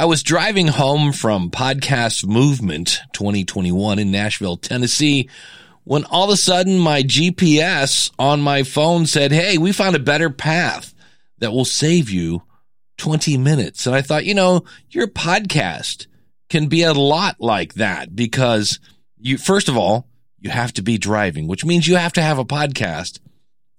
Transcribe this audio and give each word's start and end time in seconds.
I 0.00 0.04
was 0.04 0.22
driving 0.22 0.68
home 0.68 1.12
from 1.12 1.50
Podcast 1.50 2.24
Movement 2.24 3.00
2021 3.14 3.98
in 3.98 4.12
Nashville, 4.12 4.56
Tennessee, 4.56 5.28
when 5.82 6.04
all 6.04 6.26
of 6.26 6.30
a 6.30 6.36
sudden 6.36 6.78
my 6.78 7.02
GPS 7.02 8.12
on 8.16 8.40
my 8.40 8.62
phone 8.62 9.06
said, 9.06 9.32
Hey, 9.32 9.58
we 9.58 9.72
found 9.72 9.96
a 9.96 9.98
better 9.98 10.30
path 10.30 10.94
that 11.38 11.50
will 11.50 11.64
save 11.64 12.10
you 12.10 12.44
20 12.98 13.38
minutes. 13.38 13.88
And 13.88 13.96
I 13.96 14.02
thought, 14.02 14.24
you 14.24 14.34
know, 14.34 14.62
your 14.88 15.08
podcast 15.08 16.06
can 16.48 16.68
be 16.68 16.84
a 16.84 16.94
lot 16.94 17.40
like 17.40 17.74
that 17.74 18.14
because 18.14 18.78
you, 19.18 19.36
first 19.36 19.68
of 19.68 19.76
all, 19.76 20.06
you 20.38 20.50
have 20.50 20.72
to 20.74 20.82
be 20.82 20.96
driving, 20.96 21.48
which 21.48 21.64
means 21.64 21.88
you 21.88 21.96
have 21.96 22.12
to 22.12 22.22
have 22.22 22.38
a 22.38 22.44
podcast. 22.44 23.18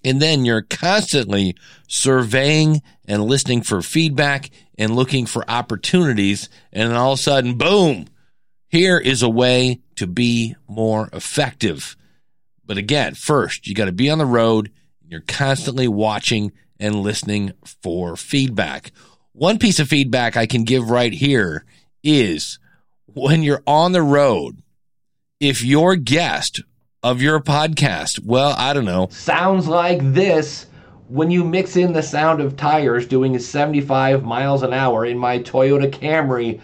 And 0.03 0.21
then 0.21 0.45
you're 0.45 0.61
constantly 0.61 1.55
surveying 1.87 2.81
and 3.05 3.25
listening 3.25 3.63
for 3.63 3.81
feedback 3.81 4.49
and 4.77 4.95
looking 4.95 5.25
for 5.25 5.49
opportunities. 5.49 6.49
And 6.71 6.89
then 6.89 6.97
all 6.97 7.13
of 7.13 7.19
a 7.19 7.21
sudden, 7.21 7.57
boom, 7.57 8.07
here 8.67 8.97
is 8.97 9.21
a 9.23 9.29
way 9.29 9.81
to 9.95 10.07
be 10.07 10.55
more 10.67 11.09
effective. 11.11 11.97
But 12.65 12.77
again, 12.77 13.15
first, 13.15 13.67
you 13.67 13.75
got 13.75 13.85
to 13.85 13.91
be 13.91 14.09
on 14.09 14.19
the 14.19 14.25
road. 14.25 14.71
You're 15.05 15.21
constantly 15.21 15.87
watching 15.87 16.53
and 16.79 16.95
listening 16.95 17.51
for 17.81 18.15
feedback. 18.15 18.91
One 19.33 19.57
piece 19.57 19.79
of 19.79 19.87
feedback 19.87 20.37
I 20.37 20.45
can 20.45 20.63
give 20.63 20.89
right 20.89 21.11
here 21.11 21.65
is 22.03 22.59
when 23.05 23.43
you're 23.43 23.63
on 23.65 23.91
the 23.91 24.03
road, 24.03 24.61
if 25.39 25.63
your 25.63 25.95
guest 25.95 26.61
of 27.03 27.21
your 27.21 27.39
podcast, 27.39 28.23
well, 28.25 28.53
I 28.57 28.73
don't 28.73 28.85
know, 28.85 29.07
sounds 29.11 29.67
like 29.67 29.99
this 30.13 30.67
when 31.09 31.31
you 31.31 31.43
mix 31.43 31.75
in 31.75 31.93
the 31.93 32.03
sound 32.03 32.39
of 32.39 32.55
tires 32.55 33.07
doing 33.07 33.37
75 33.37 34.23
miles 34.23 34.61
an 34.61 34.73
hour 34.73 35.05
in 35.05 35.17
my 35.17 35.39
Toyota 35.39 35.89
Camry, 35.89 36.61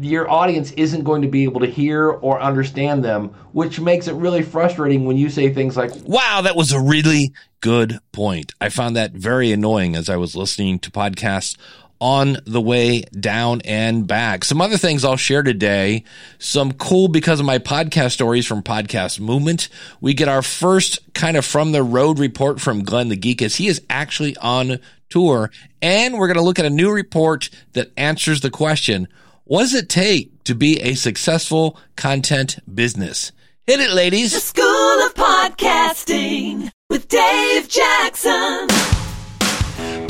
your 0.00 0.30
audience 0.30 0.70
isn't 0.72 1.02
going 1.02 1.22
to 1.22 1.28
be 1.28 1.42
able 1.44 1.60
to 1.60 1.66
hear 1.66 2.10
or 2.10 2.40
understand 2.40 3.04
them, 3.04 3.28
which 3.52 3.80
makes 3.80 4.06
it 4.06 4.14
really 4.14 4.42
frustrating 4.42 5.04
when 5.04 5.16
you 5.16 5.28
say 5.28 5.52
things 5.52 5.76
like, 5.76 5.90
Wow, 6.04 6.42
that 6.42 6.54
was 6.54 6.72
a 6.72 6.80
really 6.80 7.32
good 7.60 7.98
point. 8.12 8.52
I 8.60 8.68
found 8.68 8.94
that 8.94 9.12
very 9.12 9.50
annoying 9.50 9.96
as 9.96 10.08
I 10.08 10.16
was 10.16 10.36
listening 10.36 10.78
to 10.80 10.90
podcasts 10.90 11.56
on 12.00 12.36
the 12.44 12.60
way 12.60 13.02
down 13.02 13.60
and 13.64 14.06
back. 14.06 14.44
Some 14.44 14.60
other 14.60 14.76
things 14.76 15.04
I'll 15.04 15.16
share 15.16 15.42
today. 15.42 16.04
Some 16.38 16.72
cool 16.72 17.08
because 17.08 17.40
of 17.40 17.46
my 17.46 17.58
podcast 17.58 18.12
stories 18.12 18.46
from 18.46 18.62
Podcast 18.62 19.20
Movement. 19.20 19.68
We 20.00 20.14
get 20.14 20.28
our 20.28 20.42
first 20.42 21.12
kind 21.14 21.36
of 21.36 21.44
from 21.44 21.72
the 21.72 21.82
road 21.82 22.18
report 22.18 22.60
from 22.60 22.84
Glenn 22.84 23.08
the 23.08 23.16
Geek 23.16 23.42
as 23.42 23.56
he 23.56 23.66
is 23.68 23.82
actually 23.88 24.36
on 24.38 24.78
tour. 25.08 25.50
And 25.80 26.18
we're 26.18 26.28
going 26.28 26.36
to 26.36 26.42
look 26.42 26.58
at 26.58 26.66
a 26.66 26.70
new 26.70 26.92
report 26.92 27.48
that 27.72 27.92
answers 27.96 28.40
the 28.40 28.50
question, 28.50 29.08
what 29.44 29.60
does 29.60 29.74
it 29.74 29.88
take 29.88 30.42
to 30.44 30.54
be 30.54 30.80
a 30.80 30.94
successful 30.94 31.78
content 31.94 32.58
business? 32.72 33.32
Hit 33.66 33.80
it, 33.80 33.90
ladies. 33.90 34.32
The 34.32 34.40
School 34.40 35.06
of 35.06 35.14
Podcasting 35.14 36.70
with 36.88 37.08
Dave 37.08 37.68
Jackson. 37.68 38.95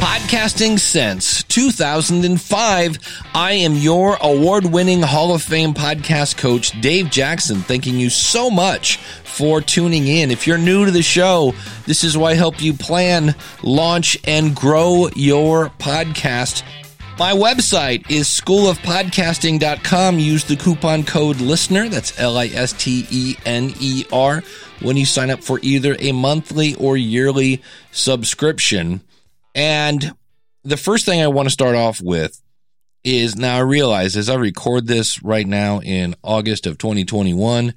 Podcasting 0.07 0.79
since 0.79 1.43
2005. 1.43 2.99
I 3.35 3.53
am 3.53 3.75
your 3.75 4.17
award 4.21 4.65
winning 4.65 5.03
Hall 5.03 5.35
of 5.35 5.43
Fame 5.43 5.75
podcast 5.75 6.37
coach, 6.37 6.81
Dave 6.81 7.11
Jackson. 7.11 7.57
Thanking 7.57 7.97
you 7.97 8.09
so 8.09 8.49
much 8.49 8.99
for 8.99 9.61
tuning 9.61 10.07
in. 10.07 10.31
If 10.31 10.47
you're 10.47 10.59
new 10.59 10.85
to 10.85 10.93
the 10.93 11.03
show, 11.03 11.55
this 11.87 12.05
is 12.05 12.17
why 12.17 12.31
I 12.31 12.35
help 12.35 12.63
you 12.63 12.73
plan, 12.73 13.35
launch, 13.65 14.17
and 14.29 14.55
grow 14.55 15.09
your 15.17 15.71
podcast. 15.71 16.63
My 17.19 17.33
website 17.33 18.09
is 18.09 18.29
schoolofpodcasting.com. 18.29 20.21
Use 20.21 20.45
the 20.45 20.57
coupon 20.57 21.03
code 21.03 21.41
LISTENER, 21.41 21.89
that's 21.89 22.19
L 22.21 22.39
I 22.39 22.47
S 22.47 22.73
T 22.75 23.09
E 23.11 23.35
N 23.45 23.75
E 23.81 24.05
R, 24.13 24.45
when 24.81 24.97
you 24.97 25.05
sign 25.05 25.31
up 25.31 25.43
for 25.43 25.59
either 25.63 25.97
a 25.99 26.13
monthly 26.13 26.77
or 26.77 26.97
yearly 26.97 27.61
subscription. 27.91 29.01
And 29.57 30.15
the 30.65 30.77
first 30.77 31.07
thing 31.07 31.23
I 31.23 31.29
want 31.29 31.47
to 31.47 31.53
start 31.53 31.75
off 31.75 32.01
with 32.01 32.41
is 33.03 33.37
now 33.37 33.57
I 33.57 33.61
realize 33.61 34.17
as 34.17 34.29
I 34.29 34.35
record 34.35 34.87
this 34.87 35.23
right 35.23 35.47
now 35.47 35.81
in 35.81 36.15
August 36.23 36.67
of 36.67 36.77
2021, 36.77 37.73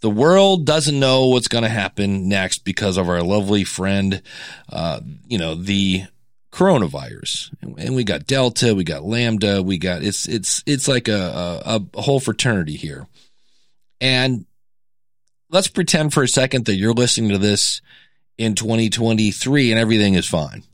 the 0.00 0.10
world 0.10 0.66
doesn't 0.66 0.98
know 0.98 1.28
what's 1.28 1.48
going 1.48 1.62
to 1.62 1.70
happen 1.70 2.28
next 2.28 2.64
because 2.64 2.96
of 2.96 3.08
our 3.08 3.22
lovely 3.22 3.62
friend, 3.62 4.22
uh, 4.72 5.00
you 5.28 5.38
know, 5.38 5.54
the 5.54 6.04
coronavirus. 6.50 7.50
And 7.78 7.94
we 7.94 8.02
got 8.02 8.26
Delta, 8.26 8.74
we 8.74 8.82
got 8.82 9.04
Lambda, 9.04 9.62
we 9.62 9.78
got, 9.78 10.02
it's, 10.02 10.26
it's, 10.26 10.64
it's 10.66 10.88
like 10.88 11.06
a, 11.06 11.60
a, 11.64 11.80
a 11.94 12.02
whole 12.02 12.18
fraternity 12.18 12.74
here. 12.74 13.06
And 14.00 14.46
let's 15.48 15.68
pretend 15.68 16.12
for 16.12 16.24
a 16.24 16.28
second 16.28 16.64
that 16.64 16.74
you're 16.74 16.94
listening 16.94 17.30
to 17.30 17.38
this 17.38 17.82
in 18.36 18.56
2023 18.56 19.70
and 19.70 19.78
everything 19.78 20.14
is 20.14 20.26
fine. 20.26 20.64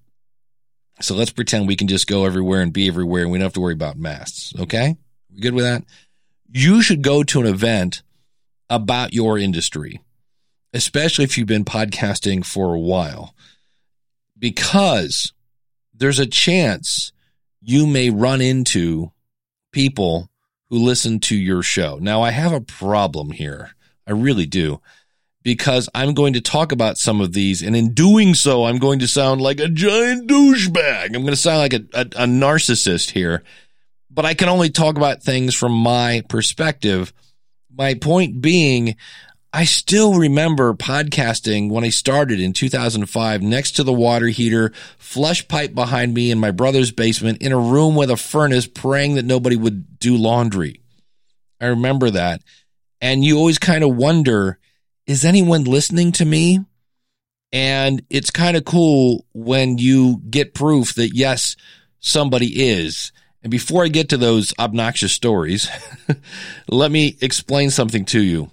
So 1.01 1.15
let's 1.15 1.33
pretend 1.33 1.67
we 1.67 1.77
can 1.77 1.89
just 1.89 2.07
go 2.07 2.25
everywhere 2.25 2.63
and 2.63 2.73
be 2.73 2.89
everywhere 2.89 3.23
and 3.23 3.31
we 3.31 3.39
don't 3.39 3.45
have 3.45 3.53
to 3.55 3.61
worry 3.61 3.75
about 3.75 3.99
masks. 3.99 4.53
Okay. 4.59 4.97
We 5.33 5.41
good 5.41 5.55
with 5.55 5.65
that? 5.65 5.85
You 6.51 6.83
should 6.83 7.03
go 7.03 7.23
to 7.23 7.41
an 7.41 7.47
event 7.47 8.03
about 8.71 9.13
your 9.13 9.39
industry, 9.39 10.01
especially 10.73 11.25
if 11.25 11.37
you've 11.37 11.47
been 11.47 11.65
podcasting 11.65 12.45
for 12.45 12.75
a 12.75 12.81
while, 12.81 13.35
because 14.39 15.33
there's 15.95 16.19
a 16.19 16.27
chance 16.27 17.13
you 17.61 17.87
may 17.87 18.11
run 18.11 18.41
into 18.41 19.13
people 19.73 20.31
who 20.71 20.79
listen 20.79 21.21
to 21.21 21.37
your 21.37 21.63
show. 21.63 21.99
Now 22.01 22.23
I 22.23 22.31
have 22.31 22.53
a 22.53 22.61
problem 22.61 23.31
here. 23.31 23.73
I 24.07 24.13
really 24.13 24.47
do 24.47 24.81
because 25.47 25.89
I'm 25.95 26.13
going 26.13 26.33
to 26.33 26.41
talk 26.41 26.73
about 26.73 26.99
some 26.99 27.21
of 27.21 27.33
these. 27.33 27.63
And 27.63 27.77
in 27.77 27.95
doing 27.95 28.35
so, 28.35 28.65
I'm 28.65 28.79
going 28.79 28.99
to 28.99 29.07
sound 29.07 29.41
like 29.41 29.61
a 29.61 29.69
giant 29.69 30.29
douchebag. 30.29 31.15
I'm 31.15 31.23
going 31.23 31.27
to 31.27 31.37
sound 31.37 31.59
like 31.59 31.73
a, 31.73 31.85
a, 31.95 32.01
a 32.01 32.27
narcissist 32.27 33.11
here, 33.11 33.45
but 34.11 34.25
I 34.25 34.35
can 34.35 34.49
only 34.49 34.71
talk 34.71 34.97
about 34.97 35.23
things 35.23 35.55
from 35.55 35.71
my 35.71 36.25
perspective. 36.29 37.13
My 37.73 37.95
point 37.95 38.41
being, 38.41 38.97
I 39.53 39.67
still 39.67 40.15
remember 40.15 40.75
podcasting 40.75 41.71
when 41.71 41.85
I 41.85 41.91
started 41.91 42.41
in 42.41 42.53
2005 42.53 43.41
next 43.41 43.77
to 43.77 43.85
the 43.85 43.93
water 43.93 44.27
heater, 44.27 44.73
flush 44.99 45.47
pipe 45.47 45.77
behind 45.77 46.13
me 46.13 46.33
in 46.33 46.41
my 46.41 46.51
brother's 46.51 46.91
basement 46.91 47.41
in 47.41 47.53
a 47.53 47.61
room 47.61 47.95
with 47.95 48.11
a 48.11 48.17
furnace 48.17 48.67
praying 48.67 49.15
that 49.15 49.25
nobody 49.25 49.55
would 49.55 50.01
do 50.01 50.17
laundry. 50.17 50.81
I 51.61 51.67
remember 51.67 52.11
that. 52.11 52.43
And 53.01 53.25
you 53.25 53.39
always 53.39 53.61
kind 53.61 53.85
of 53.85 53.95
wonder, 53.95 54.59
is 55.07 55.25
anyone 55.25 55.65
listening 55.65 56.13
to 56.13 56.25
me? 56.25 56.61
And 57.53 58.03
it's 58.11 58.31
kind 58.31 58.57
of 58.57 58.65
cool 58.65 59.25
when 59.33 59.79
you 59.79 60.21
get 60.29 60.55
proof 60.55 60.95
that 60.95 61.15
yes, 61.15 61.57
somebody 62.01 62.71
is. 62.71 63.13
And 63.43 63.51
before 63.51 63.85
I 63.85 63.89
get 63.89 64.09
to 64.09 64.17
those 64.17 64.53
obnoxious 64.59 65.13
stories, 65.13 65.69
let 66.69 66.91
me 66.91 67.17
explain 67.21 67.71
something 67.71 68.05
to 68.07 68.21
you. 68.21 68.51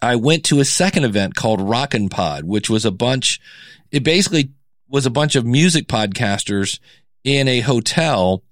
I 0.00 0.16
went 0.16 0.44
to 0.46 0.60
a 0.60 0.64
second 0.64 1.04
event 1.04 1.34
called 1.34 1.60
Rockin' 1.60 2.08
Pod, 2.08 2.44
which 2.44 2.70
was 2.70 2.84
a 2.84 2.90
bunch, 2.90 3.40
it 3.90 4.04
basically 4.04 4.50
was 4.88 5.04
a 5.04 5.10
bunch 5.10 5.36
of 5.36 5.44
music 5.44 5.88
podcasters 5.88 6.78
in 7.24 7.48
a 7.48 7.60
hotel. 7.60 8.42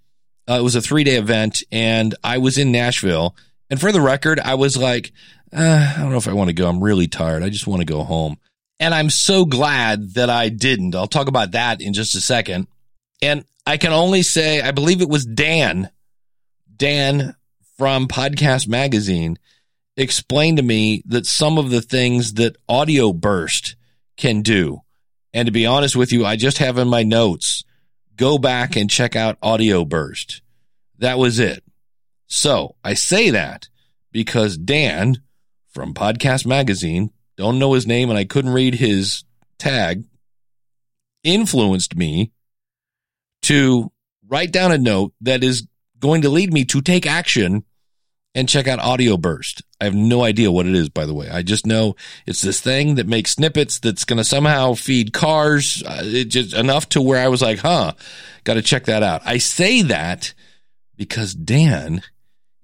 Uh, 0.49 0.59
it 0.61 0.63
was 0.63 0.77
a 0.77 0.83
three 0.83 1.05
day 1.05 1.17
event 1.17 1.63
and 1.73 2.15
I 2.23 2.39
was 2.39 2.59
in 2.59 2.71
Nashville. 2.71 3.35
And 3.71 3.81
for 3.81 3.91
the 3.91 4.01
record, 4.01 4.39
I 4.39 4.55
was 4.55 4.77
like, 4.77 5.13
uh, 5.53 5.95
I 5.97 6.01
don't 6.01 6.11
know 6.11 6.17
if 6.17 6.29
I 6.29 6.33
want 6.33 6.49
to 6.49 6.55
go. 6.55 6.69
I'm 6.69 6.83
really 6.83 7.09
tired. 7.09 7.43
I 7.43 7.49
just 7.49 7.67
want 7.67 7.81
to 7.81 7.87
go 7.87 8.03
home. 8.03 8.39
And 8.79 8.95
I'm 8.95 9.11
so 9.11 9.45
glad 9.45 10.15
that 10.15 10.29
I 10.29 10.49
didn't. 10.49 10.95
I'll 10.95 11.07
talk 11.07 11.29
about 11.29 11.53
that 11.53 11.81
in 11.81 11.95
just 11.95 12.15
a 12.15 12.21
second. 12.21 12.67
And 13.23 13.45
I 13.67 13.79
can 13.79 13.93
only 13.93 14.23
say, 14.23 14.61
I 14.61 14.71
believe 14.71 15.01
it 15.01 15.09
was 15.09 15.25
Dan, 15.25 15.91
Dan 16.77 17.35
from 17.79 18.07
Podcast 18.07 18.69
Magazine 18.69 19.39
explained 19.97 20.59
to 20.59 20.63
me 20.63 21.03
that 21.07 21.27
some 21.27 21.59
of 21.59 21.71
the 21.71 21.81
things 21.81 22.35
that 22.35 22.57
Audioburst 22.69 23.77
can 24.17 24.43
do. 24.43 24.83
And 25.33 25.47
to 25.47 25.53
be 25.53 25.67
honest 25.67 25.97
with 25.97 26.13
you, 26.13 26.25
I 26.25 26.37
just 26.37 26.59
have 26.59 26.79
in 26.79 26.89
my 26.89 27.03
notes, 27.03 27.65
go 28.17 28.39
back 28.39 28.77
and 28.77 28.91
check 28.91 29.17
out 29.17 29.41
Audioburst. 29.41 30.41
That 30.99 31.19
was 31.19 31.39
it. 31.39 31.63
So 32.27 32.77
I 32.85 32.95
say 32.95 33.31
that 33.31 33.69
because 34.13 34.57
Dan 34.57 35.23
from 35.77 35.93
Podcast 35.93 36.47
Magazine, 36.47 37.11
don't 37.37 37.59
know 37.59 37.75
his 37.75 37.87
name 37.87 38.09
and 38.09 38.19
I 38.19 38.25
couldn't 38.25 38.55
read 38.55 38.77
his 38.77 39.25
tag, 39.59 40.05
influenced 41.23 41.95
me 41.95 42.33
to 43.43 43.93
write 44.27 44.53
down 44.53 44.73
a 44.73 44.79
note 44.79 45.13
that 45.21 45.45
is 45.45 45.69
going 45.99 46.23
to 46.23 46.31
lead 46.31 46.51
me 46.51 46.65
to 46.65 46.81
take 46.81 47.07
action 47.07 47.63
and 48.35 48.49
check 48.49 48.67
out 48.67 48.79
Audioburst. 48.79 49.61
I 49.79 49.85
have 49.85 49.95
no 49.95 50.25
idea 50.25 50.51
what 50.51 50.65
it 50.65 50.75
is, 50.75 50.89
by 50.89 51.05
the 51.05 51.13
way. 51.13 51.29
I 51.29 51.43
just 51.43 51.67
know 51.67 51.95
it's 52.27 52.41
this 52.41 52.63
thing 52.63 52.95
that 52.95 53.07
makes 53.07 53.33
snippets 53.33 53.79
that's 53.79 54.07
going 54.07 54.17
to 54.17 54.25
somehow 54.25 54.73
feed 54.73 55.13
cars. 55.13 55.83
Uh, 55.83 56.01
it 56.05 56.25
just 56.29 56.55
enough 56.55 56.89
to 56.91 57.03
where 57.03 57.23
I 57.23 57.29
was 57.29 57.43
like, 57.43 57.59
huh, 57.59 57.93
got 58.45 58.55
to 58.55 58.63
check 58.63 58.87
that 58.87 59.03
out. 59.03 59.21
I 59.27 59.37
say 59.37 59.83
that 59.83 60.33
because 60.97 61.35
Dan 61.35 62.01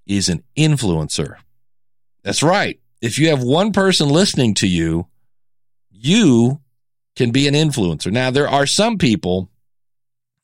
is 0.07 0.31
an 0.31 0.43
influencer. 0.57 1.37
That's 2.23 2.43
right. 2.43 2.79
If 3.03 3.19
you 3.19 3.29
have 3.29 3.43
one 3.43 3.73
person 3.73 4.09
listening 4.09 4.55
to 4.55 4.69
you, 4.69 5.09
you 5.91 6.61
can 7.17 7.33
be 7.33 7.49
an 7.49 7.55
influencer. 7.55 8.11
Now, 8.11 8.31
there 8.31 8.49
are 8.49 8.67
some 8.67 8.97
people 8.97 9.51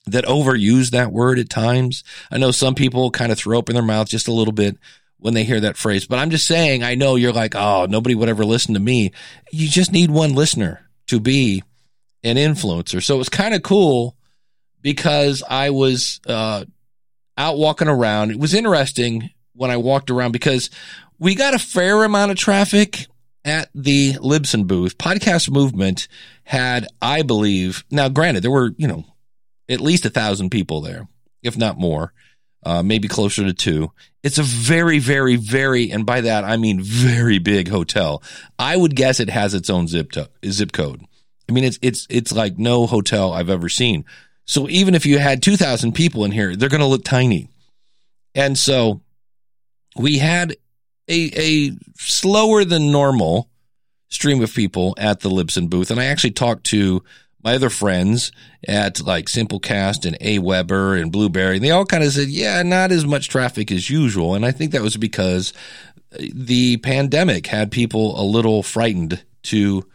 that 0.06 0.25
overuse 0.25 0.90
that 0.90 1.12
word 1.12 1.38
at 1.38 1.49
times. 1.49 2.02
I 2.31 2.38
know 2.38 2.50
some 2.50 2.75
people 2.75 3.10
kind 3.10 3.32
of 3.32 3.38
throw 3.38 3.58
up 3.58 3.69
in 3.69 3.75
their 3.75 3.82
mouth 3.82 4.08
just 4.08 4.28
a 4.28 4.32
little 4.32 4.52
bit 4.52 4.76
when 5.19 5.34
they 5.34 5.44
hear 5.44 5.60
that 5.60 5.76
phrase, 5.76 6.06
but 6.06 6.19
I'm 6.19 6.31
just 6.31 6.46
saying, 6.46 6.82
I 6.82 6.94
know 6.94 7.16
you're 7.16 7.32
like, 7.32 7.55
oh, 7.56 7.87
nobody 7.88 8.14
would 8.14 8.28
ever 8.28 8.44
listen 8.44 8.75
to 8.75 8.81
me. 8.81 9.12
You 9.50 9.69
just 9.69 9.93
need 9.93 10.11
one 10.11 10.34
listener 10.34 10.88
to 11.08 11.19
be 11.19 11.62
an 12.22 12.37
influencer. 12.37 13.02
So 13.02 13.16
it 13.16 13.19
was 13.19 13.28
kind 13.28 13.54
of 13.54 13.62
cool 13.62 14.16
because 14.81 15.43
I 15.49 15.70
was 15.70 16.20
uh, 16.26 16.64
out 17.37 17.58
walking 17.58 17.88
around. 17.88 18.31
It 18.31 18.38
was 18.38 18.54
interesting 18.54 19.31
when 19.54 19.70
I 19.72 19.76
walked 19.76 20.11
around 20.11 20.32
because 20.32 20.70
we 21.18 21.34
got 21.34 21.54
a 21.54 21.58
fair 21.58 22.04
amount 22.04 22.30
of 22.30 22.36
traffic 22.36 23.06
at 23.44 23.70
the 23.74 24.14
Libsyn 24.14 24.66
booth. 24.66 24.98
Podcast 24.98 25.50
Movement 25.50 26.08
had, 26.44 26.86
I 27.00 27.22
believe, 27.22 27.84
now 27.90 28.08
granted, 28.08 28.42
there 28.42 28.50
were, 28.50 28.72
you 28.76 28.86
know, 28.86 29.04
at 29.68 29.80
least 29.80 30.06
a 30.06 30.10
thousand 30.10 30.50
people 30.50 30.80
there, 30.80 31.08
if 31.42 31.56
not 31.56 31.78
more, 31.78 32.12
uh, 32.64 32.82
maybe 32.82 33.08
closer 33.08 33.44
to 33.44 33.52
two. 33.52 33.92
It's 34.22 34.38
a 34.38 34.42
very, 34.42 34.98
very, 34.98 35.36
very, 35.36 35.90
and 35.90 36.04
by 36.04 36.20
that 36.22 36.44
I 36.44 36.56
mean 36.56 36.80
very 36.82 37.38
big 37.38 37.68
hotel. 37.68 38.22
I 38.58 38.76
would 38.76 38.96
guess 38.96 39.20
it 39.20 39.30
has 39.30 39.54
its 39.54 39.70
own 39.70 39.88
zip 39.88 40.12
to- 40.12 40.30
zip 40.46 40.72
code. 40.72 41.02
I 41.48 41.52
mean, 41.52 41.64
it's 41.64 41.78
it's 41.80 42.06
it's 42.10 42.32
like 42.32 42.58
no 42.58 42.86
hotel 42.86 43.32
I've 43.32 43.48
ever 43.48 43.70
seen. 43.70 44.04
So 44.44 44.68
even 44.68 44.94
if 44.94 45.06
you 45.06 45.18
had 45.18 45.42
two 45.42 45.56
thousand 45.56 45.92
people 45.92 46.24
in 46.24 46.30
here, 46.32 46.54
they're 46.54 46.68
going 46.68 46.80
to 46.80 46.86
look 46.86 47.04
tiny. 47.04 47.48
And 48.34 48.58
so 48.58 49.00
we 49.96 50.18
had 50.18 50.56
a 51.08 51.31
a 51.37 51.72
slower 51.96 52.64
than 52.64 52.93
normal 52.93 53.50
stream 54.08 54.43
of 54.43 54.55
people 54.55 54.94
at 54.99 55.20
the 55.20 55.31
Libsyn 55.31 55.69
booth, 55.69 55.90
and 55.90 56.00
I 56.00 56.06
actually 56.06 56.32
talked 56.32 56.64
to 56.66 57.02
my 57.43 57.55
other 57.55 57.70
friends 57.70 58.32
at 58.66 59.00
like 59.00 59.26
Simplecast 59.26 60.05
and 60.05 60.19
AWeber 60.19 61.00
and 61.00 61.12
Blubrry. 61.12 61.56
and 61.56 61.64
they 61.64 61.70
all 61.70 61.87
kind 61.87 62.02
of 62.02 62.12
said, 62.12 62.28
yeah, 62.28 62.62
not 62.62 62.90
as 62.90 63.06
much 63.06 63.28
traffic 63.28 63.70
as 63.70 63.88
usual. 63.88 64.34
And 64.34 64.44
I 64.44 64.50
think 64.50 64.72
that 64.72 64.82
was 64.82 64.96
because 64.96 65.52
the 66.10 66.78
pandemic 66.78 67.46
had 67.46 67.70
people 67.70 68.20
a 68.20 68.25
little 68.25 68.62
frightened 68.62 69.22
to 69.44 69.87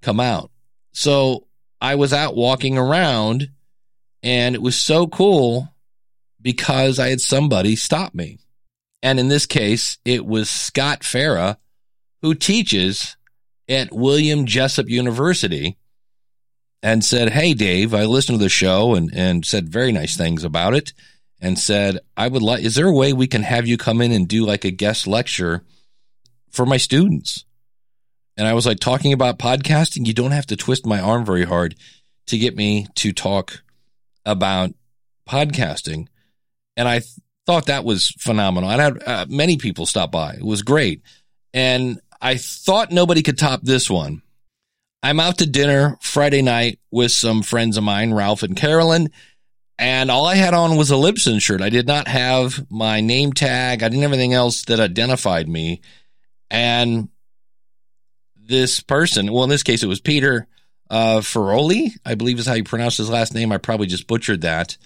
come 0.00 0.20
out. 0.20 0.50
So 0.92 1.46
I 1.80 1.96
was 1.96 2.12
out 2.12 2.36
walking 2.36 2.78
around 2.78 3.50
and 4.22 4.54
it 4.54 4.62
was 4.62 4.76
so 4.76 5.06
cool 5.06 5.68
because 6.40 6.98
I 6.98 7.08
had 7.08 7.20
somebody 7.20 7.76
stop 7.76 8.14
me. 8.14 8.38
And 9.02 9.18
in 9.18 9.28
this 9.28 9.46
case, 9.46 9.98
it 10.04 10.24
was 10.24 10.48
Scott 10.48 11.00
Farah 11.00 11.56
who 12.22 12.34
teaches 12.34 13.16
at 13.68 13.92
William 13.92 14.46
Jessup 14.46 14.88
University 14.88 15.76
and 16.82 17.04
said, 17.04 17.30
Hey, 17.30 17.54
Dave, 17.54 17.94
I 17.94 18.04
listened 18.04 18.38
to 18.38 18.44
the 18.44 18.48
show 18.48 18.94
and, 18.94 19.10
and 19.14 19.44
said 19.44 19.68
very 19.68 19.92
nice 19.92 20.16
things 20.16 20.44
about 20.44 20.74
it 20.74 20.92
and 21.40 21.58
said, 21.58 21.98
I 22.16 22.28
would 22.28 22.42
like, 22.42 22.62
is 22.62 22.76
there 22.76 22.86
a 22.86 22.94
way 22.94 23.12
we 23.12 23.26
can 23.26 23.42
have 23.42 23.66
you 23.66 23.76
come 23.76 24.00
in 24.00 24.12
and 24.12 24.28
do 24.28 24.46
like 24.46 24.64
a 24.64 24.70
guest 24.70 25.06
lecture 25.06 25.64
for 26.50 26.64
my 26.64 26.76
students? 26.76 27.44
And 28.36 28.46
I 28.46 28.54
was 28.54 28.64
like, 28.64 28.78
talking 28.78 29.12
about 29.12 29.38
podcasting, 29.38 30.06
you 30.06 30.14
don't 30.14 30.30
have 30.30 30.46
to 30.46 30.56
twist 30.56 30.86
my 30.86 31.00
arm 31.00 31.24
very 31.24 31.44
hard 31.44 31.74
to 32.28 32.38
get 32.38 32.56
me 32.56 32.86
to 32.96 33.12
talk 33.12 33.62
about 34.24 34.70
podcasting. 35.28 36.06
And 36.76 36.88
I 36.88 37.02
thought 37.46 37.66
that 37.66 37.84
was 37.84 38.10
phenomenal. 38.18 38.70
I 38.70 38.82
had 38.82 39.02
uh, 39.02 39.26
many 39.28 39.56
people 39.56 39.86
stop 39.86 40.12
by. 40.12 40.34
It 40.34 40.44
was 40.44 40.62
great. 40.62 41.02
And 41.52 42.00
I 42.20 42.36
thought 42.36 42.92
nobody 42.92 43.22
could 43.22 43.38
top 43.38 43.62
this 43.62 43.90
one. 43.90 44.22
I'm 45.02 45.18
out 45.18 45.38
to 45.38 45.46
dinner 45.46 45.98
Friday 46.00 46.42
night 46.42 46.78
with 46.90 47.10
some 47.10 47.42
friends 47.42 47.76
of 47.76 47.82
mine, 47.82 48.14
Ralph 48.14 48.44
and 48.44 48.56
Carolyn, 48.56 49.10
and 49.78 50.12
all 50.12 50.26
I 50.26 50.36
had 50.36 50.54
on 50.54 50.76
was 50.76 50.92
a 50.92 50.94
Libsyn 50.94 51.40
shirt. 51.40 51.60
I 51.60 51.70
did 51.70 51.88
not 51.88 52.06
have 52.06 52.70
my 52.70 53.00
name 53.00 53.32
tag. 53.32 53.82
I 53.82 53.88
didn't 53.88 54.02
have 54.02 54.12
anything 54.12 54.32
else 54.32 54.64
that 54.66 54.78
identified 54.78 55.48
me. 55.48 55.80
And 56.50 57.08
this 58.36 58.78
person, 58.78 59.32
well, 59.32 59.42
in 59.42 59.50
this 59.50 59.64
case, 59.64 59.82
it 59.82 59.88
was 59.88 60.00
Peter 60.00 60.46
uh, 60.88 61.18
Ferioli, 61.18 61.90
I 62.04 62.14
believe 62.14 62.38
is 62.38 62.46
how 62.46 62.54
you 62.54 62.62
pronounce 62.62 62.96
his 62.96 63.10
last 63.10 63.34
name. 63.34 63.50
I 63.50 63.58
probably 63.58 63.88
just 63.88 64.06
butchered 64.06 64.42
that 64.42 64.76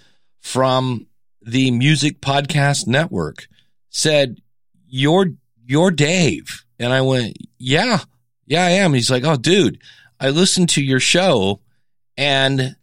from 0.41 1.07
the 1.47 1.71
Music 1.71 2.21
Podcast 2.21 2.89
Network 2.89 3.47
said, 3.89 4.41
"You're 4.89 5.29
you're 5.65 5.93
Dave," 5.93 6.65
and 6.79 6.93
I 6.93 7.01
went, 7.03 7.39
"Yeah, 7.57 8.01
yeah, 8.47 8.67
I 8.67 8.71
am." 8.71 8.93
He's 8.93 9.11
like, 9.11 9.25
"Oh, 9.25 9.37
dude, 9.37 9.81
I 10.21 10.31
listened 10.31 10.71
to 10.71 10.83
your 10.83 11.01
show, 11.01 11.61
and 12.17 12.77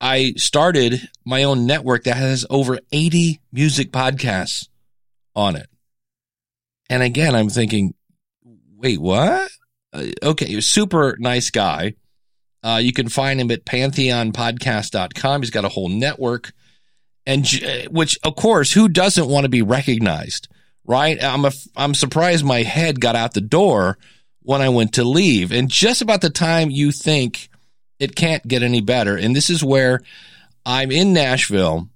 I 0.00 0.34
started 0.36 1.08
my 1.24 1.44
own 1.44 1.66
network 1.66 2.04
that 2.04 2.16
has 2.16 2.44
over 2.50 2.80
eighty 2.90 3.40
music 3.52 3.92
podcasts 3.92 4.68
on 5.36 5.54
it." 5.54 5.68
And 6.90 7.02
again, 7.02 7.36
I'm 7.36 7.48
thinking, 7.48 7.94
"Wait, 8.76 9.00
what?" 9.00 9.50
Uh, 9.92 10.06
okay, 10.22 10.60
super 10.60 11.16
nice 11.20 11.50
guy. 11.50 11.94
Uh, 12.62 12.80
you 12.82 12.92
can 12.92 13.08
find 13.08 13.40
him 13.40 13.52
at 13.52 13.64
pantheonpodcast.com. 13.64 15.42
He's 15.42 15.50
got 15.50 15.64
a 15.64 15.68
whole 15.68 15.88
network 15.88 16.52
and 17.28 17.46
uh, 17.64 17.88
which 17.90 18.18
of 18.24 18.34
course 18.34 18.72
who 18.72 18.88
doesn't 18.88 19.28
want 19.28 19.44
to 19.44 19.48
be 19.48 19.62
recognized 19.62 20.48
right? 20.88 21.22
I'm 21.22 21.44
a, 21.44 21.52
i'm 21.76 21.94
surprised 21.94 22.44
my 22.44 22.62
head 22.64 23.00
got 23.00 23.14
out 23.14 23.34
the 23.34 23.40
door 23.40 23.98
when 24.40 24.60
i 24.60 24.70
went 24.70 24.94
to 24.94 25.04
leave. 25.04 25.52
And 25.52 25.68
just 25.70 26.02
about 26.02 26.22
the 26.22 26.30
time 26.30 26.70
you 26.70 26.90
think 26.90 27.50
it 28.00 28.16
can't 28.16 28.46
get 28.48 28.64
any 28.64 28.80
better 28.80 29.16
and 29.16 29.36
this 29.36 29.50
is 29.50 29.62
where 29.62 30.00
i'm 30.64 30.90
in 30.90 31.12
nashville 31.12 31.88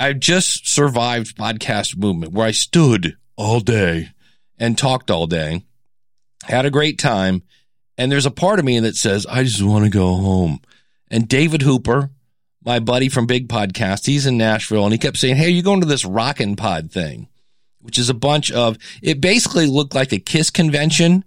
i've 0.00 0.18
just 0.18 0.68
survived 0.68 1.36
podcast 1.36 1.96
movement 1.96 2.32
where 2.32 2.46
i 2.46 2.50
stood 2.50 3.16
all 3.36 3.60
day 3.60 4.10
and 4.58 4.76
talked 4.76 5.10
all 5.10 5.26
day 5.26 5.62
had 6.44 6.66
a 6.66 6.70
great 6.70 6.98
time 6.98 7.42
and 7.98 8.10
there's 8.10 8.26
a 8.26 8.30
part 8.30 8.58
of 8.58 8.64
me 8.64 8.80
that 8.80 8.96
says 8.96 9.26
i 9.26 9.44
just 9.44 9.62
want 9.62 9.84
to 9.84 9.90
go 9.90 10.14
home. 10.16 10.58
And 11.10 11.28
david 11.28 11.62
hooper 11.62 12.10
my 12.66 12.80
buddy 12.80 13.08
from 13.08 13.26
Big 13.26 13.48
Podcast. 13.48 14.06
He's 14.06 14.26
in 14.26 14.36
Nashville 14.36 14.82
and 14.82 14.92
he 14.92 14.98
kept 14.98 15.16
saying, 15.16 15.36
Hey, 15.36 15.46
are 15.46 15.50
you 15.50 15.62
going 15.62 15.80
to 15.80 15.86
this 15.86 16.04
Rockin' 16.04 16.56
Pod 16.56 16.90
thing? 16.90 17.28
Which 17.80 17.96
is 17.96 18.10
a 18.10 18.14
bunch 18.14 18.50
of, 18.50 18.76
it 19.00 19.20
basically 19.20 19.66
looked 19.66 19.94
like 19.94 20.12
a 20.12 20.18
Kiss 20.18 20.50
convention, 20.50 21.24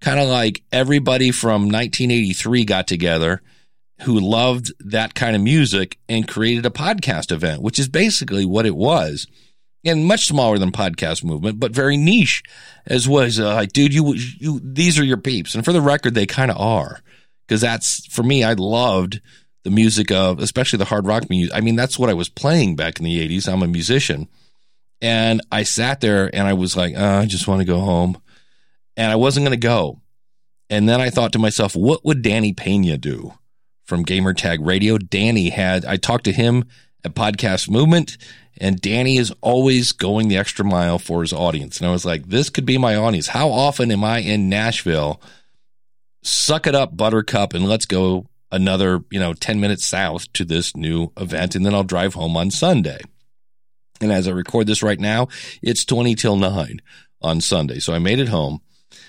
kind 0.00 0.18
of 0.18 0.28
like 0.28 0.62
everybody 0.72 1.30
from 1.30 1.62
1983 1.62 2.64
got 2.64 2.88
together 2.88 3.40
who 4.02 4.18
loved 4.18 4.72
that 4.80 5.14
kind 5.14 5.36
of 5.36 5.42
music 5.42 5.98
and 6.08 6.26
created 6.26 6.66
a 6.66 6.70
podcast 6.70 7.30
event, 7.30 7.62
which 7.62 7.78
is 7.78 7.88
basically 7.88 8.44
what 8.44 8.66
it 8.66 8.74
was. 8.74 9.28
And 9.84 10.04
much 10.04 10.26
smaller 10.26 10.58
than 10.58 10.72
podcast 10.72 11.24
movement, 11.24 11.58
but 11.58 11.72
very 11.72 11.96
niche 11.96 12.42
as 12.84 13.08
was 13.08 13.40
uh, 13.40 13.54
like, 13.54 13.72
dude, 13.72 13.94
you, 13.94 14.12
you, 14.14 14.60
these 14.62 14.98
are 14.98 15.04
your 15.04 15.16
peeps. 15.16 15.54
And 15.54 15.64
for 15.64 15.72
the 15.72 15.80
record, 15.80 16.14
they 16.14 16.26
kind 16.26 16.50
of 16.50 16.58
are. 16.58 17.00
Cause 17.48 17.62
that's 17.62 18.06
for 18.06 18.22
me, 18.22 18.44
I 18.44 18.52
loved 18.52 19.20
the 19.62 19.70
music 19.70 20.10
of, 20.10 20.38
especially 20.38 20.78
the 20.78 20.84
hard 20.86 21.06
rock 21.06 21.28
music. 21.28 21.54
I 21.54 21.60
mean, 21.60 21.76
that's 21.76 21.98
what 21.98 22.10
I 22.10 22.14
was 22.14 22.28
playing 22.28 22.76
back 22.76 22.98
in 22.98 23.04
the 23.04 23.28
80s. 23.28 23.52
I'm 23.52 23.62
a 23.62 23.68
musician. 23.68 24.28
And 25.02 25.40
I 25.50 25.62
sat 25.62 26.00
there 26.00 26.34
and 26.34 26.46
I 26.46 26.52
was 26.52 26.76
like, 26.76 26.94
oh, 26.96 27.18
I 27.18 27.26
just 27.26 27.48
want 27.48 27.60
to 27.60 27.66
go 27.66 27.80
home. 27.80 28.20
And 28.96 29.10
I 29.10 29.16
wasn't 29.16 29.46
going 29.46 29.58
to 29.58 29.66
go. 29.66 30.00
And 30.68 30.88
then 30.88 31.00
I 31.00 31.10
thought 31.10 31.32
to 31.32 31.38
myself, 31.38 31.74
what 31.74 32.04
would 32.04 32.22
Danny 32.22 32.52
Pena 32.52 32.96
do 32.96 33.34
from 33.84 34.04
Gamertag 34.04 34.64
Radio? 34.64 34.98
Danny 34.98 35.50
had, 35.50 35.84
I 35.84 35.96
talked 35.96 36.24
to 36.24 36.32
him 36.32 36.64
at 37.04 37.14
Podcast 37.14 37.68
Movement, 37.68 38.18
and 38.58 38.80
Danny 38.80 39.16
is 39.16 39.32
always 39.40 39.92
going 39.92 40.28
the 40.28 40.36
extra 40.36 40.64
mile 40.64 40.98
for 40.98 41.22
his 41.22 41.32
audience. 41.32 41.80
And 41.80 41.88
I 41.88 41.92
was 41.92 42.04
like, 42.04 42.26
this 42.26 42.50
could 42.50 42.66
be 42.66 42.78
my 42.78 42.94
audience. 42.94 43.28
How 43.28 43.50
often 43.50 43.90
am 43.90 44.04
I 44.04 44.18
in 44.18 44.48
Nashville? 44.48 45.20
Suck 46.22 46.66
it 46.66 46.74
up, 46.74 46.96
Buttercup, 46.96 47.54
and 47.54 47.66
let's 47.66 47.86
go 47.86 48.26
another, 48.52 49.04
you 49.10 49.20
know, 49.20 49.32
10 49.32 49.60
minutes 49.60 49.84
south 49.84 50.32
to 50.34 50.44
this 50.44 50.76
new 50.76 51.12
event. 51.16 51.54
And 51.54 51.64
then 51.64 51.74
I'll 51.74 51.84
drive 51.84 52.14
home 52.14 52.36
on 52.36 52.50
Sunday. 52.50 53.00
And 54.00 54.10
as 54.10 54.26
I 54.26 54.32
record 54.32 54.66
this 54.66 54.82
right 54.82 54.98
now, 54.98 55.28
it's 55.62 55.84
20 55.84 56.14
till 56.14 56.36
9 56.36 56.80
on 57.20 57.40
Sunday. 57.40 57.78
So 57.78 57.92
I 57.92 57.98
made 57.98 58.18
it 58.18 58.28
home. 58.28 58.60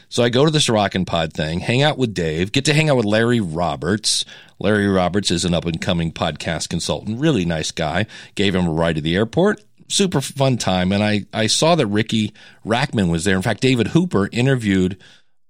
So 0.09 0.23
I 0.23 0.29
go 0.29 0.43
to 0.43 0.51
this 0.51 0.67
Rockin' 0.67 1.05
Pod 1.05 1.31
thing, 1.31 1.61
hang 1.61 1.81
out 1.81 1.97
with 1.97 2.13
Dave, 2.13 2.51
get 2.51 2.65
to 2.65 2.73
hang 2.73 2.89
out 2.89 2.97
with 2.97 3.05
Larry 3.05 3.39
Roberts. 3.39 4.25
Larry 4.59 4.87
Roberts 4.87 5.31
is 5.31 5.45
an 5.45 5.53
up 5.53 5.65
and 5.65 5.79
coming 5.79 6.11
podcast 6.11 6.67
consultant, 6.67 7.19
really 7.19 7.45
nice 7.45 7.71
guy. 7.71 8.07
Gave 8.35 8.53
him 8.53 8.67
a 8.67 8.71
ride 8.71 8.95
to 8.95 9.01
the 9.01 9.15
airport. 9.15 9.63
Super 9.87 10.19
fun 10.19 10.57
time. 10.57 10.91
And 10.91 11.01
I, 11.01 11.25
I 11.33 11.47
saw 11.47 11.75
that 11.75 11.87
Riki 11.87 12.33
Rachtman 12.65 13.09
was 13.09 13.23
there. 13.23 13.37
In 13.37 13.41
fact, 13.41 13.61
David 13.61 13.87
Hooper 13.87 14.27
interviewed 14.31 15.01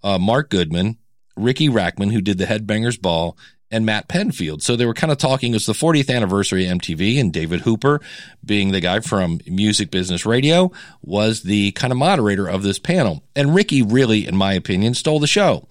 uh, 0.04 0.20
Mark 0.20 0.52
Goodman, 0.52 0.98
Riki 1.36 1.68
Rachtman, 1.68 2.12
who 2.12 2.22
did 2.22 2.38
the 2.38 2.46
Headbangers 2.46 3.02
Ball, 3.02 3.36
and 3.72 3.86
Matt 3.86 4.08
Pinfield. 4.08 4.62
So 4.62 4.76
they 4.76 4.86
were 4.86 4.94
kind 4.94 5.12
of 5.12 5.18
talking. 5.18 5.52
It 5.52 5.56
was 5.56 5.66
the 5.66 5.74
40th 5.74 6.14
anniversary 6.14 6.68
of 6.68 6.78
MTV, 6.78 7.20
and 7.20 7.32
David 7.32 7.62
Hooper, 7.62 8.02
being 8.44 8.72
the 8.72 8.82
guy 8.82 9.00
from 9.00 9.40
Music 9.48 9.90
Business 9.90 10.26
Radio, 10.26 10.72
was 11.02 11.44
the 11.44 11.72
kind 11.72 11.92
of 11.92 11.98
moderator 11.98 12.48
of 12.48 12.64
this 12.64 12.80
panel. 12.80 13.24
And 13.36 13.56
Riki 13.56 13.82
really, 13.82 14.28
in 14.28 14.36
my 14.36 14.54
opinion, 14.54 14.94
stole 14.94 15.20
the 15.20 15.28
show. 15.28 15.68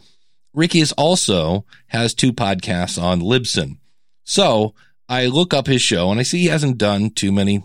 Riki 0.52 0.80
is 0.80 0.92
also 0.92 1.64
has 1.88 2.14
two 2.14 2.32
podcasts 2.32 3.00
on 3.00 3.20
Libsyn. 3.20 3.78
So 4.24 4.74
I 5.08 5.26
look 5.26 5.54
up 5.54 5.66
his 5.66 5.82
show 5.82 6.10
and 6.10 6.18
I 6.18 6.22
see 6.24 6.40
he 6.40 6.46
hasn't 6.46 6.78
done 6.78 7.10
too 7.10 7.32
many 7.32 7.64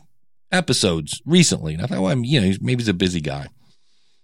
episodes 0.51 1.21
recently. 1.25 1.73
And 1.73 1.83
I 1.83 1.87
thought, 1.87 2.01
well, 2.01 2.11
I'm, 2.11 2.23
you 2.23 2.41
know, 2.41 2.57
maybe 2.61 2.81
he's 2.81 2.87
a 2.87 2.93
busy 2.93 3.21
guy. 3.21 3.47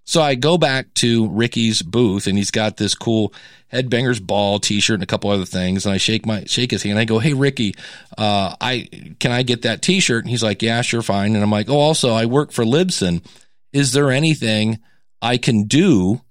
So 0.03 0.21
I 0.21 0.35
go 0.35 0.57
back 0.57 0.93
to 0.95 1.29
Riki's 1.29 1.81
booth 1.81 2.27
and 2.27 2.37
he's 2.37 2.51
got 2.51 2.77
this 2.77 2.95
cool 2.95 3.33
Headbangers 3.71 4.21
Ball 4.21 4.59
t-shirt 4.59 4.95
and 4.95 5.03
a 5.03 5.07
couple 5.07 5.29
other 5.29 5.45
things. 5.45 5.85
And 5.85 5.93
I 5.93 5.97
shake 5.97 6.25
my, 6.25 6.43
shake 6.45 6.71
his 6.71 6.83
hand. 6.83 6.99
I 6.99 7.05
go, 7.05 7.19
Hey, 7.19 7.33
Riki, 7.33 7.75
uh, 8.17 8.55
I, 8.59 8.89
can 9.19 9.31
I 9.31 9.43
get 9.43 9.61
that 9.61 9.81
t-shirt? 9.81 10.23
And 10.23 10.29
he's 10.29 10.43
like, 10.43 10.61
yeah, 10.61 10.81
sure. 10.81 11.01
Fine. 11.01 11.35
And 11.35 11.43
I'm 11.43 11.51
like, 11.51 11.69
Oh, 11.69 11.79
also 11.79 12.13
I 12.13 12.25
work 12.25 12.51
for 12.51 12.65
Libsyn. 12.65 13.23
Is 13.71 13.93
there 13.93 14.11
anything 14.11 14.79
I 15.21 15.37
can 15.37 15.63
do 15.63 16.21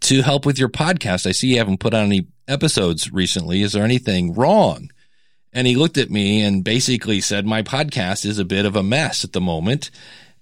to 0.00 0.22
help 0.22 0.46
with 0.46 0.58
your 0.58 0.68
podcast? 0.68 1.26
I 1.26 1.32
see 1.32 1.48
you 1.48 1.58
haven't 1.58 1.80
put 1.80 1.94
on 1.94 2.04
any 2.04 2.28
episodes 2.46 3.12
recently. 3.12 3.62
Is 3.62 3.72
there 3.72 3.84
anything 3.84 4.34
wrong? 4.34 4.90
And 5.52 5.66
he 5.66 5.74
looked 5.76 5.98
at 5.98 6.10
me 6.10 6.42
and 6.42 6.62
basically 6.62 7.20
said, 7.20 7.46
my 7.46 7.62
podcast 7.62 8.24
is 8.24 8.38
a 8.38 8.44
bit 8.44 8.66
of 8.66 8.76
a 8.76 8.82
mess 8.82 9.24
at 9.24 9.32
the 9.32 9.40
moment. 9.40 9.90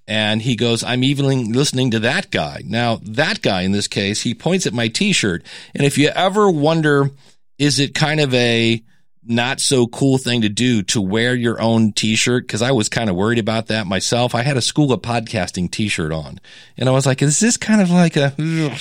And 0.08 0.40
he 0.40 0.54
goes, 0.54 0.84
I'm 0.84 1.02
even 1.02 1.52
listening 1.52 1.90
to 1.90 2.00
that 2.00 2.30
guy. 2.30 2.62
Now, 2.64 3.00
that 3.02 3.42
guy 3.42 3.62
in 3.62 3.72
this 3.72 3.88
case, 3.88 4.22
he 4.22 4.34
points 4.34 4.66
at 4.66 4.72
my 4.72 4.88
t-shirt. 4.88 5.44
And 5.74 5.84
if 5.84 5.98
you 5.98 6.08
ever 6.08 6.48
wonder, 6.48 7.10
is 7.58 7.80
it 7.80 7.94
kind 7.94 8.20
of 8.20 8.32
a 8.32 8.82
not 9.24 9.58
so 9.58 9.88
cool 9.88 10.18
thing 10.18 10.42
to 10.42 10.48
do 10.48 10.82
to 10.84 11.00
wear 11.00 11.34
your 11.34 11.60
own 11.60 11.92
t-shirt? 11.92 12.46
Cause 12.46 12.62
I 12.62 12.70
was 12.70 12.88
kind 12.88 13.10
of 13.10 13.16
worried 13.16 13.40
about 13.40 13.66
that 13.66 13.88
myself. 13.88 14.34
I 14.34 14.42
had 14.42 14.56
a 14.56 14.62
school 14.62 14.92
of 14.92 15.02
podcasting 15.02 15.70
t-shirt 15.72 16.12
on 16.12 16.40
and 16.76 16.88
I 16.88 16.92
was 16.92 17.06
like, 17.06 17.22
is 17.22 17.40
this 17.40 17.56
kind 17.56 17.80
of 17.80 17.90
like 17.90 18.16
a 18.16 18.32
ugh, 18.38 18.80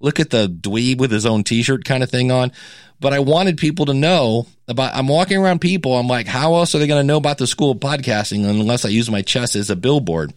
look 0.00 0.18
at 0.18 0.30
the 0.30 0.48
dweeb 0.48 0.98
with 0.98 1.12
his 1.12 1.26
own 1.26 1.44
t-shirt 1.44 1.84
kind 1.84 2.02
of 2.02 2.10
thing 2.10 2.32
on? 2.32 2.50
But 2.98 3.12
I 3.12 3.20
wanted 3.20 3.58
people 3.58 3.86
to 3.86 3.94
know 3.94 4.46
about, 4.66 4.96
I'm 4.96 5.06
walking 5.06 5.36
around 5.36 5.60
people. 5.60 5.96
I'm 5.96 6.08
like, 6.08 6.26
how 6.26 6.54
else 6.54 6.74
are 6.74 6.78
they 6.78 6.86
going 6.86 7.02
to 7.02 7.06
know 7.06 7.18
about 7.18 7.38
the 7.38 7.46
school 7.46 7.72
of 7.72 7.78
podcasting 7.78 8.48
unless 8.48 8.84
I 8.84 8.88
use 8.88 9.10
my 9.10 9.22
chest 9.22 9.54
as 9.54 9.70
a 9.70 9.76
billboard? 9.76 10.32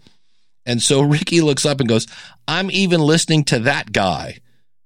And 0.67 0.83
so 0.83 1.01
Riki 1.01 1.39
looks 1.39 1.65
up 1.65 1.79
and 1.79 1.87
goes, 1.87 2.05
I'm 2.45 2.69
even 2.69 2.99
listening 2.99 3.45
to 3.45 3.59
that 3.59 3.93
guy, 3.93 4.39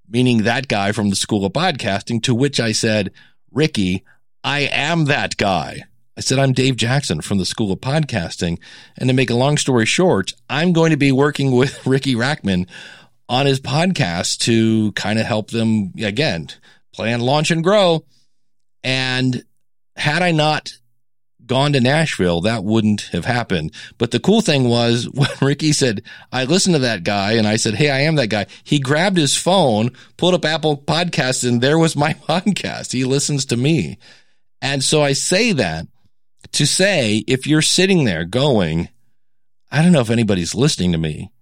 meaning 0.08 0.44
that 0.44 0.68
guy 0.68 0.92
from 0.92 1.10
the 1.10 1.16
School 1.16 1.44
of 1.44 1.54
Podcasting, 1.54 2.22
to 2.24 2.36
which 2.36 2.60
I 2.60 2.72
said, 2.72 3.12
Riki, 3.52 4.06
I 4.44 4.60
am 4.60 5.06
that 5.06 5.38
guy. 5.38 5.84
I 6.16 6.22
said, 6.22 6.38
I'm 6.38 6.54
Dave 6.54 6.76
Jackson 6.76 7.22
from 7.22 7.40
the 7.40 7.48
School 7.48 7.72
of 7.72 7.80
Podcasting. 7.80 8.60
And 8.96 9.10
to 9.10 9.16
make 9.16 9.32
a 9.32 9.36
long 9.36 9.58
story 9.58 9.88
short, 9.88 10.34
I'm 10.48 10.72
going 10.72 10.92
to 10.92 10.98
be 10.98 11.12
working 11.12 11.52
with 11.52 11.86
Riki 11.88 12.14
Rachtman 12.14 12.68
on 13.28 13.48
his 13.48 13.60
podcast 13.60 14.38
to 14.42 14.92
kind 14.92 15.18
of 15.18 15.26
help 15.26 15.50
them 15.50 15.94
again, 15.98 16.50
plan, 16.94 17.22
launch 17.22 17.50
and 17.50 17.64
grow. 17.64 18.06
And 18.84 19.44
had 19.96 20.22
I 20.22 20.30
not 20.30 20.74
gone 21.52 21.74
to 21.74 21.82
Nashville, 21.82 22.40
that 22.40 22.64
wouldn't 22.64 23.02
have 23.12 23.26
happened. 23.26 23.74
But 23.98 24.12
the 24.12 24.22
cool 24.22 24.40
thing 24.40 24.70
was 24.70 25.10
when 25.14 25.28
Riki 25.42 25.74
said, 25.74 26.02
I 26.32 26.46
listened 26.46 26.76
to 26.76 26.80
that 26.80 27.04
guy 27.04 27.34
and 27.34 27.46
I 27.46 27.58
said, 27.58 27.74
Hey, 27.74 27.90
I 27.90 28.00
am 28.04 28.16
that 28.16 28.30
guy. 28.30 28.46
He 28.64 28.80
grabbed 28.80 29.18
his 29.18 29.36
phone, 29.36 29.90
pulled 30.16 30.34
up 30.34 30.46
Apple 30.46 30.78
podcasts 30.78 31.46
and 31.46 31.60
there 31.60 31.78
was 31.78 31.98
my 31.98 32.14
podcast. 32.30 32.94
He 32.94 33.04
listens 33.04 33.44
to 33.48 33.58
me. 33.58 33.98
And 34.62 34.82
so 34.82 35.04
I 35.04 35.12
say 35.12 35.52
that 35.52 35.88
to 36.54 36.66
say, 36.66 37.22
if 37.28 37.46
you're 37.46 37.62
sitting 37.62 38.06
there 38.06 38.24
going, 38.24 38.88
I 39.70 39.82
don't 39.82 39.92
know 39.92 40.00
if 40.00 40.10
anybody's 40.10 40.56
listening 40.56 40.94
to 40.94 40.98
me. 40.98 41.34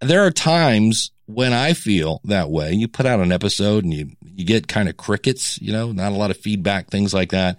There 0.00 0.26
are 0.26 0.32
times 0.32 1.12
when 1.26 1.52
I 1.52 1.72
feel 1.72 2.20
that 2.24 2.50
way. 2.50 2.72
You 2.72 2.88
put 2.88 3.06
out 3.06 3.20
an 3.20 3.30
episode 3.30 3.84
and 3.84 3.94
you, 3.94 4.10
you 4.24 4.44
get 4.44 4.66
kind 4.66 4.88
of 4.88 4.96
crickets, 4.96 5.62
you 5.62 5.72
know, 5.72 5.92
not 5.92 6.10
a 6.10 6.16
lot 6.16 6.32
of 6.32 6.36
feedback, 6.36 6.88
things 6.90 7.14
like 7.14 7.30
that 7.30 7.58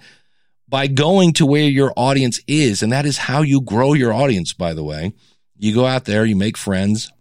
by 0.76 0.88
going 0.88 1.32
to 1.32 1.46
where 1.46 1.70
your 1.70 1.94
audience 1.96 2.42
is. 2.48 2.84
And 2.84 2.92
that 2.92 3.06
is 3.06 3.18
how 3.18 3.44
you 3.44 3.62
grow 3.62 3.94
your 3.94 4.12
audience, 4.12 4.52
by 4.52 4.74
the 4.74 4.84
way. 4.84 5.14
You 5.58 5.74
go 5.74 5.86
out 5.86 6.04
there, 6.04 6.26
you 6.26 6.36
make 6.36 6.58
friends. 6.58 7.14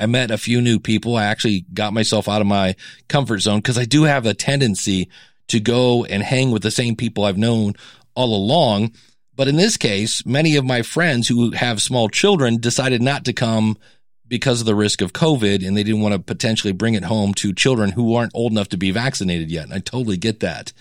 I 0.00 0.06
met 0.06 0.32
a 0.32 0.36
few 0.36 0.60
new 0.60 0.80
people. 0.80 1.14
I 1.14 1.26
actually 1.26 1.66
got 1.72 1.92
myself 1.92 2.28
out 2.28 2.40
of 2.40 2.48
my 2.48 2.74
comfort 3.08 3.42
zone 3.42 3.58
because 3.58 3.78
I 3.78 3.84
do 3.84 4.02
have 4.02 4.26
a 4.26 4.34
tendency 4.34 5.08
to 5.46 5.60
go 5.60 6.04
and 6.04 6.20
hang 6.20 6.50
with 6.50 6.64
the 6.64 6.72
same 6.72 6.96
people 6.96 7.22
I've 7.22 7.38
known 7.38 7.74
all 8.16 8.34
along. 8.34 8.90
But 9.36 9.46
in 9.46 9.54
this 9.54 9.76
case, 9.76 10.26
many 10.26 10.56
of 10.56 10.64
my 10.64 10.82
friends 10.82 11.28
who 11.28 11.52
have 11.52 11.80
small 11.80 12.08
children 12.08 12.60
decided 12.60 13.00
not 13.00 13.24
to 13.26 13.32
come 13.32 13.78
because 14.26 14.58
of 14.58 14.66
the 14.66 14.74
risk 14.74 15.00
of 15.00 15.12
COVID 15.12 15.64
and 15.64 15.76
they 15.76 15.84
didn't 15.84 16.00
want 16.00 16.14
to 16.14 16.18
potentially 16.18 16.72
bring 16.72 16.94
it 16.94 17.04
home 17.04 17.34
to 17.34 17.52
children 17.52 17.92
who 17.92 18.16
aren't 18.16 18.34
old 18.34 18.50
enough 18.50 18.70
to 18.70 18.76
be 18.76 18.90
vaccinated 18.90 19.48
yet. 19.48 19.62
And 19.62 19.74
I 19.74 19.78
totally 19.78 20.16
get 20.16 20.40
that. 20.40 20.72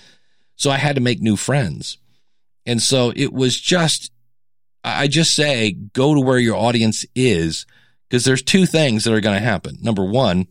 So 0.56 0.70
I 0.72 0.78
had 0.78 0.96
to 0.96 1.02
make 1.02 1.22
new 1.22 1.36
friends. 1.36 1.98
And 2.66 2.82
so 2.82 3.12
it 3.16 3.34
was 3.34 3.60
just, 3.60 4.12
I 4.84 5.08
just 5.08 5.34
say, 5.34 5.72
go 5.72 6.14
to 6.14 6.22
where 6.22 6.38
your 6.38 6.56
audience 6.56 7.06
is 7.16 7.66
because 8.10 8.26
there's 8.26 8.44
two 8.44 8.66
things 8.66 9.04
that 9.04 9.14
are 9.14 9.22
going 9.22 9.36
to 9.38 9.46
happen. 9.46 9.78
Number 9.82 10.04
one, 10.04 10.48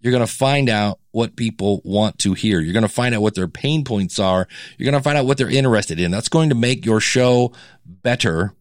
you're 0.00 0.12
going 0.12 0.26
to 0.26 0.32
find 0.32 0.68
out 0.68 0.98
what 1.10 1.36
people 1.36 1.82
want 1.84 2.18
to 2.20 2.32
hear. 2.32 2.60
You're 2.60 2.72
going 2.72 2.82
to 2.82 2.88
find 2.88 3.14
out 3.14 3.20
what 3.20 3.34
their 3.34 3.48
pain 3.48 3.84
points 3.84 4.18
are. 4.18 4.48
You're 4.78 4.90
going 4.90 5.00
to 5.00 5.04
find 5.04 5.18
out 5.18 5.26
what 5.26 5.36
they're 5.36 5.50
interested 5.50 6.00
in. 6.00 6.10
That's 6.10 6.28
going 6.28 6.48
to 6.48 6.54
make 6.54 6.86
your 6.86 7.00
show 7.00 7.52
better. 7.84 8.54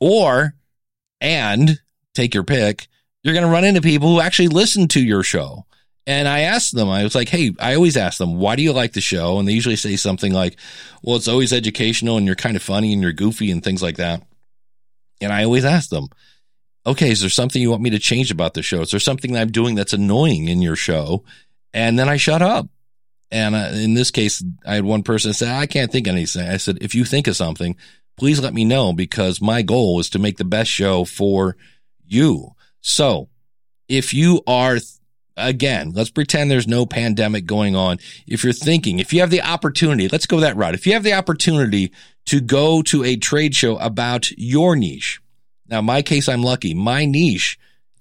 Or, 0.00 0.54
and 1.20 1.80
take 2.14 2.34
your 2.34 2.44
pick, 2.44 2.88
you're 3.22 3.34
going 3.34 3.46
to 3.46 3.52
run 3.52 3.64
into 3.64 3.80
people 3.80 4.08
who 4.08 4.20
actually 4.20 4.48
listen 4.48 4.88
to 4.88 5.00
your 5.00 5.22
show. 5.22 5.66
And 6.06 6.26
I 6.26 6.40
asked 6.40 6.74
them, 6.74 6.88
I 6.88 7.04
was 7.04 7.14
like, 7.14 7.28
Hey, 7.28 7.52
I 7.60 7.74
always 7.74 7.96
ask 7.96 8.18
them, 8.18 8.38
why 8.38 8.56
do 8.56 8.62
you 8.62 8.72
like 8.72 8.92
the 8.92 9.00
show? 9.00 9.38
And 9.38 9.46
they 9.46 9.52
usually 9.52 9.76
say 9.76 9.96
something 9.96 10.32
like, 10.32 10.56
well, 11.02 11.16
it's 11.16 11.28
always 11.28 11.52
educational 11.52 12.16
and 12.16 12.26
you're 12.26 12.34
kind 12.34 12.56
of 12.56 12.62
funny 12.62 12.92
and 12.92 13.02
you're 13.02 13.12
goofy 13.12 13.50
and 13.50 13.62
things 13.62 13.82
like 13.82 13.96
that. 13.96 14.22
And 15.20 15.32
I 15.32 15.44
always 15.44 15.64
ask 15.64 15.90
them, 15.90 16.08
okay, 16.84 17.10
is 17.10 17.20
there 17.20 17.30
something 17.30 17.62
you 17.62 17.70
want 17.70 17.82
me 17.82 17.90
to 17.90 17.98
change 17.98 18.30
about 18.30 18.54
the 18.54 18.62
show? 18.62 18.80
Is 18.80 18.90
there 18.90 19.00
something 19.00 19.32
that 19.32 19.40
I'm 19.40 19.52
doing 19.52 19.76
that's 19.76 19.92
annoying 19.92 20.48
in 20.48 20.60
your 20.60 20.76
show? 20.76 21.24
And 21.72 21.98
then 21.98 22.08
I 22.08 22.16
shut 22.16 22.42
up. 22.42 22.68
And 23.30 23.54
uh, 23.54 23.70
in 23.72 23.94
this 23.94 24.10
case, 24.10 24.44
I 24.66 24.74
had 24.74 24.84
one 24.84 25.02
person 25.02 25.32
say, 25.32 25.50
I 25.50 25.66
can't 25.66 25.90
think 25.90 26.06
of 26.06 26.14
anything. 26.14 26.46
I 26.46 26.58
said, 26.58 26.78
if 26.80 26.94
you 26.94 27.04
think 27.04 27.28
of 27.28 27.36
something, 27.36 27.76
please 28.18 28.40
let 28.40 28.52
me 28.52 28.64
know 28.64 28.92
because 28.92 29.40
my 29.40 29.62
goal 29.62 30.00
is 30.00 30.10
to 30.10 30.18
make 30.18 30.36
the 30.36 30.44
best 30.44 30.70
show 30.70 31.04
for 31.04 31.56
you. 32.04 32.50
So 32.82 33.28
if 33.88 34.12
you 34.12 34.42
are 34.46 34.78
again, 35.48 35.92
let's 35.92 36.10
pretend 36.10 36.50
there's 36.50 36.68
no 36.68 36.86
pandemic 36.86 37.46
going 37.46 37.76
on. 37.76 37.98
If 38.26 38.44
you're 38.44 38.52
thinking, 38.52 38.98
if 38.98 39.12
you 39.12 39.20
have 39.20 39.30
the 39.30 39.42
opportunity, 39.42 40.08
let's 40.08 40.26
go 40.26 40.40
that 40.40 40.56
route. 40.56 40.74
If 40.74 40.86
you 40.86 40.94
have 40.94 41.02
the 41.02 41.14
opportunity 41.14 41.92
to 42.26 42.40
go 42.40 42.82
to 42.82 43.04
a 43.04 43.16
trade 43.16 43.54
show 43.54 43.76
about 43.78 44.30
your 44.32 44.76
niche. 44.76 45.20
Now, 45.68 45.80
my 45.80 46.02
case, 46.02 46.28
I'm 46.28 46.42
lucky. 46.42 46.74
My 46.74 47.04
niche 47.04 47.58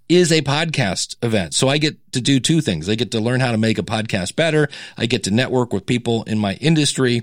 is 0.10 0.32
a 0.32 0.42
podcast 0.42 1.16
event. 1.24 1.54
So 1.54 1.70
I 1.70 1.78
get 1.78 2.12
to 2.12 2.22
do 2.22 2.40
two 2.40 2.62
things. 2.62 2.90
I 2.90 2.96
get 2.96 3.12
to 3.12 3.22
learn 3.22 3.40
how 3.40 3.52
to 3.52 3.58
make 3.58 3.78
a 3.78 3.84
podcast 3.84 4.36
better. 4.36 4.68
I 4.98 5.06
get 5.06 5.24
to 5.24 5.32
network 5.32 5.72
with 5.72 5.86
people 5.86 6.24
in 6.24 6.38
my 6.38 6.56
industry 6.56 7.22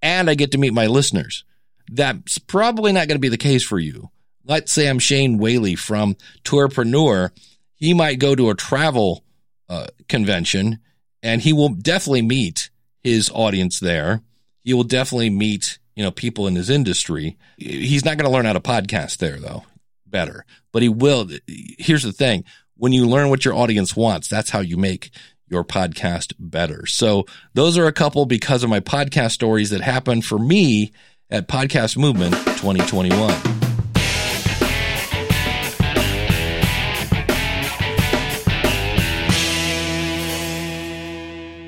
and 0.00 0.30
I 0.30 0.34
get 0.34 0.52
to 0.52 0.58
meet 0.58 0.72
my 0.72 0.86
listeners. 0.86 1.44
That's 1.90 2.38
probably 2.38 2.92
not 2.92 3.08
going 3.08 3.16
to 3.16 3.20
be 3.20 3.28
the 3.28 3.36
case 3.36 3.64
for 3.64 3.78
you. 3.78 4.10
Let's 4.44 4.72
say 4.72 4.88
I'm 4.88 4.98
Shane 5.00 5.38
Whaley 5.38 5.74
from 5.74 6.16
Tourpreneur. 6.44 7.30
He 7.74 7.92
might 7.92 8.20
go 8.20 8.34
to 8.36 8.50
a 8.50 8.54
travel 8.54 9.24
uh, 9.72 9.86
convention, 10.06 10.78
and 11.22 11.40
he 11.40 11.54
will 11.54 11.70
definitely 11.70 12.20
meet 12.20 12.68
his 13.02 13.30
audience 13.32 13.80
there. 13.80 14.20
He 14.64 14.74
will 14.74 14.84
definitely 14.84 15.30
meet 15.30 15.78
you 15.96 16.04
know 16.04 16.10
people 16.10 16.46
in 16.46 16.54
his 16.54 16.68
industry. 16.68 17.38
He's 17.56 18.04
not 18.04 18.18
going 18.18 18.30
to 18.30 18.32
learn 18.32 18.44
how 18.44 18.52
to 18.52 18.60
podcast 18.60 19.16
there 19.16 19.38
though. 19.38 19.64
Better, 20.06 20.44
but 20.72 20.82
he 20.82 20.90
will. 20.90 21.26
Here's 21.46 22.02
the 22.02 22.12
thing: 22.12 22.44
when 22.76 22.92
you 22.92 23.08
learn 23.08 23.30
what 23.30 23.46
your 23.46 23.54
audience 23.54 23.96
wants, 23.96 24.28
that's 24.28 24.50
how 24.50 24.60
you 24.60 24.76
make 24.76 25.10
your 25.48 25.64
podcast 25.64 26.34
better. 26.38 26.84
So 26.84 27.24
those 27.54 27.78
are 27.78 27.86
a 27.86 27.92
couple 27.92 28.26
because 28.26 28.62
of 28.62 28.68
my 28.68 28.80
podcast 28.80 29.32
stories 29.32 29.70
that 29.70 29.80
happened 29.80 30.26
for 30.26 30.38
me 30.38 30.92
at 31.30 31.48
Podcast 31.48 31.96
Movement 31.96 32.34
2021. 32.34 33.61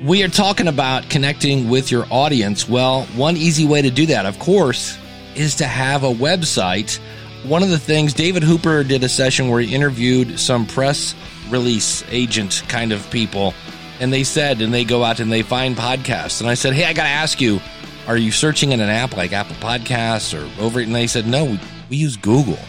We 0.05 0.21
are 0.21 0.27
talking 0.27 0.67
about 0.67 1.09
connecting 1.09 1.67
with 1.67 1.89
your 1.89 2.05
audience. 2.11 2.69
Well, 2.69 3.05
one 3.15 3.35
easy 3.37 3.65
way 3.65 3.81
to 3.81 3.89
do 3.89 4.05
that, 4.05 4.27
of 4.27 4.37
course, 4.37 4.99
is 5.33 5.55
to 5.55 5.65
have 5.65 6.03
a 6.03 6.13
website. 6.13 6.99
One 7.43 7.63
of 7.63 7.69
the 7.69 7.79
things, 7.79 8.13
David 8.13 8.43
Hooper 8.43 8.83
did 8.83 9.03
a 9.03 9.09
session 9.09 9.49
where 9.49 9.61
he 9.61 9.73
interviewed 9.73 10.39
some 10.39 10.67
press 10.67 11.15
release 11.49 12.03
agent 12.11 12.61
kind 12.67 12.91
of 12.91 13.09
people 13.09 13.55
And 13.99 14.11
they 14.11 14.23
said, 14.23 14.61
and 14.61 14.73
they 14.73 14.83
go 14.83 15.03
out 15.03 15.19
and 15.19 15.31
they 15.31 15.41
find 15.41 15.75
podcasts. 15.75 16.41
And 16.41 16.49
I 16.49 16.53
said, 16.53 16.73
hey, 16.73 16.85
I 16.85 16.93
got 16.93 17.03
to 17.03 17.09
ask 17.09 17.39
you, 17.39 17.61
are 18.07 18.17
you 18.17 18.31
searching 18.31 18.71
in 18.71 18.81
an 18.81 18.89
app 18.89 19.15
like 19.15 19.31
Apple 19.31 19.55
Podcasts 19.55 20.33
or 20.33 20.61
over? 20.61 20.79
And 20.79 20.93
they 20.93 21.07
said, 21.07 21.27
no, 21.27 21.45
we, 21.45 21.59
we 21.89 21.97
use 21.97 22.17
Google. 22.17 22.59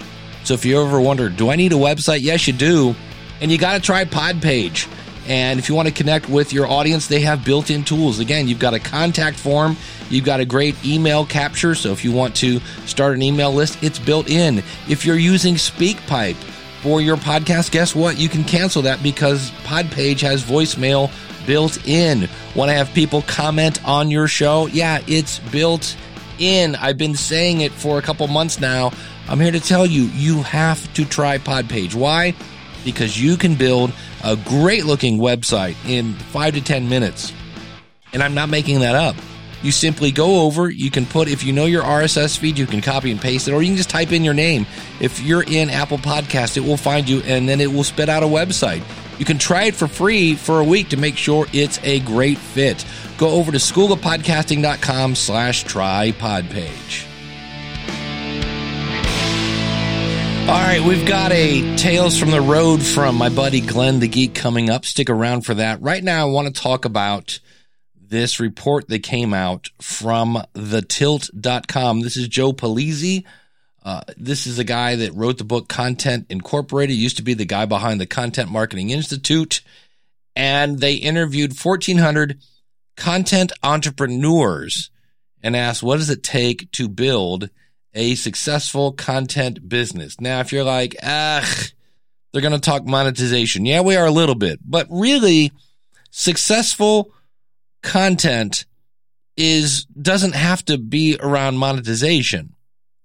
So 0.45 0.55
if 0.55 0.65
you 0.65 0.81
ever 0.81 1.01
wonder, 1.01 1.29
do 1.29 1.51
I 1.51 1.57
need 1.57 1.73
a 1.73 1.77
website? 1.77 2.21
Yes, 2.23 2.47
you 2.47 2.53
do. 2.53 2.95
And 3.41 3.51
you 3.51 3.59
got 3.59 3.75
to 3.75 3.81
try 3.81 4.05
Podpage. 4.05 4.89
And 5.27 5.59
if 5.59 5.69
you 5.69 5.75
want 5.75 5.89
to 5.89 5.95
connect 5.95 6.29
with 6.29 6.53
your 6.53 6.67
audience, 6.67 7.09
they 7.09 7.21
have 7.21 7.45
built 7.45 7.71
in 7.71 7.85
tools. 7.85 8.21
Again, 8.21 8.49
you've 8.49 8.59
got 8.59 8.75
a 8.75 8.79
contact 8.79 9.39
form, 9.39 9.77
you've 10.09 10.25
got 10.25 10.41
a 10.41 10.45
great 10.45 10.77
email 10.85 11.27
capture. 11.27 11.75
So 11.75 11.93
if 11.93 12.05
you 12.05 12.13
want 12.13 12.37
to 12.37 12.61
start 12.87 13.15
an 13.15 13.23
email 13.23 13.53
list, 13.53 13.83
it's 13.83 13.99
built 13.99 14.31
in. 14.31 14.59
If 14.89 15.05
you're 15.05 15.17
using 15.17 15.55
SpeakPipe 15.55 16.37
for 16.83 17.01
your 17.01 17.17
podcast, 17.17 17.73
guess 17.73 17.95
what? 17.95 18.19
You 18.19 18.29
can 18.29 18.45
cancel 18.45 18.83
that 18.83 19.03
because 19.03 19.51
Podpage 19.65 20.21
has 20.21 20.45
voicemail 20.45 21.11
built 21.47 21.87
in. 21.87 22.29
Want 22.55 22.71
to 22.71 22.75
have 22.75 22.93
people 22.93 23.23
comment 23.23 23.85
on 23.85 24.11
your 24.11 24.29
show? 24.29 24.67
Yeah, 24.67 25.01
it's 25.07 25.39
built 25.39 25.97
in. 26.39 26.77
I've 26.77 26.99
been 26.99 27.15
saying 27.15 27.63
it 27.63 27.73
for 27.73 27.99
a 27.99 28.03
couple 28.03 28.27
months 28.29 28.61
now. 28.61 28.93
I'm 29.29 29.41
here 29.41 29.53
to 29.53 29.61
tell 29.61 29.87
you, 29.87 30.05
you 30.05 30.43
have 30.43 30.93
to 30.95 31.05
try 31.05 31.39
Podpage. 31.39 31.95
Why? 31.95 32.35
Because 32.87 33.21
you 33.23 33.37
can 33.37 33.55
build 33.55 33.93
a 34.25 34.37
great 34.37 34.87
looking 34.87 35.19
website 35.19 35.77
in 35.87 36.15
five 36.15 36.55
to 36.55 36.63
10 36.63 36.89
minutes. 36.89 37.35
And 38.15 38.23
I'm 38.23 38.33
not 38.33 38.49
making 38.49 38.81
that 38.81 38.95
up. 38.95 39.15
You 39.63 39.73
simply 39.73 40.13
go 40.13 40.43
over, 40.43 40.71
you 40.71 40.91
can 40.91 41.05
put, 41.07 41.29
if 41.29 41.43
you 41.43 41.53
know 41.53 41.65
your 41.65 41.83
RSS 41.83 42.39
feed, 42.39 42.57
you 42.57 42.67
can 42.67 42.81
copy 42.81 43.11
and 43.11 43.21
paste 43.21 43.49
it, 43.49 43.53
or 43.53 43.63
you 43.63 43.71
can 43.71 43.77
just 43.77 43.91
type 43.91 44.13
in 44.13 44.23
your 44.23 44.35
name. 44.35 44.65
If 45.01 45.21
you're 45.21 45.43
in 45.43 45.71
Apple 45.71 45.99
Podcast, 45.99 46.57
it 46.57 46.61
will 46.61 46.77
find 46.77 47.09
you 47.09 47.21
and 47.23 47.49
then 47.49 47.61
it 47.61 47.73
will 47.73 47.85
spit 47.85 48.09
out 48.09 48.23
a 48.23 48.27
website. 48.27 48.83
You 49.19 49.25
can 49.25 49.39
try 49.39 49.65
it 49.65 49.75
for 49.75 49.89
free 49.89 50.35
for 50.35 50.61
a 50.61 50.65
week 50.65 50.91
to 50.91 50.97
make 50.97 51.17
sure 51.17 51.47
it's 51.53 51.81
a 51.83 52.01
great 52.01 52.39
fit. 52.39 52.85
Go 53.19 53.31
over 53.31 53.51
to 53.51 53.59
schoolofpodcasting.com 53.59 55.15
slash 55.15 55.65
try 55.65 56.13
podpage. 56.13 57.07
All 60.49 60.53
right, 60.53 60.81
we've 60.81 61.05
got 61.05 61.33
a 61.33 61.77
Tales 61.77 62.17
from 62.17 62.31
the 62.31 62.41
Road 62.41 62.81
from 62.81 63.17
my 63.17 63.29
buddy 63.29 63.61
Glenn 63.61 63.99
the 63.99 64.07
Geek 64.07 64.33
coming 64.33 64.71
up. 64.71 64.85
Stick 64.85 65.11
around 65.11 65.41
for 65.41 65.55
that. 65.55 65.83
Right 65.83 66.05
now, 66.05 66.29
I 66.29 66.31
want 66.31 66.47
to 66.47 66.63
talk 66.63 66.85
about 66.85 67.41
this 68.01 68.39
report 68.39 68.87
that 68.87 69.01
came 69.01 69.35
out 69.35 69.71
from 69.81 70.41
thetilt.com. 70.55 72.01
This 72.01 72.17
is 72.17 72.29
Joe 72.29 72.53
Pulizzi. 72.53 73.25
Uh, 73.85 74.03
this 74.17 74.47
is 74.47 74.61
a 74.61 74.65
guy 74.65 74.95
that 74.95 75.15
wrote 75.15 75.39
the 75.39 75.45
book 75.45 75.69
Content 75.69 76.27
Incorporated, 76.31 76.95
used 76.95 77.17
to 77.17 77.25
be 77.25 77.35
the 77.35 77.45
guy 77.45 77.65
behind 77.65 78.01
the 78.01 78.07
Content 78.07 78.49
Marketing 78.49 78.91
Institute. 78.91 79.63
And 80.37 80.79
they 80.79 80.95
interviewed 80.95 81.61
1,400 81.61 82.39
content 82.97 83.51
entrepreneurs 83.65 84.91
and 85.43 85.57
asked, 85.57 85.83
what 85.83 85.97
does 85.97 86.09
it 86.09 86.23
take 86.23 86.71
to 86.71 86.89
build 86.89 87.51
a 87.95 88.15
successful 88.15 88.93
content 88.93 89.69
business. 89.69 90.21
Now, 90.21 90.41
if 90.41 90.53
you're 90.53 90.65
like, 90.65 90.97
ah, 91.03 91.49
they're 92.33 92.43
going 92.43 92.53
to 92.53 92.61
talk 92.61 92.85
monetization. 92.85 93.65
Yeah, 93.65 93.81
we 93.81 93.97
are 93.97 94.07
a 94.07 94.11
little 94.11 94.35
bit, 94.35 94.61
but 94.65 94.87
really 94.91 95.53
successful 96.11 97.13
content 97.83 98.67
is 99.37 99.85
doesn't 99.87 100.35
have 100.35 100.65
to 100.67 100.79
be 100.79 101.17
around 101.21 101.57
monetization. 101.57 102.55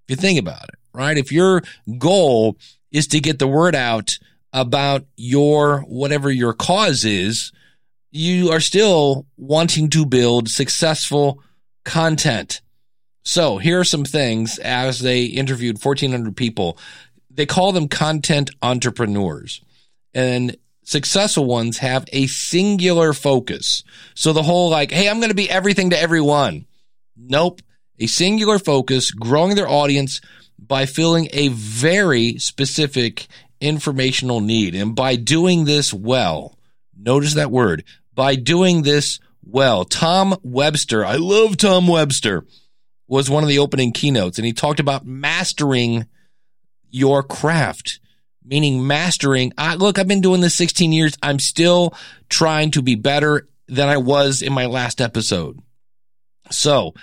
If 0.07 0.09
you 0.09 0.15
think 0.15 0.39
about 0.39 0.63
it, 0.63 0.75
right? 0.93 1.17
If 1.17 1.31
your 1.31 1.63
goal 1.97 2.57
is 2.91 3.07
to 3.07 3.19
get 3.19 3.39
the 3.39 3.47
word 3.47 3.75
out 3.75 4.17
about 4.53 5.05
your 5.15 5.81
whatever 5.81 6.29
your 6.29 6.53
cause 6.53 7.05
is, 7.05 7.51
you 8.11 8.51
are 8.51 8.59
still 8.59 9.25
wanting 9.37 9.89
to 9.91 10.05
build 10.05 10.49
successful 10.49 11.41
content. 11.85 12.61
So 13.23 13.57
here 13.57 13.79
are 13.79 13.85
some 13.85 14.05
things 14.05 14.57
as 14.59 14.99
they 14.99 15.25
interviewed 15.25 15.83
1400 15.83 16.35
people. 16.35 16.77
They 17.29 17.45
call 17.45 17.71
them 17.71 17.87
content 17.87 18.51
entrepreneurs 18.61 19.61
and 20.13 20.57
successful 20.83 21.45
ones 21.45 21.77
have 21.77 22.05
a 22.11 22.27
singular 22.27 23.13
focus. 23.13 23.83
So 24.15 24.33
the 24.33 24.43
whole 24.43 24.69
like, 24.69 24.91
Hey, 24.91 25.09
I'm 25.09 25.19
going 25.19 25.29
to 25.29 25.35
be 25.35 25.49
everything 25.49 25.91
to 25.91 26.01
everyone. 26.01 26.65
Nope. 27.15 27.61
A 27.99 28.07
singular 28.07 28.57
focus, 28.57 29.11
growing 29.11 29.55
their 29.55 29.69
audience 29.69 30.21
by 30.57 30.85
filling 30.85 31.29
a 31.33 31.49
very 31.49 32.39
specific 32.39 33.27
informational 33.59 34.41
need. 34.41 34.73
And 34.73 34.95
by 34.95 35.15
doing 35.15 35.65
this 35.65 35.93
well, 35.93 36.57
notice 36.97 37.35
that 37.35 37.51
word, 37.51 37.83
by 38.15 38.35
doing 38.35 38.81
this 38.81 39.19
well, 39.43 39.85
Tom 39.85 40.35
Webster, 40.43 41.05
I 41.05 41.17
love 41.17 41.57
Tom 41.57 41.87
Webster 41.87 42.45
was 43.11 43.29
one 43.29 43.43
of 43.43 43.49
the 43.49 43.59
opening 43.59 43.91
keynotes 43.91 44.37
and 44.37 44.45
he 44.45 44.53
talked 44.53 44.79
about 44.79 45.05
mastering 45.05 46.05
your 46.89 47.21
craft, 47.21 47.99
meaning 48.41 48.87
mastering. 48.87 49.51
I, 49.57 49.75
look, 49.75 49.99
I've 49.99 50.07
been 50.07 50.21
doing 50.21 50.39
this 50.39 50.55
16 50.55 50.93
years. 50.93 51.17
I'm 51.21 51.37
still 51.37 51.93
trying 52.29 52.71
to 52.71 52.81
be 52.81 52.95
better 52.95 53.49
than 53.67 53.89
I 53.89 53.97
was 53.97 54.41
in 54.41 54.53
my 54.53 54.67
last 54.67 55.01
episode. 55.01 55.59
So 56.51 56.93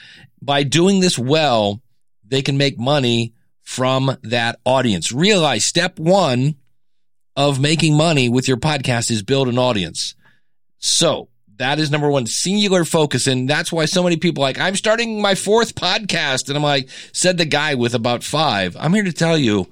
by 0.40 0.62
doing 0.62 1.00
this 1.00 1.18
well, 1.18 1.82
they 2.24 2.40
can 2.40 2.56
make 2.56 2.78
money 2.78 3.34
from 3.60 4.16
that 4.22 4.60
audience. 4.64 5.12
Realize 5.12 5.66
step 5.66 5.98
one 5.98 6.54
of 7.36 7.60
making 7.60 7.94
money 7.94 8.30
with 8.30 8.48
your 8.48 8.56
podcast 8.56 9.10
is 9.10 9.22
build 9.22 9.46
an 9.46 9.58
audience. 9.58 10.14
So 10.78 11.28
that 11.58 11.78
is 11.78 11.90
number 11.90 12.08
one, 12.08 12.26
singular 12.26 12.84
focus. 12.84 13.26
And 13.26 13.48
that's 13.48 13.72
why 13.72 13.84
so 13.84 14.02
many 14.02 14.16
people 14.16 14.42
like, 14.42 14.58
I'm 14.58 14.76
starting 14.76 15.20
my 15.20 15.34
fourth 15.34 15.74
podcast. 15.74 16.48
And 16.48 16.56
I'm 16.56 16.62
like, 16.62 16.88
said 17.12 17.36
the 17.36 17.44
guy 17.44 17.74
with 17.74 17.94
about 17.94 18.24
five. 18.24 18.76
I'm 18.78 18.94
here 18.94 19.04
to 19.04 19.12
tell 19.12 19.36
you, 19.36 19.68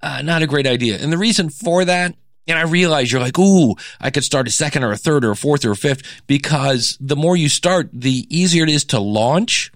uh, 0.00 0.22
not 0.22 0.42
a 0.42 0.46
great 0.46 0.66
idea. 0.66 0.98
And 0.98 1.12
the 1.12 1.18
reason 1.18 1.50
for 1.50 1.84
that, 1.84 2.14
and 2.46 2.58
I 2.58 2.62
realize 2.62 3.10
you're 3.10 3.20
like, 3.20 3.38
ooh, 3.38 3.74
I 4.00 4.10
could 4.10 4.24
start 4.24 4.48
a 4.48 4.50
second 4.50 4.84
or 4.84 4.92
a 4.92 4.96
third 4.96 5.24
or 5.24 5.32
a 5.32 5.36
fourth 5.36 5.64
or 5.64 5.72
a 5.72 5.76
fifth 5.76 6.22
because 6.26 6.96
the 7.00 7.16
more 7.16 7.36
you 7.36 7.48
start, 7.48 7.88
the 7.92 8.26
easier 8.28 8.64
it 8.64 8.70
is 8.70 8.84
to 8.86 9.00
launch, 9.00 9.72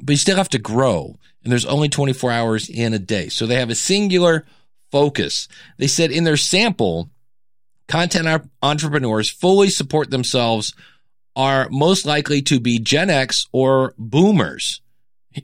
but 0.00 0.12
you 0.12 0.18
still 0.18 0.36
have 0.36 0.50
to 0.50 0.58
grow. 0.58 1.16
And 1.42 1.50
there's 1.50 1.66
only 1.66 1.88
24 1.88 2.30
hours 2.30 2.68
in 2.68 2.94
a 2.94 2.98
day. 2.98 3.28
So 3.28 3.46
they 3.46 3.56
have 3.56 3.70
a 3.70 3.74
singular 3.74 4.46
focus. 4.90 5.48
They 5.78 5.86
said 5.88 6.10
in 6.12 6.24
their 6.24 6.36
sample, 6.36 7.10
content 7.88 8.48
entrepreneurs 8.62 9.28
fully 9.28 9.70
support 9.70 10.10
themselves 10.10 10.74
are 11.34 11.68
most 11.70 12.04
likely 12.04 12.42
to 12.42 12.60
be 12.60 12.78
Gen 12.78 13.10
X 13.10 13.46
or 13.52 13.94
boomers. 13.98 14.80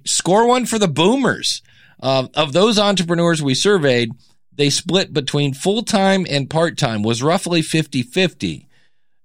Score 0.04 0.46
one 0.46 0.66
for 0.66 0.78
the 0.78 0.88
boomers. 0.88 1.62
Uh, 2.00 2.28
of 2.34 2.52
those 2.52 2.78
entrepreneurs 2.78 3.42
we 3.42 3.54
surveyed, 3.54 4.10
they 4.52 4.70
split 4.70 5.12
between 5.12 5.54
full 5.54 5.82
time 5.82 6.26
and 6.28 6.50
part 6.50 6.76
time, 6.76 7.02
was 7.02 7.22
roughly 7.22 7.62
50 7.62 8.02
50. 8.02 8.68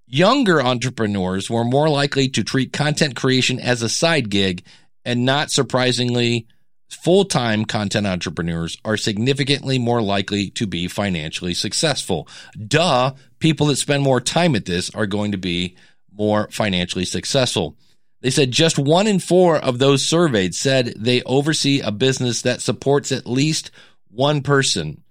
Younger 0.07 0.61
entrepreneurs 0.61 1.49
were 1.49 1.63
more 1.63 1.89
likely 1.89 2.29
to 2.29 2.43
treat 2.43 2.71
content 2.71 3.15
creation 3.15 3.59
as 3.59 3.81
a 3.81 3.89
side 3.89 4.29
gig, 4.29 4.63
and 5.03 5.25
not 5.25 5.49
surprisingly, 5.51 6.47
full 6.89 7.25
time 7.25 7.65
content 7.65 8.07
entrepreneurs 8.07 8.77
are 8.85 8.97
significantly 8.97 9.79
more 9.79 10.01
likely 10.01 10.49
to 10.51 10.67
be 10.67 10.87
financially 10.87 11.53
successful. 11.53 12.27
Duh, 12.67 13.13
people 13.39 13.67
that 13.67 13.77
spend 13.77 14.03
more 14.03 14.21
time 14.21 14.55
at 14.55 14.65
this 14.65 14.89
are 14.91 15.07
going 15.07 15.31
to 15.31 15.37
be 15.37 15.75
more 16.15 16.47
financially 16.51 17.05
successful. 17.05 17.75
They 18.21 18.29
said 18.29 18.51
just 18.51 18.79
one 18.79 19.07
in 19.07 19.19
four 19.19 19.57
of 19.57 19.79
those 19.79 20.07
surveyed 20.07 20.55
said 20.55 20.93
they 20.97 21.21
oversee 21.23 21.81
a 21.81 21.91
business 21.91 22.41
that 22.43 22.61
supports 22.61 23.11
at 23.11 23.27
least 23.27 23.69
one 24.09 24.41
person. 24.41 25.03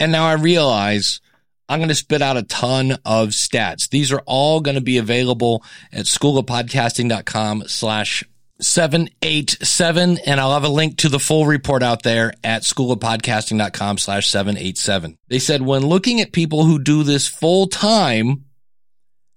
And 0.00 0.10
now 0.10 0.24
I 0.24 0.34
realize 0.34 1.20
I'm 1.68 1.78
going 1.78 1.88
to 1.88 1.94
spit 1.94 2.22
out 2.22 2.36
a 2.36 2.42
ton 2.42 2.92
of 3.04 3.30
stats. 3.30 3.88
These 3.88 4.12
are 4.12 4.22
all 4.26 4.60
going 4.60 4.76
to 4.76 4.80
be 4.80 4.98
available 4.98 5.62
at 5.92 6.06
schoolofpodcasting.com 6.06 7.64
slash 7.66 8.24
787. 8.60 10.18
And 10.26 10.40
I'll 10.40 10.54
have 10.54 10.64
a 10.64 10.68
link 10.68 10.98
to 10.98 11.08
the 11.08 11.18
full 11.18 11.46
report 11.46 11.82
out 11.82 12.02
there 12.02 12.32
at 12.42 12.62
schoolofpodcasting.com 12.62 13.98
slash 13.98 14.28
787. 14.28 15.18
They 15.28 15.38
said 15.38 15.62
when 15.62 15.86
looking 15.86 16.20
at 16.20 16.32
people 16.32 16.64
who 16.64 16.78
do 16.78 17.02
this 17.02 17.26
full 17.26 17.66
time, 17.66 18.44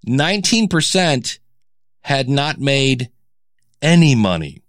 19% 0.07 1.39
had 2.01 2.29
not 2.29 2.59
made 2.59 3.09
any 3.81 4.15
money. 4.15 4.61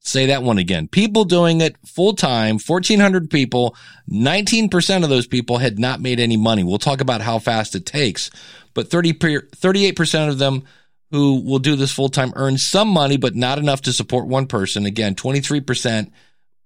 Say 0.00 0.26
that 0.26 0.42
one 0.42 0.56
again. 0.56 0.88
People 0.88 1.24
doing 1.24 1.60
it 1.60 1.76
full 1.84 2.14
time, 2.14 2.58
1400 2.58 3.28
people, 3.28 3.76
19% 4.10 5.04
of 5.04 5.10
those 5.10 5.26
people 5.26 5.58
had 5.58 5.78
not 5.78 6.00
made 6.00 6.18
any 6.18 6.36
money. 6.36 6.64
We'll 6.64 6.78
talk 6.78 7.02
about 7.02 7.20
how 7.20 7.38
fast 7.38 7.74
it 7.74 7.84
takes, 7.84 8.30
but 8.72 8.88
30, 8.88 9.12
38% 9.12 10.28
of 10.28 10.38
them 10.38 10.62
who 11.10 11.42
will 11.42 11.58
do 11.58 11.76
this 11.76 11.92
full 11.92 12.08
time 12.08 12.32
earn 12.36 12.56
some 12.56 12.88
money, 12.88 13.16
but 13.16 13.34
not 13.34 13.58
enough 13.58 13.82
to 13.82 13.92
support 13.92 14.26
one 14.26 14.46
person. 14.46 14.86
Again, 14.86 15.14
23%, 15.14 16.10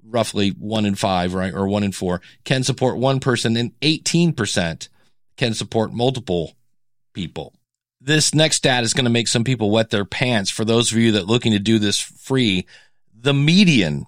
roughly 0.04 0.50
one 0.50 0.85
in 0.85 0.94
five, 0.94 1.35
right? 1.35 1.54
Or 1.54 1.66
one 1.66 1.82
in 1.82 1.92
four 1.92 2.20
can 2.44 2.62
support 2.62 2.98
one 2.98 3.18
person 3.20 3.56
and 3.56 3.78
18% 3.80 4.88
can 5.37 5.54
support 5.54 5.92
multiple 5.92 6.52
people. 7.12 7.54
This 8.05 8.35
next 8.35 8.57
stat 8.57 8.83
is 8.83 8.95
going 8.95 9.05
to 9.05 9.11
make 9.11 9.29
some 9.29 9.45
people 9.45 9.71
wet 9.71 9.91
their 9.91 10.05
pants. 10.05 10.51
For 10.51 10.65
those 10.65 10.91
of 10.91 10.99
you 10.99 11.12
that 11.12 11.29
looking 11.29 11.53
to 11.53 11.61
do 11.61 11.79
this 11.79 12.01
free, 12.01 12.67
the 13.15 13.33
median, 13.33 14.07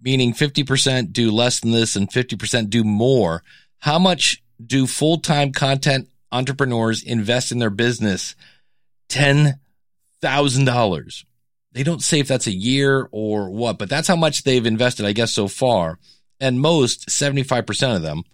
meaning 0.00 0.34
50% 0.34 1.12
do 1.12 1.30
less 1.30 1.60
than 1.60 1.70
this 1.70 1.94
and 1.94 2.10
50% 2.10 2.70
do 2.70 2.82
more. 2.82 3.44
How 3.78 4.00
much 4.00 4.42
do 4.64 4.86
full-time 4.86 5.52
content 5.52 6.08
entrepreneurs 6.32 7.02
invest 7.02 7.52
in 7.52 7.58
their 7.58 7.70
business? 7.70 8.34
$10,000. 9.10 11.24
They 11.72 11.84
don't 11.84 12.02
say 12.02 12.18
if 12.18 12.26
that's 12.26 12.48
a 12.48 12.52
year 12.52 13.08
or 13.12 13.48
what, 13.50 13.78
but 13.78 13.88
that's 13.88 14.08
how 14.08 14.16
much 14.16 14.42
they've 14.42 14.66
invested, 14.66 15.06
I 15.06 15.12
guess, 15.12 15.32
so 15.32 15.46
far. 15.46 16.00
And 16.40 16.60
most, 16.60 17.08
75% 17.08 17.94
of 17.94 18.02
them, 18.02 18.24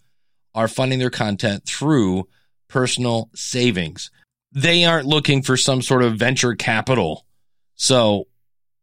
are 0.54 0.68
funding 0.68 1.00
their 1.00 1.10
content 1.10 1.66
through 1.66 2.26
personal 2.68 3.28
savings. 3.34 4.10
They 4.52 4.84
aren't 4.84 5.06
looking 5.06 5.42
for 5.42 5.56
some 5.56 5.82
sort 5.82 6.02
of 6.02 6.16
venture 6.16 6.54
capital. 6.54 7.24
So 7.74 8.26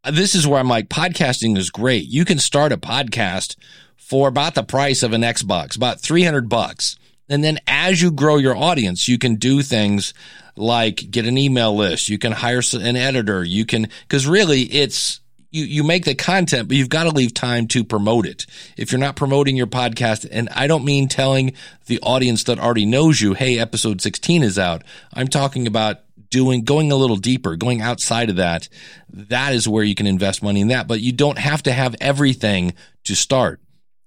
this 0.10 0.36
is 0.36 0.46
where 0.46 0.60
I'm 0.60 0.68
like, 0.68 0.90
podcasting 0.90 1.58
is 1.58 1.70
great. 1.70 2.06
You 2.06 2.26
can 2.26 2.40
start 2.40 2.72
a 2.72 2.78
podcast 2.78 3.56
for 3.96 4.28
about 4.28 4.56
the 4.56 4.64
price 4.64 5.02
of 5.02 5.14
an 5.14 5.22
Xbox, 5.22 5.76
about 5.76 6.00
300 6.00 6.50
bucks. 6.50 6.98
And 7.30 7.44
then 7.44 7.60
as 7.66 8.02
you 8.02 8.12
grow 8.12 8.38
your 8.38 8.56
audience, 8.56 9.08
you 9.08 9.18
can 9.18 9.36
do 9.36 9.62
things 9.62 10.14
like 10.56 11.10
get 11.10 11.26
an 11.26 11.38
email 11.38 11.76
list. 11.76 12.10
You 12.10 12.20
can 12.20 12.34
hire 12.34 12.62
an 12.74 12.96
editor. 12.96 13.44
You 13.44 13.66
can, 13.66 13.88
cause 14.10 14.28
really 14.28 14.64
it's, 14.64 15.22
you, 15.54 15.66
you 15.66 15.84
make 15.84 16.04
the 16.04 16.16
content, 16.16 16.68
but 16.68 16.76
you've 16.76 16.90
got 16.90 17.04
to 17.04 17.12
leave 17.12 17.34
time 17.34 17.68
to 17.68 17.84
promote 17.84 18.26
it. 18.26 18.48
If 18.76 18.92
you're 18.92 19.00
not 19.00 19.16
promoting 19.16 19.56
your 19.56 19.68
podcast, 19.68 20.28
and 20.30 20.50
I 20.50 20.68
don't 20.68 20.84
mean 20.84 21.08
telling 21.08 21.54
the 21.86 22.00
audience 22.02 22.46
that 22.46 22.60
already 22.60 22.86
knows 22.86 23.22
you, 23.22 23.36
Hey, 23.36 23.60
episode 23.60 24.02
16 24.02 24.42
is 24.42 24.58
out. 24.58 24.84
I'm 25.14 25.28
talking 25.28 25.68
about 25.68 26.00
doing, 26.32 26.64
going 26.64 26.92
a 26.92 26.96
little 26.96 27.18
deeper, 27.18 27.56
going 27.56 27.82
outside 27.82 28.32
of 28.32 28.38
that. 28.38 28.68
That 29.12 29.54
is 29.54 29.68
where 29.68 29.84
you 29.84 29.94
can 29.94 30.08
invest 30.08 30.42
money 30.42 30.62
in 30.62 30.70
that, 30.70 30.88
but 30.88 31.00
you 31.00 31.12
don't 31.12 31.38
have 31.38 31.62
to 31.64 31.72
have 31.72 31.96
everything 32.02 32.74
to 33.04 33.16
start. 33.16 33.62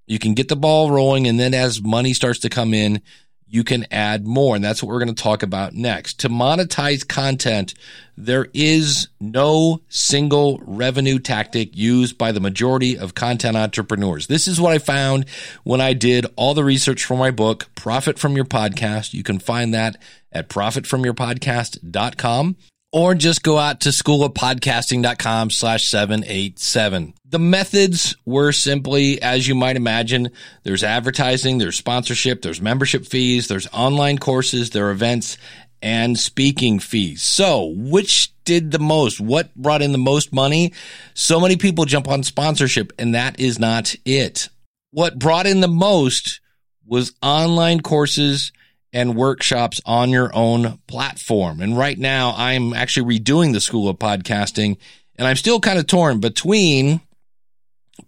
You 0.09 0.19
can 0.19 0.35
get 0.35 0.49
the 0.49 0.57
ball 0.57 0.91
rolling 0.91 1.29
and 1.29 1.39
then 1.39 1.55
as 1.55 1.81
money 1.81 2.13
starts 2.13 2.41
to 2.41 2.49
come 2.49 2.75
in, 2.75 3.03
you 3.49 3.65
can 3.65 3.87
add 3.91 4.27
more. 4.27 4.57
And 4.57 4.65
that's 4.65 4.83
what 4.83 4.93
we're 4.93 5.05
going 5.05 5.15
to 5.15 5.23
talk 5.23 5.43
about 5.43 5.75
next. 5.75 6.21
To 6.21 6.29
monetize 6.29 7.07
content, 7.07 7.75
there 8.17 8.49
is 8.53 9.09
no 9.21 9.83
single 9.89 10.61
revenue 10.65 11.19
tactic 11.19 11.77
used 11.77 12.19
by 12.19 12.33
the 12.33 12.41
majority 12.41 12.99
of 12.99 13.15
content 13.15 13.57
entrepreneurs. 13.57 14.27
This 14.27 14.49
is 14.49 14.61
what 14.61 14.73
I 14.73 14.79
found 14.79 15.27
when 15.65 15.81
I 15.81 15.93
did 15.93 16.27
all 16.37 16.55
the 16.55 16.65
research 16.65 17.05
for 17.05 17.17
my 17.17 17.31
book, 17.31 17.69
Profit 17.75 18.19
from 18.19 18.35
Your 18.35 18.45
Podcast. 18.45 19.15
You 19.15 19.23
can 19.23 19.39
find 19.39 19.73
that 19.75 19.97
at 20.33 20.49
profitfromyourpodcast.com 20.49 22.57
or 22.93 23.15
just 23.15 23.43
go 23.43 23.59
out 23.59 23.81
to 23.81 23.91
schoolofpodcasting.com 23.91 25.51
slash 25.51 25.87
787. 25.87 27.15
The 27.29 27.39
methods 27.39 28.17
were 28.25 28.53
simply, 28.53 29.21
as 29.21 29.47
you 29.47 29.55
might 29.55 29.77
imagine, 29.77 30.31
there's 30.63 30.85
advertising, 30.85 31.59
there's 31.59 31.77
sponsorship, 31.77 32.43
there's 32.43 32.61
membership 32.61 33.07
fees, 33.07 33.49
there's 33.49 33.67
online 33.73 34.19
courses, 34.19 34.71
there 34.71 34.89
are 34.89 34.93
events, 34.93 35.37
and 35.83 36.19
speaking 36.19 36.79
fees. 36.79 37.23
So, 37.23 37.75
which 37.77 38.33
did 38.45 38.71
the 38.71 38.79
most? 38.79 39.21
What 39.21 39.55
brought 39.55 39.83
in 39.83 39.93
the 39.93 39.99
most 39.99 40.33
money? 40.33 40.73
So 41.15 41.41
many 41.41 41.57
people 41.57 41.85
jump 41.85 42.09
on 42.09 42.23
sponsorship, 42.23 42.93
and 42.99 43.15
that 43.15 43.39
is 43.39 43.59
not 43.59 43.95
it. 44.05 44.49
What 44.93 45.19
brought 45.19 45.47
in 45.47 45.61
the 45.61 45.69
most 45.69 46.41
was 46.87 47.13
online 47.21 47.81
courses 47.81 48.53
and 48.97 49.15
workshops 49.15 49.79
on 49.85 50.09
your 50.09 50.35
own 50.35 50.79
platform. 50.87 51.61
And 51.61 51.77
right 51.77 51.99
now 51.99 52.33
I'm 52.35 52.73
actually 52.73 53.19
redoing 53.19 53.53
the 53.53 53.61
School 53.61 53.91
of 53.91 53.99
Podcasting 53.99 54.79
and 55.17 55.29
I'm 55.29 55.37
still 55.37 55.61
kind 55.61 55.79
of 55.79 55.87
torn 55.87 56.19
between 56.19 57.03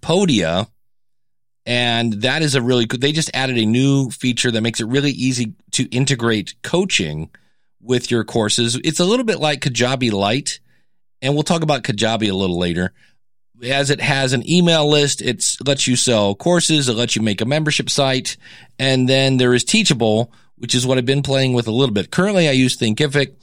Podia 0.01 0.66
and 1.66 2.14
that 2.22 2.40
is 2.40 2.55
a 2.55 2.62
really 2.62 2.87
good, 2.87 3.03
they 3.03 3.12
just 3.12 3.31
added 3.35 3.59
a 3.59 3.66
new 3.66 4.09
feature 4.09 4.51
that 4.51 4.62
makes 4.62 4.81
it 4.81 4.87
really 4.87 5.11
easy 5.11 5.53
to 5.72 5.85
integrate 5.90 6.55
coaching 6.62 7.29
with 7.83 8.11
your 8.11 8.24
courses. 8.24 8.81
It's 8.83 8.98
a 8.98 9.05
little 9.05 9.27
bit 9.27 9.40
like 9.40 9.61
Kajabi 9.61 10.11
Lite 10.11 10.59
and 11.20 11.35
we'll 11.35 11.42
talk 11.42 11.62
about 11.62 11.83
Kajabi 11.83 12.31
a 12.31 12.35
little 12.35 12.59
later 12.59 12.94
as 13.62 13.90
it 13.90 14.01
has 14.01 14.33
an 14.33 14.48
email 14.48 14.88
list, 14.88 15.20
it 15.20 15.44
lets 15.66 15.87
you 15.87 15.96
sell 15.96 16.35
courses, 16.35 16.88
it 16.88 16.94
lets 16.94 17.14
you 17.14 17.20
make 17.20 17.42
a 17.42 17.44
membership 17.44 17.90
site, 17.90 18.38
and 18.79 19.07
then 19.07 19.37
there 19.37 19.53
is 19.53 19.64
Teachable, 19.64 20.33
which 20.59 20.75
is 20.75 20.87
what 20.87 20.99
I've 20.99 21.07
been 21.07 21.23
playing 21.23 21.53
with 21.53 21.66
a 21.66 21.73
little 21.73 21.94
bit. 21.94 22.11
Currently, 22.11 22.49
I 22.49 22.53
use 22.53 22.77
Thinkific, 22.77 23.35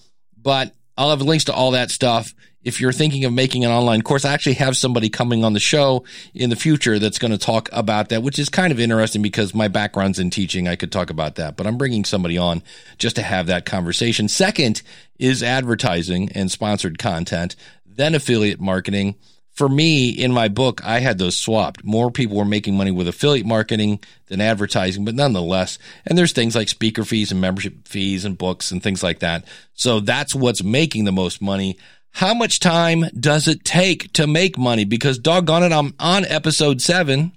but 0.41 0.73
I'll 0.97 1.09
have 1.09 1.21
links 1.21 1.45
to 1.45 1.53
all 1.53 1.71
that 1.71 1.91
stuff. 1.91 2.33
If 2.63 2.81
you're 2.81 2.91
thinking 2.91 3.25
of 3.25 3.33
making 3.33 3.63
an 3.63 3.71
online 3.71 4.01
course, 4.01 4.25
I 4.25 4.33
actually 4.33 4.55
have 4.55 4.75
somebody 4.75 5.09
coming 5.09 5.43
on 5.43 5.53
the 5.53 5.59
show 5.59 6.03
in 6.33 6.49
the 6.49 6.55
future 6.55 6.97
that's 6.97 7.19
going 7.19 7.31
to 7.31 7.37
talk 7.37 7.69
about 7.71 8.09
that, 8.09 8.23
which 8.23 8.39
is 8.39 8.49
kind 8.49 8.71
of 8.71 8.79
interesting 8.79 9.21
because 9.21 9.53
my 9.53 9.67
background's 9.67 10.17
in 10.17 10.31
teaching. 10.31 10.67
I 10.67 10.75
could 10.75 10.91
talk 10.91 11.11
about 11.11 11.35
that, 11.35 11.57
but 11.57 11.67
I'm 11.67 11.77
bringing 11.77 12.05
somebody 12.05 12.39
on 12.39 12.63
just 12.97 13.17
to 13.17 13.21
have 13.21 13.45
that 13.47 13.65
conversation. 13.65 14.27
Second 14.27 14.81
is 15.19 15.43
advertising 15.43 16.31
and 16.33 16.49
sponsored 16.49 16.97
content, 16.97 17.55
then 17.85 18.15
affiliate 18.15 18.59
marketing 18.59 19.15
for 19.55 19.69
me 19.69 20.09
in 20.09 20.33
my 20.33 20.49
book, 20.49 20.85
I 20.85 20.99
had 20.99 21.17
those 21.17 21.37
swapped. 21.37 21.83
More 21.83 22.11
people 22.11 22.35
were 22.35 22.45
making 22.45 22.75
money 22.75 22.91
with 22.91 23.07
affiliate 23.07 23.45
marketing 23.45 24.01
than 24.27 24.41
advertising, 24.41 25.05
but 25.05 25.15
nonetheless, 25.15 25.79
and 26.05 26.17
there's 26.17 26.33
things 26.33 26.55
like 26.55 26.67
speaker 26.67 27.05
fees 27.05 27.31
and 27.31 27.39
membership 27.39 27.87
fees 27.87 28.25
and 28.25 28.37
books 28.37 28.71
and 28.71 28.83
things 28.83 29.01
like 29.01 29.19
that. 29.19 29.45
So 29.73 30.01
that's 30.01 30.35
what's 30.35 30.61
making 30.61 31.05
the 31.05 31.13
most 31.13 31.41
money. 31.41 31.77
How 32.11 32.33
much 32.33 32.59
time 32.59 33.05
does 33.17 33.47
it 33.47 33.63
take 33.63 34.11
to 34.13 34.27
make 34.27 34.57
money? 34.57 34.83
Because 34.83 35.19
doggone 35.19 35.63
it, 35.63 35.71
I'm 35.71 35.93
on 35.99 36.25
episode 36.25 36.81
seven. 36.81 37.31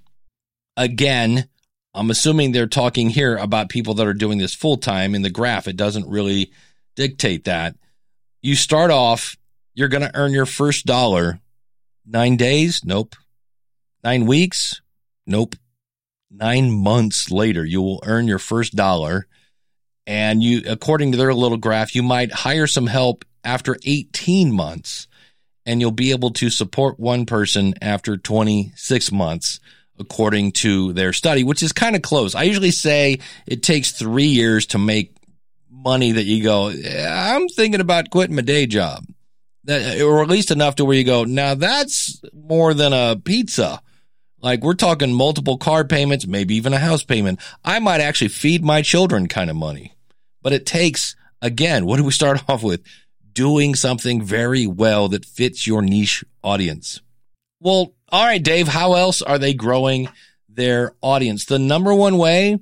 Again, 0.75 1.47
I'm 1.93 2.11
assuming 2.11 2.51
they're 2.51 2.67
talking 2.67 3.09
here 3.09 3.37
about 3.37 3.69
people 3.69 3.93
that 3.95 4.07
are 4.07 4.13
doing 4.13 4.39
this 4.39 4.53
full 4.53 4.77
time 4.77 5.15
in 5.15 5.21
the 5.21 5.29
graph. 5.29 5.69
It 5.69 5.77
doesn't 5.77 6.09
really 6.09 6.51
dictate 6.97 7.45
that. 7.45 7.75
You 8.41 8.55
start 8.55 8.91
off, 8.91 9.37
you're 9.73 9.87
going 9.87 10.03
to 10.03 10.15
earn 10.15 10.33
your 10.33 10.45
first 10.45 10.85
dollar 10.85 11.39
Nine 12.05 12.37
days? 12.37 12.81
Nope. 12.83 13.15
Nine 14.03 14.25
weeks? 14.25 14.81
Nope. 15.25 15.55
Nine 16.31 16.71
months 16.71 17.31
later, 17.31 17.65
you 17.65 17.81
will 17.81 18.01
earn 18.05 18.27
your 18.27 18.39
first 18.39 18.75
dollar. 18.75 19.27
And 20.05 20.41
you, 20.41 20.63
according 20.67 21.11
to 21.11 21.17
their 21.17 21.33
little 21.33 21.57
graph, 21.57 21.95
you 21.95 22.03
might 22.03 22.31
hire 22.31 22.67
some 22.67 22.87
help 22.87 23.25
after 23.43 23.77
18 23.85 24.51
months 24.51 25.07
and 25.65 25.79
you'll 25.79 25.91
be 25.91 26.11
able 26.11 26.31
to 26.31 26.49
support 26.49 26.99
one 26.99 27.25
person 27.25 27.75
after 27.81 28.17
26 28.17 29.11
months 29.11 29.59
according 29.99 30.51
to 30.53 30.93
their 30.93 31.13
study, 31.13 31.43
which 31.43 31.61
is 31.61 31.73
kind 31.73 31.95
of 31.95 32.01
close. 32.01 32.33
I 32.33 32.43
usually 32.43 32.71
say 32.71 33.19
it 33.45 33.61
takes 33.61 33.91
three 33.91 34.27
years 34.27 34.65
to 34.67 34.79
make 34.79 35.15
money 35.69 36.13
that 36.13 36.23
you 36.23 36.43
go, 36.43 36.69
I'm 36.69 37.47
thinking 37.49 37.81
about 37.81 38.09
quitting 38.09 38.35
my 38.35 38.41
day 38.41 38.65
job 38.65 39.05
that, 39.69 40.01
or 40.01 40.21
at 40.21 40.29
least 40.29 40.51
enough 40.51 40.75
to 40.75 40.85
where 40.85 40.97
you 40.97 41.03
go, 41.03 41.23
now 41.23 41.53
that's 41.55 42.21
more 42.33 42.73
than 42.73 42.91
a 42.91 43.15
pizza. 43.15 43.81
Like 44.41 44.63
we're 44.63 44.73
talking 44.73 45.13
multiple 45.13 45.57
car 45.57 45.83
payments, 45.83 46.25
maybe 46.25 46.55
even 46.55 46.73
a 46.73 46.79
house 46.79 47.03
payment. 47.03 47.39
I 47.63 47.79
might 47.79 48.01
actually 48.01 48.29
feed 48.29 48.63
my 48.63 48.81
children 48.81 49.27
kind 49.27 49.49
of 49.49 49.55
money, 49.55 49.93
but 50.41 50.53
it 50.53 50.65
takes, 50.65 51.15
again, 51.41 51.85
what 51.85 51.97
do 51.97 52.03
we 52.03 52.11
start 52.11 52.41
off 52.49 52.63
with? 52.63 52.81
Doing 53.31 53.75
something 53.75 54.23
very 54.23 54.65
well 54.65 55.09
that 55.09 55.23
fits 55.23 55.67
your 55.67 55.81
niche 55.81 56.25
audience. 56.43 57.01
Well, 57.59 57.93
all 58.11 58.25
right, 58.25 58.41
Dave, 58.41 58.67
how 58.67 58.95
else 58.95 59.21
are 59.21 59.37
they 59.37 59.53
growing 59.53 60.09
their 60.47 60.95
audience? 61.01 61.45
The 61.45 61.59
number 61.59 61.93
one 61.93 62.17
way, 62.17 62.59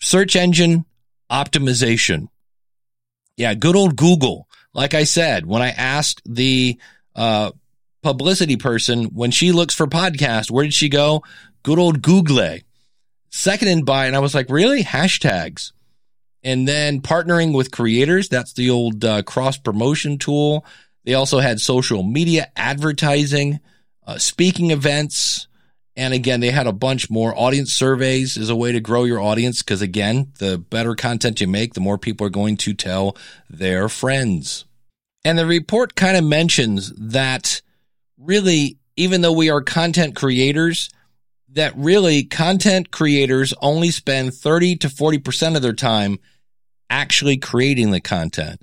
search 0.00 0.34
engine 0.34 0.86
optimization. 1.30 2.28
Yeah, 3.36 3.54
good 3.54 3.76
old 3.76 3.96
Google 3.96 4.47
like 4.78 4.94
I 4.94 5.02
said, 5.02 5.44
when 5.44 5.60
I 5.60 5.70
asked 5.70 6.22
the 6.24 6.78
uh, 7.16 7.50
publicity 8.00 8.56
person 8.56 9.06
when 9.06 9.32
she 9.32 9.50
looks 9.50 9.74
for 9.74 9.88
podcast, 9.88 10.52
where 10.52 10.62
did 10.62 10.72
she 10.72 10.88
go? 10.88 11.24
Good 11.64 11.80
old 11.80 12.00
Google. 12.00 12.58
Seconded 13.28 13.84
by, 13.84 14.06
and 14.06 14.14
I 14.14 14.20
was 14.20 14.36
like, 14.36 14.48
really? 14.48 14.84
Hashtags. 14.84 15.72
And 16.44 16.68
then 16.68 17.00
partnering 17.00 17.56
with 17.56 17.72
creators. 17.72 18.28
That's 18.28 18.52
the 18.52 18.70
old 18.70 19.04
uh, 19.04 19.22
cross 19.22 19.58
promotion 19.58 20.16
tool. 20.16 20.64
They 21.02 21.14
also 21.14 21.40
had 21.40 21.58
social 21.58 22.04
media 22.04 22.46
advertising, 22.54 23.58
uh, 24.06 24.18
speaking 24.18 24.70
events, 24.70 25.48
and 25.96 26.14
again, 26.14 26.38
they 26.38 26.52
had 26.52 26.68
a 26.68 26.72
bunch 26.72 27.10
more 27.10 27.36
audience 27.36 27.72
surveys 27.72 28.36
is 28.36 28.50
a 28.50 28.54
way 28.54 28.70
to 28.70 28.78
grow 28.78 29.02
your 29.02 29.20
audience. 29.20 29.60
Cause 29.62 29.82
again, 29.82 30.32
the 30.38 30.56
better 30.56 30.94
content 30.94 31.40
you 31.40 31.48
make, 31.48 31.74
the 31.74 31.80
more 31.80 31.98
people 31.98 32.24
are 32.24 32.30
going 32.30 32.56
to 32.58 32.72
tell 32.72 33.16
their 33.50 33.88
friends. 33.88 34.64
And 35.28 35.38
the 35.38 35.44
report 35.44 35.94
kind 35.94 36.16
of 36.16 36.24
mentions 36.24 36.90
that 36.96 37.60
really, 38.16 38.78
even 38.96 39.20
though 39.20 39.34
we 39.34 39.50
are 39.50 39.60
content 39.60 40.16
creators, 40.16 40.88
that 41.50 41.76
really 41.76 42.22
content 42.22 42.90
creators 42.90 43.52
only 43.60 43.90
spend 43.90 44.32
30 44.32 44.76
to 44.76 44.88
40% 44.88 45.54
of 45.54 45.60
their 45.60 45.74
time 45.74 46.18
actually 46.88 47.36
creating 47.36 47.90
the 47.90 48.00
content. 48.00 48.62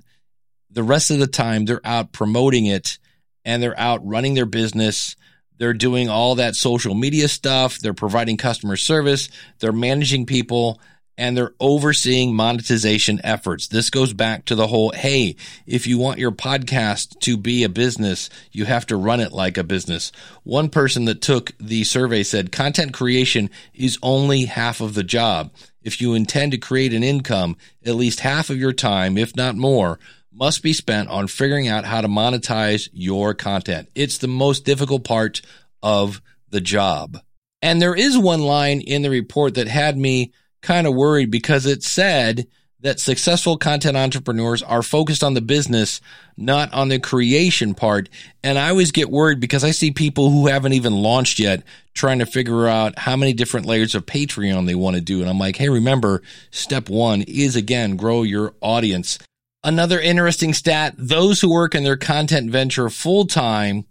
The 0.68 0.82
rest 0.82 1.12
of 1.12 1.20
the 1.20 1.28
time, 1.28 1.66
they're 1.66 1.80
out 1.84 2.10
promoting 2.10 2.66
it 2.66 2.98
and 3.44 3.62
they're 3.62 3.78
out 3.78 4.04
running 4.04 4.34
their 4.34 4.44
business. 4.44 5.14
They're 5.58 5.72
doing 5.72 6.08
all 6.08 6.34
that 6.34 6.56
social 6.56 6.96
media 6.96 7.28
stuff. 7.28 7.78
They're 7.78 7.94
providing 7.94 8.38
customer 8.38 8.74
service. 8.74 9.28
They're 9.60 9.70
managing 9.70 10.26
people 10.26 10.80
and 11.18 11.36
they're 11.36 11.54
overseeing 11.60 12.34
monetization 12.34 13.20
efforts. 13.24 13.68
This 13.68 13.90
goes 13.90 14.12
back 14.12 14.44
to 14.46 14.54
the 14.54 14.66
whole, 14.66 14.92
hey, 14.92 15.36
if 15.66 15.86
you 15.86 15.98
want 15.98 16.18
your 16.18 16.32
podcast 16.32 17.18
to 17.20 17.36
be 17.36 17.64
a 17.64 17.68
business, 17.68 18.28
you 18.52 18.64
have 18.66 18.86
to 18.86 18.96
run 18.96 19.20
it 19.20 19.32
like 19.32 19.56
a 19.56 19.64
business. 19.64 20.12
One 20.42 20.68
person 20.68 21.06
that 21.06 21.22
took 21.22 21.52
the 21.58 21.84
survey 21.84 22.22
said 22.22 22.52
content 22.52 22.92
creation 22.92 23.50
is 23.72 23.98
only 24.02 24.44
half 24.44 24.80
of 24.80 24.94
the 24.94 25.04
job. 25.04 25.52
If 25.82 26.00
you 26.00 26.14
intend 26.14 26.52
to 26.52 26.58
create 26.58 26.92
an 26.92 27.02
income, 27.02 27.56
at 27.84 27.94
least 27.94 28.20
half 28.20 28.50
of 28.50 28.58
your 28.58 28.72
time, 28.72 29.16
if 29.16 29.36
not 29.36 29.56
more, 29.56 29.98
must 30.32 30.62
be 30.62 30.74
spent 30.74 31.08
on 31.08 31.28
figuring 31.28 31.66
out 31.66 31.86
how 31.86 32.02
to 32.02 32.08
monetize 32.08 32.88
your 32.92 33.32
content. 33.32 33.88
It's 33.94 34.18
the 34.18 34.28
most 34.28 34.64
difficult 34.64 35.04
part 35.04 35.40
of 35.82 36.20
the 36.50 36.60
job. 36.60 37.18
And 37.62 37.80
there 37.80 37.94
is 37.94 38.18
one 38.18 38.42
line 38.42 38.80
in 38.80 39.02
the 39.02 39.10
report 39.10 39.54
that 39.54 39.66
had 39.66 39.96
me 39.96 40.32
kind 40.66 40.86
of 40.86 40.94
worried 40.94 41.30
because 41.30 41.64
it 41.64 41.84
said 41.84 42.48
that 42.80 43.00
successful 43.00 43.56
content 43.56 43.96
entrepreneurs 43.96 44.62
are 44.62 44.82
focused 44.82 45.22
on 45.22 45.34
the 45.34 45.40
business, 45.40 46.00
not 46.36 46.72
on 46.74 46.88
the 46.88 46.98
creation 46.98 47.72
part. 47.72 48.08
And 48.42 48.58
I 48.58 48.68
always 48.68 48.90
get 48.90 49.08
worried 49.08 49.40
because 49.40 49.62
I 49.64 49.70
see 49.70 49.92
people 49.92 50.30
who 50.30 50.48
haven't 50.48 50.72
even 50.72 50.92
launched 50.92 51.38
yet 51.38 51.62
trying 51.94 52.18
to 52.18 52.26
figure 52.26 52.66
out 52.66 52.98
how 52.98 53.16
many 53.16 53.32
different 53.32 53.66
layers 53.66 53.94
of 53.94 54.06
Patreon 54.06 54.66
they 54.66 54.74
want 54.74 54.96
to 54.96 55.00
do. 55.00 55.20
And 55.20 55.30
I'm 55.30 55.38
like, 55.38 55.56
hey, 55.56 55.68
remember, 55.68 56.22
step 56.50 56.90
one 56.90 57.22
is 57.22 57.56
again, 57.56 57.96
grow 57.96 58.24
your 58.24 58.54
audience. 58.60 59.18
Another 59.64 60.00
interesting 60.00 60.52
stat 60.52 60.94
those 60.98 61.40
who 61.40 61.50
work 61.50 61.74
in 61.74 61.84
their 61.84 61.96
content 61.96 62.50
venture 62.50 62.90
full 62.90 63.26
time 63.26 63.84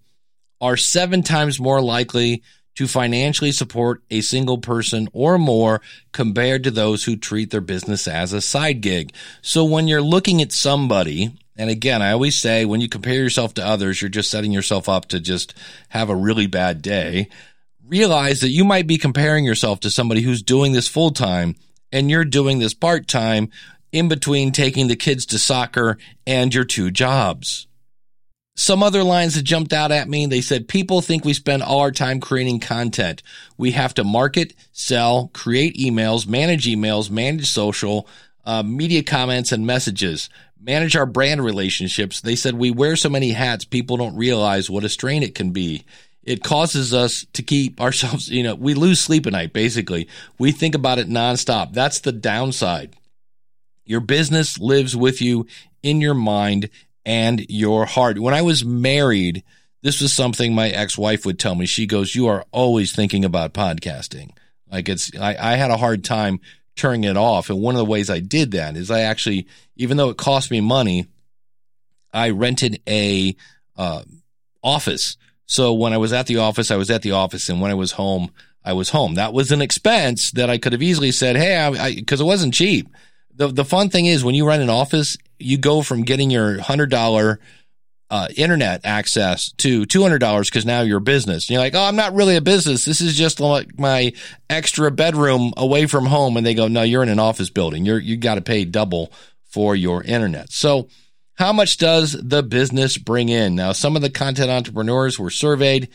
are 0.61 0.77
seven 0.77 1.23
times 1.23 1.59
more 1.59 1.81
likely 1.81 2.43
to 2.75 2.87
financially 2.87 3.51
support 3.51 4.03
a 4.11 4.21
single 4.21 4.57
person 4.57 5.07
or 5.13 5.37
more 5.37 5.81
compared 6.11 6.63
to 6.63 6.71
those 6.71 7.03
who 7.03 7.15
treat 7.15 7.51
their 7.51 7.61
business 7.61 8.07
as 8.07 8.33
a 8.33 8.41
side 8.41 8.81
gig. 8.81 9.13
So 9.41 9.63
when 9.63 9.87
you're 9.87 10.01
looking 10.01 10.41
at 10.41 10.51
somebody, 10.51 11.37
and 11.57 11.69
again, 11.69 12.01
I 12.01 12.11
always 12.11 12.37
say 12.37 12.65
when 12.65 12.81
you 12.81 12.89
compare 12.89 13.15
yourself 13.15 13.53
to 13.55 13.65
others, 13.65 14.01
you're 14.01 14.09
just 14.09 14.29
setting 14.29 14.51
yourself 14.51 14.89
up 14.89 15.07
to 15.09 15.19
just 15.19 15.53
have 15.89 16.09
a 16.09 16.15
really 16.15 16.47
bad 16.47 16.81
day. 16.81 17.29
Realize 17.87 18.41
that 18.41 18.49
you 18.49 18.65
might 18.65 18.87
be 18.87 18.97
comparing 18.97 19.45
yourself 19.45 19.79
to 19.81 19.91
somebody 19.91 20.21
who's 20.21 20.41
doing 20.41 20.73
this 20.73 20.87
full 20.87 21.11
time 21.11 21.55
and 21.91 22.09
you're 22.09 22.25
doing 22.25 22.59
this 22.59 22.73
part 22.73 23.07
time 23.07 23.49
in 23.91 24.09
between 24.09 24.51
taking 24.51 24.87
the 24.87 24.95
kids 24.95 25.25
to 25.27 25.39
soccer 25.39 25.97
and 26.27 26.53
your 26.53 26.65
two 26.65 26.91
jobs. 26.91 27.67
Some 28.57 28.81
other 28.81 29.03
lines 29.03 29.35
that 29.35 29.43
jumped 29.43 29.73
out 29.73 29.91
at 29.91 30.07
me, 30.07 30.25
they 30.25 30.39
said, 30.39 30.69
people 30.69 31.01
think 31.01 31.25
we 31.25 31.33
spend 31.33 31.61
all 31.61 31.81
our 31.81 31.91
time 31.91 32.21
creating 32.21 32.61
content. 32.61 33.21
We 33.57 33.71
have 33.71 33.93
to 33.95 34.05
market, 34.05 34.53
sell, 34.71 35.29
create 35.33 35.75
emails, 35.75 36.25
manage 36.25 36.65
emails, 36.65 37.09
manage 37.09 37.49
social, 37.49 38.07
uh, 38.45 38.63
media 38.63 39.03
comments 39.03 39.51
and 39.51 39.67
messages, 39.67 40.29
manage 40.57 40.95
our 40.95 41.05
brand 41.05 41.43
relationships. 41.43 42.21
They 42.21 42.37
said 42.37 42.55
we 42.55 42.71
wear 42.71 42.95
so 42.95 43.09
many 43.09 43.31
hats, 43.31 43.65
people 43.65 43.97
don't 43.97 44.15
realize 44.15 44.69
what 44.69 44.85
a 44.85 44.89
strain 44.89 45.21
it 45.21 45.35
can 45.35 45.51
be. 45.51 45.83
It 46.23 46.41
causes 46.41 46.93
us 46.93 47.25
to 47.33 47.43
keep 47.43 47.81
ourselves, 47.81 48.29
you 48.29 48.41
know, 48.41 48.55
we 48.55 48.73
lose 48.73 49.01
sleep 49.01 49.27
at 49.27 49.33
night, 49.33 49.51
basically. 49.51 50.07
We 50.39 50.53
think 50.53 50.75
about 50.75 50.97
it 50.97 51.09
nonstop. 51.09 51.73
That's 51.73 51.99
the 51.99 52.13
downside. 52.13 52.95
Your 53.83 53.99
business 53.99 54.57
lives 54.57 54.95
with 54.95 55.21
you 55.21 55.45
in 55.83 55.99
your 55.99 56.15
mind 56.15 56.69
and 57.05 57.45
your 57.49 57.85
heart. 57.85 58.19
When 58.19 58.33
I 58.33 58.41
was 58.41 58.65
married, 58.65 59.43
this 59.81 60.01
was 60.01 60.11
something 60.11 60.53
my 60.53 60.69
ex-wife 60.69 61.25
would 61.25 61.39
tell 61.39 61.55
me. 61.55 61.65
She 61.65 61.85
goes, 61.85 62.15
you 62.15 62.27
are 62.27 62.45
always 62.51 62.93
thinking 62.93 63.23
about 63.23 63.53
podcasting. 63.53 64.31
Like 64.71 64.89
it's, 64.89 65.11
I, 65.15 65.35
I 65.39 65.55
had 65.55 65.71
a 65.71 65.77
hard 65.77 66.03
time 66.03 66.39
turning 66.75 67.03
it 67.03 67.17
off. 67.17 67.49
And 67.49 67.61
one 67.61 67.75
of 67.75 67.79
the 67.79 67.85
ways 67.85 68.09
I 68.09 68.19
did 68.19 68.51
that 68.51 68.75
is 68.75 68.89
I 68.89 69.01
actually, 69.01 69.47
even 69.75 69.97
though 69.97 70.09
it 70.09 70.17
cost 70.17 70.49
me 70.49 70.59
money, 70.61 71.07
I 72.11 72.31
rented 72.31 72.81
a, 72.87 73.35
uh, 73.77 74.03
office. 74.63 75.17
So 75.45 75.73
when 75.73 75.93
I 75.93 75.97
was 75.97 76.11
at 76.11 76.25
the 76.25 76.37
office, 76.37 76.71
I 76.71 76.75
was 76.75 76.89
at 76.89 77.03
the 77.03 77.11
office. 77.11 77.49
And 77.49 77.61
when 77.61 77.69
I 77.69 77.75
was 77.75 77.91
home, 77.91 78.31
I 78.63 78.73
was 78.73 78.89
home. 78.89 79.13
That 79.13 79.33
was 79.33 79.51
an 79.51 79.61
expense 79.61 80.31
that 80.31 80.49
I 80.49 80.57
could 80.57 80.73
have 80.73 80.81
easily 80.81 81.11
said, 81.11 81.35
Hey, 81.35 81.63
I, 81.63 82.01
cause 82.01 82.19
it 82.19 82.23
wasn't 82.23 82.55
cheap 82.55 82.87
the 83.35 83.47
the 83.47 83.65
fun 83.65 83.89
thing 83.89 84.05
is 84.05 84.23
when 84.23 84.35
you 84.35 84.47
rent 84.47 84.63
an 84.63 84.69
office, 84.69 85.17
you 85.39 85.57
go 85.57 85.81
from 85.81 86.03
getting 86.03 86.29
your 86.29 86.59
hundred 86.61 86.89
dollar 86.89 87.39
uh, 88.09 88.27
internet 88.35 88.81
access 88.83 89.51
to 89.53 89.85
two 89.85 90.01
hundred 90.01 90.19
dollars 90.19 90.49
because 90.49 90.65
now 90.65 90.81
you're 90.81 90.99
a 90.99 91.01
business. 91.01 91.47
And 91.47 91.55
you're 91.55 91.61
like, 91.63 91.75
oh, 91.75 91.83
I'm 91.83 91.95
not 91.95 92.13
really 92.13 92.35
a 92.35 92.41
business. 92.41 92.85
This 92.85 93.01
is 93.01 93.15
just 93.15 93.39
like 93.39 93.77
my 93.79 94.13
extra 94.49 94.91
bedroom 94.91 95.53
away 95.57 95.85
from 95.87 96.05
home. 96.05 96.37
And 96.37 96.45
they 96.45 96.53
go, 96.53 96.67
no, 96.67 96.83
you're 96.83 97.03
in 97.03 97.09
an 97.09 97.19
office 97.19 97.49
building. 97.49 97.85
You're 97.85 97.99
you 97.99 98.17
got 98.17 98.35
to 98.35 98.41
pay 98.41 98.65
double 98.65 99.11
for 99.43 99.75
your 99.75 100.03
internet. 100.03 100.51
So. 100.51 100.87
How 101.37 101.51
much 101.51 101.75
does 101.75 102.13
the 102.13 102.41
business 102.43 102.97
bring 102.97 103.27
in? 103.27 103.55
Now, 103.55 103.73
some 103.73 103.97
of 103.97 104.01
the 104.01 104.09
content 104.09 104.49
entrepreneurs 104.49 105.19
were 105.19 105.29
surveyed 105.29 105.89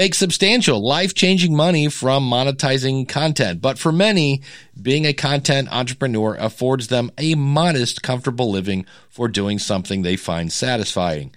make 0.00 0.14
substantial, 0.14 0.80
life 0.80 1.12
changing 1.12 1.54
money 1.54 1.86
from 1.90 2.22
monetizing 2.22 3.06
content. 3.06 3.60
But 3.60 3.78
for 3.78 3.92
many, 3.92 4.40
being 4.80 5.04
a 5.04 5.12
content 5.12 5.70
entrepreneur 5.70 6.34
affords 6.36 6.86
them 6.86 7.10
a 7.18 7.34
modest, 7.34 8.02
comfortable 8.02 8.50
living 8.50 8.86
for 9.10 9.28
doing 9.28 9.58
something 9.58 10.00
they 10.00 10.16
find 10.16 10.50
satisfying. 10.50 11.34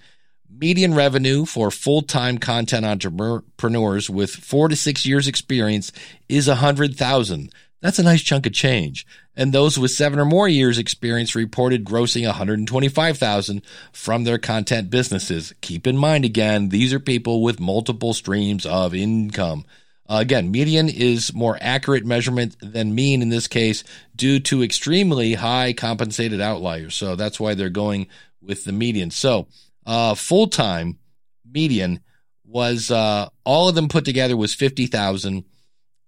Median 0.48 0.94
revenue 0.94 1.44
for 1.44 1.70
full 1.70 2.00
time 2.00 2.38
content 2.38 2.86
entrepreneurs 2.86 4.08
with 4.08 4.30
four 4.30 4.68
to 4.68 4.76
six 4.76 5.04
years 5.04 5.28
experience 5.28 5.92
is 6.30 6.48
a 6.48 6.54
hundred 6.54 6.96
thousand. 6.96 7.52
That's 7.84 7.98
a 7.98 8.02
nice 8.02 8.22
chunk 8.22 8.46
of 8.46 8.54
change. 8.54 9.06
And 9.36 9.52
those 9.52 9.78
with 9.78 9.90
seven 9.90 10.18
or 10.18 10.24
more 10.24 10.48
years 10.48 10.78
experience 10.78 11.34
reported 11.34 11.84
grossing 11.84 12.24
125,000 12.24 13.60
from 13.92 14.24
their 14.24 14.38
content 14.38 14.88
businesses. 14.88 15.52
Keep 15.60 15.86
in 15.86 15.98
mind 15.98 16.24
again, 16.24 16.70
these 16.70 16.94
are 16.94 16.98
people 16.98 17.42
with 17.42 17.60
multiple 17.60 18.14
streams 18.14 18.64
of 18.64 18.94
income. 18.94 19.66
Uh, 20.08 20.16
again, 20.18 20.50
median 20.50 20.88
is 20.88 21.34
more 21.34 21.58
accurate 21.60 22.06
measurement 22.06 22.56
than 22.62 22.94
mean 22.94 23.20
in 23.20 23.28
this 23.28 23.48
case 23.48 23.84
due 24.16 24.40
to 24.40 24.62
extremely 24.62 25.34
high 25.34 25.74
compensated 25.74 26.40
outliers. 26.40 26.94
So 26.94 27.16
that's 27.16 27.38
why 27.38 27.52
they're 27.52 27.68
going 27.68 28.06
with 28.40 28.64
the 28.64 28.72
median. 28.72 29.10
So, 29.10 29.46
uh, 29.84 30.14
full 30.14 30.46
time 30.46 31.00
median 31.44 32.00
was, 32.46 32.90
uh, 32.90 33.28
all 33.44 33.68
of 33.68 33.74
them 33.74 33.88
put 33.88 34.06
together 34.06 34.38
was 34.38 34.54
50,000 34.54 35.44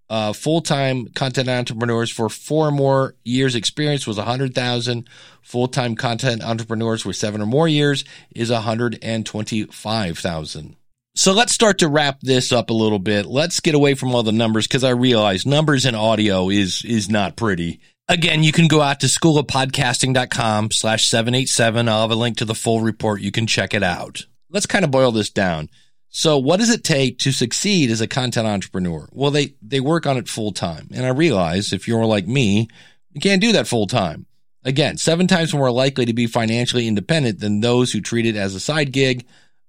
uh, 0.09 0.33
full-time 0.33 1.09
content 1.09 1.49
entrepreneurs 1.49 2.11
for 2.11 2.29
four 2.29 2.69
or 2.69 2.73
more 2.73 3.15
years 3.25 3.55
experience 3.55 4.07
was 4.07 4.19
100,000. 4.19 5.09
Full-time 5.43 5.97
content 5.97 6.45
entrepreneurs 6.45 7.05
with 7.05 7.17
seven 7.17 7.41
or 7.41 7.47
more 7.47 7.69
years 7.69 8.05
is 8.35 8.51
125,000. 8.51 10.77
So 11.15 11.33
let's 11.33 11.53
start 11.53 11.79
to 11.79 11.89
wrap 11.89 12.21
this 12.21 12.53
up 12.53 12.69
a 12.69 12.75
little 12.75 12.99
bit. 12.99 13.27
Let's 13.27 13.61
get 13.61 13.75
away 13.75 13.95
from 13.95 14.15
all 14.15 14.23
the 14.23 14.33
numbers 14.33 14.67
because 14.67 14.85
I 14.85 14.91
realize 14.91 15.47
numbers 15.47 15.87
in 15.87 15.95
audio 15.95 16.51
is, 16.51 16.85
is 16.85 17.09
not 17.09 17.37
pretty. 17.37 17.81
Again, 18.09 18.45
you 18.45 18.53
can 18.53 18.69
go 18.69 18.83
out 18.83 19.01
to 19.01 19.07
schoolofpodcasting.com 19.07 20.71
slash 20.71 21.07
787. 21.07 21.89
I'll 21.89 22.03
have 22.03 22.11
a 22.11 22.15
link 22.15 22.37
to 22.37 22.45
the 22.45 22.55
full 22.55 22.81
report. 22.81 23.21
You 23.21 23.33
can 23.33 23.47
check 23.47 23.75
it 23.75 23.83
out. 23.83 24.27
Let's 24.51 24.67
kind 24.67 24.85
of 24.85 24.91
boil 24.91 25.11
this 25.11 25.31
down. 25.31 25.69
So 26.19 26.39
what 26.39 26.61
does 26.61 26.71
it 26.71 26.83
take 26.83 27.19
to 27.19 27.31
succeed 27.31 27.91
as 27.91 28.01
a 28.01 28.07
content 28.07 28.47
entrepreneur? 28.47 29.07
Well, 29.13 29.31
they, 29.31 29.53
they 29.61 29.81
work 29.81 30.07
on 30.07 30.17
it 30.17 30.31
full 30.31 30.51
time. 30.51 30.89
And 30.95 31.05
I 31.05 31.11
realize 31.11 31.75
if 31.75 31.87
you're 31.87 32.07
like 32.07 32.27
me, 32.27 32.69
you 33.13 33.21
can't 33.21 33.43
do 33.43 33.53
that 33.53 33.67
full 33.67 33.87
time. 33.87 34.25
Again, 34.65 34.97
seven 34.97 35.27
times 35.27 35.53
more 35.53 35.71
likely 35.71 36.07
to 36.07 36.15
be 36.15 36.27
financially 36.27 36.89
independent 36.89 37.41
than 37.41 37.61
those 37.61 37.93
who 37.93 38.01
treat 38.01 38.25
it 38.25 38.35
as 38.35 38.55
a 38.55 38.61
side 38.61 38.93
gig. 38.93 39.27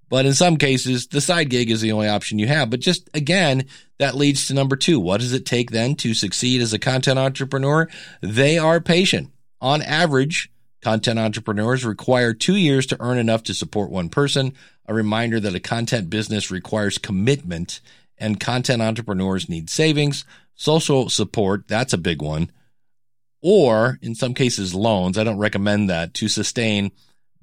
But 0.08 0.26
in 0.26 0.34
some 0.34 0.56
cases, 0.56 1.08
the 1.08 1.20
side 1.20 1.50
gig 1.50 1.70
is 1.70 1.82
the 1.82 1.92
only 1.92 2.08
option 2.08 2.40
you 2.40 2.48
have. 2.48 2.70
But 2.70 2.80
just 2.80 3.10
again, 3.14 3.66
that 4.00 4.16
leads 4.16 4.48
to 4.48 4.54
number 4.54 4.78
two. 4.78 5.02
What 5.02 5.20
does 5.20 5.34
it 5.34 5.46
take 5.46 5.72
then 5.72 5.96
to 5.96 6.14
succeed 6.14 6.62
as 6.62 6.72
a 6.72 6.80
content 6.80 7.20
entrepreneur? 7.20 7.90
They 8.22 8.58
are 8.58 8.80
patient. 8.80 9.34
On 9.60 9.82
average, 9.82 10.50
content 10.82 11.20
entrepreneurs 11.20 11.86
require 11.86 12.34
two 12.34 12.56
years 12.56 12.86
to 12.88 12.98
earn 13.00 13.18
enough 13.18 13.44
to 13.44 13.54
support 13.54 13.90
one 13.90 14.10
person 14.10 14.54
a 14.88 14.94
reminder 14.94 15.40
that 15.40 15.56
a 15.56 15.60
content 15.60 16.10
business 16.10 16.50
requires 16.50 16.98
commitment 16.98 17.82
and 18.18 18.40
content 18.40 18.82
entrepreneurs 18.82 19.50
need 19.50 19.70
savings, 19.70 20.26
social 20.56 21.10
support, 21.10 21.68
that's 21.68 21.94
a 21.94 21.98
big 21.98 22.22
one, 22.22 22.52
or 23.42 24.00
in 24.02 24.16
some 24.16 24.34
cases 24.34 24.74
loans. 24.74 25.18
I 25.18 25.24
don't 25.24 25.38
recommend 25.38 25.90
that 25.90 26.14
to 26.16 26.28
sustain 26.28 26.92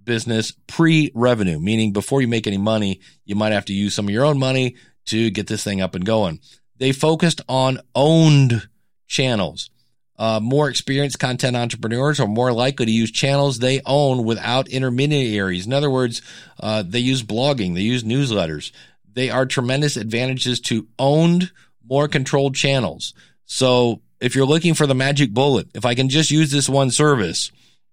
business 0.02 0.52
pre 0.66 1.12
revenue, 1.14 1.60
meaning 1.60 1.92
before 1.92 2.20
you 2.20 2.28
make 2.28 2.46
any 2.46 2.58
money, 2.58 3.00
you 3.24 3.34
might 3.34 3.52
have 3.52 3.66
to 3.66 3.74
use 3.74 3.94
some 3.94 4.06
of 4.06 4.14
your 4.14 4.24
own 4.24 4.38
money 4.38 4.76
to 5.06 5.30
get 5.30 5.46
this 5.46 5.62
thing 5.62 5.80
up 5.80 5.94
and 5.94 6.04
going. 6.04 6.40
They 6.78 6.92
focused 6.92 7.40
on 7.48 7.78
owned 7.94 8.68
channels. 9.06 9.70
Uh, 10.16 10.38
more 10.40 10.68
experienced 10.68 11.18
content 11.18 11.56
entrepreneurs 11.56 12.20
are 12.20 12.28
more 12.28 12.52
likely 12.52 12.86
to 12.86 12.92
use 12.92 13.10
channels 13.10 13.58
they 13.58 13.80
own 13.84 14.24
without 14.24 14.68
intermediaries. 14.68 15.66
In 15.66 15.72
other 15.72 15.90
words, 15.90 16.22
uh, 16.60 16.84
they 16.86 17.00
use 17.00 17.22
blogging, 17.22 17.74
they 17.74 17.80
use 17.80 18.04
newsletters. 18.04 18.70
They 19.12 19.30
are 19.30 19.46
tremendous 19.46 19.96
advantages 19.96 20.60
to 20.62 20.86
owned, 20.98 21.50
more 21.88 22.06
controlled 22.06 22.54
channels. 22.54 23.12
So 23.44 24.02
if 24.20 24.36
you're 24.36 24.46
looking 24.46 24.74
for 24.74 24.86
the 24.86 24.94
magic 24.94 25.32
bullet, 25.32 25.68
if 25.74 25.84
I 25.84 25.94
can 25.94 26.08
just 26.08 26.30
use 26.30 26.50
this 26.50 26.68
one 26.68 26.90
service, 26.90 27.50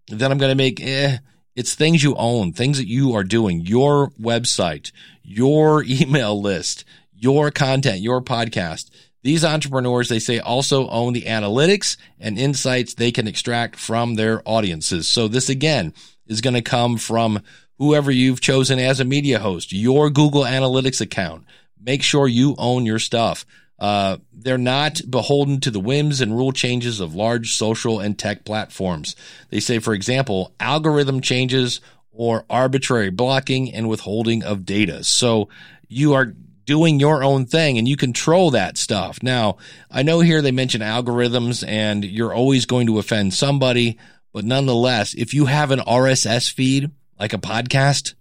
then 0.07 0.31
I'm 0.31 0.37
going 0.37 0.51
to 0.51 0.55
make, 0.55 0.79
eh, 0.79 1.17
it's 1.55 1.73
things 1.73 2.03
you 2.03 2.15
own, 2.15 2.53
things 2.53 2.77
that 2.77 2.87
you 2.87 3.15
are 3.15 3.23
doing, 3.23 3.61
your 3.61 4.11
website, 4.11 4.91
your 5.23 5.83
email 5.87 6.39
list, 6.39 6.85
your 7.13 7.49
content, 7.49 8.01
your 8.01 8.21
podcast 8.21 8.90
these 9.23 9.45
entrepreneurs, 9.45 10.09
they 10.09 10.19
say, 10.19 10.39
also 10.39 10.87
own 10.89 11.13
the 11.13 11.23
analytics 11.23 11.97
and 12.19 12.37
insights 12.39 12.93
they 12.93 13.11
can 13.11 13.27
extract 13.27 13.75
from 13.75 14.15
their 14.15 14.41
audiences. 14.45 15.07
So 15.07 15.27
this 15.27 15.49
again 15.49 15.93
is 16.25 16.41
going 16.41 16.55
to 16.55 16.61
come 16.61 16.97
from 16.97 17.41
whoever 17.77 18.11
you've 18.11 18.41
chosen 18.41 18.79
as 18.79 18.99
a 18.99 19.05
media 19.05 19.39
host, 19.39 19.71
your 19.73 20.09
Google 20.09 20.43
Analytics 20.43 21.01
account. 21.01 21.45
Make 21.79 22.03
sure 22.03 22.27
you 22.27 22.55
own 22.57 22.85
your 22.85 22.99
stuff. 22.99 23.45
Uh, 23.79 24.17
they're 24.31 24.59
not 24.59 25.01
beholden 25.09 25.59
to 25.59 25.71
the 25.71 25.79
whims 25.79 26.21
and 26.21 26.37
rule 26.37 26.51
changes 26.51 26.99
of 26.99 27.15
large 27.15 27.55
social 27.55 27.99
and 27.99 28.17
tech 28.17 28.45
platforms. 28.45 29.15
They 29.49 29.59
say, 29.59 29.79
for 29.79 29.95
example, 29.95 30.53
algorithm 30.59 31.21
changes 31.21 31.81
or 32.11 32.45
arbitrary 32.47 33.09
blocking 33.09 33.73
and 33.73 33.89
withholding 33.89 34.43
of 34.43 34.65
data. 34.65 35.03
So 35.03 35.49
you 35.87 36.13
are 36.13 36.35
doing 36.71 37.01
your 37.01 37.21
own 37.21 37.45
thing 37.45 37.77
and 37.77 37.85
you 37.85 37.97
control 37.97 38.51
that 38.51 38.77
stuff. 38.77 39.21
Now, 39.21 39.57
I 39.91 40.03
know 40.03 40.21
here 40.21 40.41
they 40.41 40.53
mention 40.53 40.79
algorithms 40.79 41.67
and 41.67 42.05
you're 42.05 42.33
always 42.33 42.65
going 42.65 42.87
to 42.87 42.97
offend 42.97 43.33
somebody, 43.33 43.97
but 44.31 44.45
nonetheless, 44.45 45.13
if 45.13 45.33
you 45.33 45.47
have 45.47 45.71
an 45.71 45.81
RSS 45.81 46.49
feed 46.49 46.89
like 47.19 47.33
a 47.33 47.37
podcast, 47.37 48.13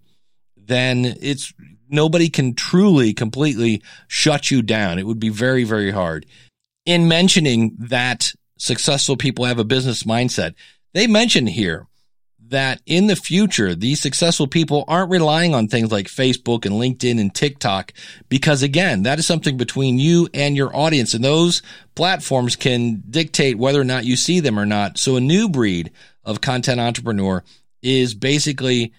then 0.57 1.15
it's 1.21 1.53
nobody 1.87 2.27
can 2.27 2.53
truly 2.53 3.13
completely 3.13 3.81
shut 4.09 4.51
you 4.51 4.61
down. 4.61 4.99
It 4.99 5.07
would 5.07 5.17
be 5.17 5.29
very, 5.29 5.63
very 5.63 5.91
hard. 5.91 6.25
In 6.85 7.07
mentioning 7.07 7.77
that 7.79 8.33
successful 8.57 9.15
people 9.15 9.45
have 9.45 9.59
a 9.59 9.63
business 9.63 10.03
mindset, 10.03 10.55
they 10.93 11.07
mention 11.07 11.47
here 11.47 11.87
that 12.51 12.81
in 12.85 13.07
the 13.07 13.15
future, 13.15 13.73
these 13.75 14.01
successful 14.01 14.47
people 14.47 14.85
aren't 14.87 15.09
relying 15.09 15.55
on 15.55 15.67
things 15.67 15.91
like 15.91 16.07
Facebook 16.07 16.65
and 16.65 16.75
LinkedIn 16.75 17.19
and 17.19 17.33
TikTok 17.33 17.93
because 18.29 18.61
again, 18.61 19.03
that 19.03 19.19
is 19.19 19.25
something 19.25 19.57
between 19.57 19.97
you 19.97 20.29
and 20.33 20.55
your 20.55 20.75
audience 20.75 21.13
and 21.13 21.23
those 21.23 21.61
platforms 21.95 22.55
can 22.55 23.03
dictate 23.09 23.57
whether 23.57 23.81
or 23.81 23.85
not 23.85 24.05
you 24.05 24.15
see 24.15 24.39
them 24.39 24.59
or 24.59 24.65
not. 24.65 24.97
So 24.97 25.15
a 25.15 25.21
new 25.21 25.49
breed 25.49 25.91
of 26.23 26.41
content 26.41 26.79
entrepreneur 26.79 27.43
is 27.81 28.13
basically 28.13 28.93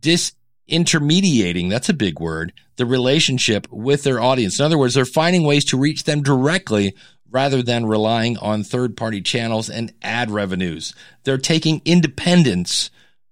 disintermediating. 0.00 1.70
That's 1.70 1.88
a 1.88 1.94
big 1.94 2.20
word. 2.20 2.52
The 2.76 2.86
relationship 2.86 3.66
with 3.70 4.02
their 4.02 4.20
audience. 4.20 4.58
In 4.58 4.64
other 4.64 4.78
words, 4.78 4.94
they're 4.94 5.04
finding 5.04 5.44
ways 5.44 5.64
to 5.66 5.78
reach 5.78 6.04
them 6.04 6.22
directly 6.22 6.94
rather 7.30 7.62
than 7.62 7.86
relying 7.86 8.36
on 8.38 8.62
third 8.62 8.96
party 8.96 9.20
channels 9.20 9.70
and 9.70 9.92
ad 10.02 10.30
revenues. 10.30 10.94
They're 11.24 11.38
taking 11.38 11.80
independence 11.84 12.90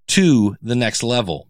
to 0.09 0.57
the 0.63 0.77
next 0.77 1.03
level. 1.03 1.49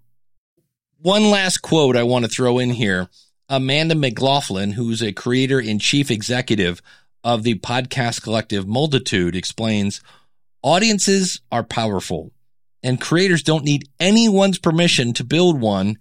One 1.01 1.31
last 1.31 1.59
quote 1.59 1.97
I 1.97 2.03
want 2.03 2.25
to 2.25 2.31
throw 2.31 2.59
in 2.59 2.71
here. 2.71 3.09
Amanda 3.49 3.95
McLaughlin, 3.95 4.73
who's 4.73 5.03
a 5.03 5.13
creator 5.13 5.59
and 5.59 5.81
chief 5.81 6.11
executive 6.11 6.83
of 7.25 7.43
the 7.43 7.55
podcast 7.59 8.23
collective 8.23 8.67
Multitude, 8.67 9.35
explains 9.35 10.03
audiences 10.63 11.41
are 11.51 11.63
powerful 11.63 12.33
and 12.83 13.01
creators 13.01 13.43
don't 13.43 13.65
need 13.65 13.89
anyone's 13.99 14.59
permission 14.59 15.13
to 15.15 15.25
build 15.25 15.61
one 15.61 15.99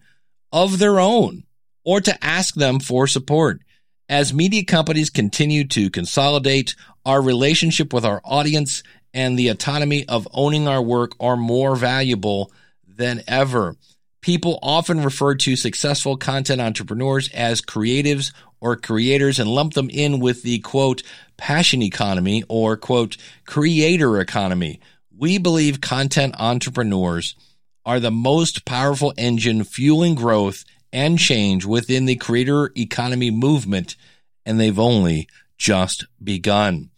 of 0.51 0.79
their 0.79 0.99
own 0.99 1.43
or 1.83 2.01
to 2.01 2.23
ask 2.23 2.55
them 2.55 2.79
for 2.79 3.07
support. 3.07 3.61
As 4.09 4.33
media 4.33 4.63
companies 4.63 5.09
continue 5.09 5.65
to 5.67 5.89
consolidate, 5.89 6.75
our 7.05 7.21
relationship 7.21 7.91
with 7.91 8.05
our 8.05 8.21
audience 8.23 8.81
and 9.13 9.37
the 9.37 9.49
autonomy 9.49 10.07
of 10.07 10.29
owning 10.31 10.65
our 10.65 10.81
work 10.81 11.11
are 11.19 11.35
more 11.35 11.75
valuable 11.75 12.49
than 12.87 13.21
ever. 13.27 13.75
People 14.21 14.59
often 14.63 15.03
refer 15.03 15.35
to 15.35 15.57
successful 15.57 16.15
content 16.15 16.61
entrepreneurs 16.61 17.29
as 17.33 17.61
creatives 17.61 18.31
or 18.61 18.77
creators 18.77 19.39
and 19.39 19.49
lump 19.49 19.73
them 19.73 19.89
in 19.89 20.19
with 20.19 20.41
the 20.41 20.59
quote, 20.59 21.03
passion 21.35 21.81
economy 21.81 22.43
or 22.47 22.77
quote, 22.77 23.17
creator 23.45 24.21
economy. 24.21 24.79
We 25.17 25.37
believe 25.37 25.81
content 25.81 26.35
entrepreneurs 26.39 27.35
are 27.85 27.99
the 27.99 28.11
most 28.11 28.63
powerful 28.63 29.13
engine 29.17 29.65
fueling 29.65 30.15
growth 30.15 30.63
and 30.91 31.19
change 31.19 31.65
within 31.65 32.05
the 32.05 32.15
creator 32.15 32.71
economy 32.75 33.31
movement, 33.31 33.95
and 34.45 34.59
they've 34.59 34.79
only 34.79 35.27
just 35.57 36.05
begun. 36.23 36.89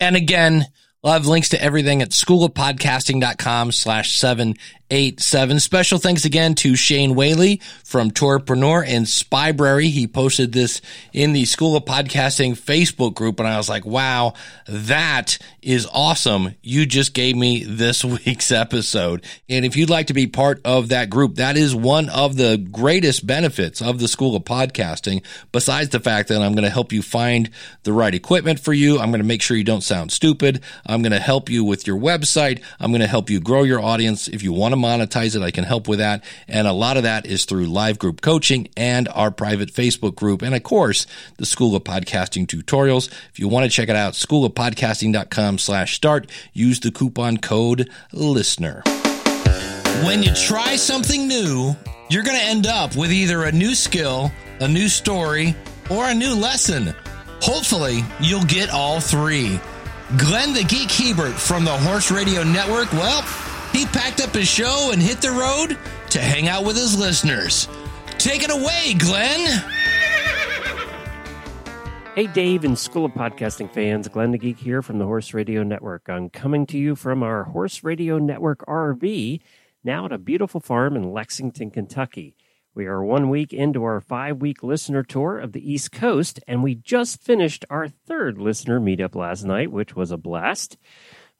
And 0.00 0.16
again, 0.16 0.66
I'll 1.04 1.12
have 1.12 1.26
links 1.26 1.50
to 1.50 1.62
everything 1.62 2.00
at 2.00 2.10
schoolofpodcasting.com 2.10 3.72
slash 3.72 4.18
seven 4.18 4.54
eight 4.90 5.20
seven. 5.20 5.58
Special 5.60 5.98
thanks 5.98 6.24
again 6.24 6.54
to 6.56 6.76
Shane 6.76 7.14
Whaley 7.14 7.60
from 7.84 8.10
Tourpreneur 8.10 8.86
and 8.86 9.06
Spybrary. 9.06 9.90
He 9.90 10.06
posted 10.06 10.52
this 10.52 10.80
in 11.12 11.32
the 11.32 11.46
School 11.46 11.76
of 11.76 11.84
Podcasting 11.84 12.52
Facebook 12.52 13.14
group, 13.14 13.40
and 13.40 13.48
I 13.48 13.56
was 13.56 13.68
like, 13.68 13.84
wow, 13.84 14.34
that 14.68 15.38
is 15.62 15.88
awesome. 15.92 16.54
You 16.62 16.86
just 16.86 17.14
gave 17.14 17.34
me 17.34 17.64
this 17.64 18.04
week's 18.26 18.52
episode. 18.52 19.24
And 19.48 19.64
if 19.64 19.76
you'd 19.76 19.90
like 19.90 20.08
to 20.08 20.14
be 20.14 20.26
part 20.26 20.60
of 20.64 20.90
that 20.90 21.10
group, 21.10 21.36
that 21.36 21.56
is 21.56 21.74
one 21.74 22.08
of 22.08 22.36
the 22.36 22.56
greatest 22.56 23.26
benefits 23.26 23.80
of 23.82 23.98
the 23.98 24.08
School 24.08 24.36
of 24.36 24.44
Podcasting, 24.44 25.24
besides 25.50 25.90
the 25.90 26.00
fact 26.00 26.28
that 26.28 26.42
I'm 26.42 26.52
going 26.52 26.64
to 26.64 26.70
help 26.70 26.92
you 26.92 27.02
find 27.02 27.50
the 27.82 27.92
right 27.92 28.14
equipment 28.14 28.60
for 28.60 28.72
you. 28.72 28.98
I'm 28.98 29.10
going 29.10 29.20
to 29.22 29.26
make 29.26 29.42
sure 29.42 29.56
you 29.56 29.64
don't 29.64 29.82
sound 29.82 30.12
stupid. 30.12 30.62
I'm 30.86 30.93
going 31.02 31.12
to 31.12 31.20
help 31.20 31.48
you 31.48 31.64
with 31.64 31.86
your 31.86 31.98
website. 31.98 32.62
I'm 32.80 32.90
going 32.90 33.00
to 33.00 33.06
help 33.06 33.30
you 33.30 33.40
grow 33.40 33.62
your 33.62 33.80
audience. 33.80 34.28
If 34.28 34.42
you 34.42 34.52
want 34.52 34.72
to 34.72 34.80
monetize 34.80 35.36
it, 35.36 35.42
I 35.42 35.50
can 35.50 35.64
help 35.64 35.88
with 35.88 35.98
that. 35.98 36.24
And 36.48 36.66
a 36.66 36.72
lot 36.72 36.96
of 36.96 37.02
that 37.04 37.26
is 37.26 37.44
through 37.44 37.66
live 37.66 37.98
group 37.98 38.20
coaching 38.20 38.68
and 38.76 39.08
our 39.08 39.30
private 39.30 39.72
Facebook 39.72 40.14
group. 40.14 40.42
And 40.42 40.54
of 40.54 40.62
course, 40.62 41.06
the 41.36 41.46
School 41.46 41.74
of 41.74 41.84
Podcasting 41.84 42.46
tutorials. 42.46 43.10
If 43.30 43.38
you 43.38 43.48
want 43.48 43.64
to 43.64 43.70
check 43.70 43.88
it 43.88 43.96
out, 43.96 44.14
schoolofpodcasting.com 44.14 45.58
slash 45.58 45.94
start. 45.94 46.30
Use 46.52 46.80
the 46.80 46.90
coupon 46.90 47.38
code 47.38 47.90
listener. 48.12 48.82
When 50.04 50.22
you 50.22 50.34
try 50.34 50.76
something 50.76 51.28
new, 51.28 51.74
you're 52.10 52.24
going 52.24 52.38
to 52.38 52.44
end 52.44 52.66
up 52.66 52.96
with 52.96 53.12
either 53.12 53.44
a 53.44 53.52
new 53.52 53.74
skill, 53.74 54.30
a 54.60 54.68
new 54.68 54.88
story, 54.88 55.54
or 55.90 56.06
a 56.06 56.14
new 56.14 56.34
lesson. 56.34 56.94
Hopefully, 57.40 58.04
you'll 58.20 58.44
get 58.44 58.70
all 58.70 59.00
three. 59.00 59.60
Glenn 60.18 60.52
the 60.52 60.62
Geek 60.62 60.90
Hebert 60.90 61.34
from 61.34 61.64
the 61.64 61.72
Horse 61.72 62.10
Radio 62.12 62.44
Network, 62.44 62.92
well, 62.92 63.22
he 63.72 63.84
packed 63.86 64.20
up 64.20 64.30
his 64.34 64.46
show 64.46 64.90
and 64.92 65.02
hit 65.02 65.20
the 65.20 65.30
road 65.30 65.76
to 66.10 66.20
hang 66.20 66.46
out 66.46 66.64
with 66.64 66.76
his 66.76 66.96
listeners. 66.96 67.66
Take 68.18 68.44
it 68.44 68.50
away, 68.52 68.94
Glenn. 68.96 69.64
Hey, 72.14 72.28
Dave 72.28 72.62
and 72.62 72.78
School 72.78 73.06
of 73.06 73.12
Podcasting 73.12 73.72
fans, 73.72 74.06
Glenn 74.06 74.30
the 74.30 74.38
Geek 74.38 74.58
here 74.58 74.82
from 74.82 74.98
the 74.98 75.06
Horse 75.06 75.34
Radio 75.34 75.64
Network. 75.64 76.08
I'm 76.08 76.30
coming 76.30 76.64
to 76.66 76.78
you 76.78 76.94
from 76.94 77.24
our 77.24 77.42
Horse 77.44 77.82
Radio 77.82 78.18
Network 78.18 78.64
RV, 78.66 79.40
now 79.82 80.04
at 80.04 80.12
a 80.12 80.18
beautiful 80.18 80.60
farm 80.60 80.94
in 80.94 81.12
Lexington, 81.12 81.72
Kentucky. 81.72 82.36
We 82.76 82.86
are 82.86 83.04
one 83.04 83.30
week 83.30 83.52
into 83.52 83.84
our 83.84 84.00
five 84.00 84.38
week 84.38 84.64
listener 84.64 85.04
tour 85.04 85.38
of 85.38 85.52
the 85.52 85.72
East 85.72 85.92
Coast, 85.92 86.40
and 86.48 86.60
we 86.60 86.74
just 86.74 87.22
finished 87.22 87.64
our 87.70 87.86
third 87.86 88.36
listener 88.36 88.80
meetup 88.80 89.14
last 89.14 89.44
night, 89.44 89.70
which 89.70 89.94
was 89.94 90.10
a 90.10 90.16
blast. 90.16 90.76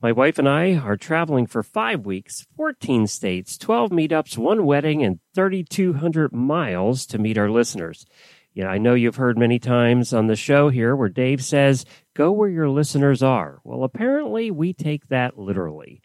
My 0.00 0.12
wife 0.12 0.38
and 0.38 0.48
I 0.48 0.76
are 0.76 0.96
traveling 0.96 1.48
for 1.48 1.64
five 1.64 2.06
weeks, 2.06 2.46
14 2.56 3.08
states, 3.08 3.58
12 3.58 3.90
meetups, 3.90 4.38
one 4.38 4.64
wedding, 4.64 5.02
and 5.02 5.18
3,200 5.34 6.32
miles 6.32 7.04
to 7.06 7.18
meet 7.18 7.36
our 7.36 7.50
listeners. 7.50 8.06
Know, 8.54 8.68
I 8.68 8.78
know 8.78 8.94
you've 8.94 9.16
heard 9.16 9.36
many 9.36 9.58
times 9.58 10.12
on 10.12 10.28
the 10.28 10.36
show 10.36 10.68
here 10.68 10.94
where 10.94 11.08
Dave 11.08 11.42
says, 11.42 11.84
go 12.14 12.30
where 12.30 12.48
your 12.48 12.68
listeners 12.68 13.24
are. 13.24 13.60
Well, 13.64 13.82
apparently 13.82 14.52
we 14.52 14.72
take 14.72 15.08
that 15.08 15.36
literally. 15.36 16.00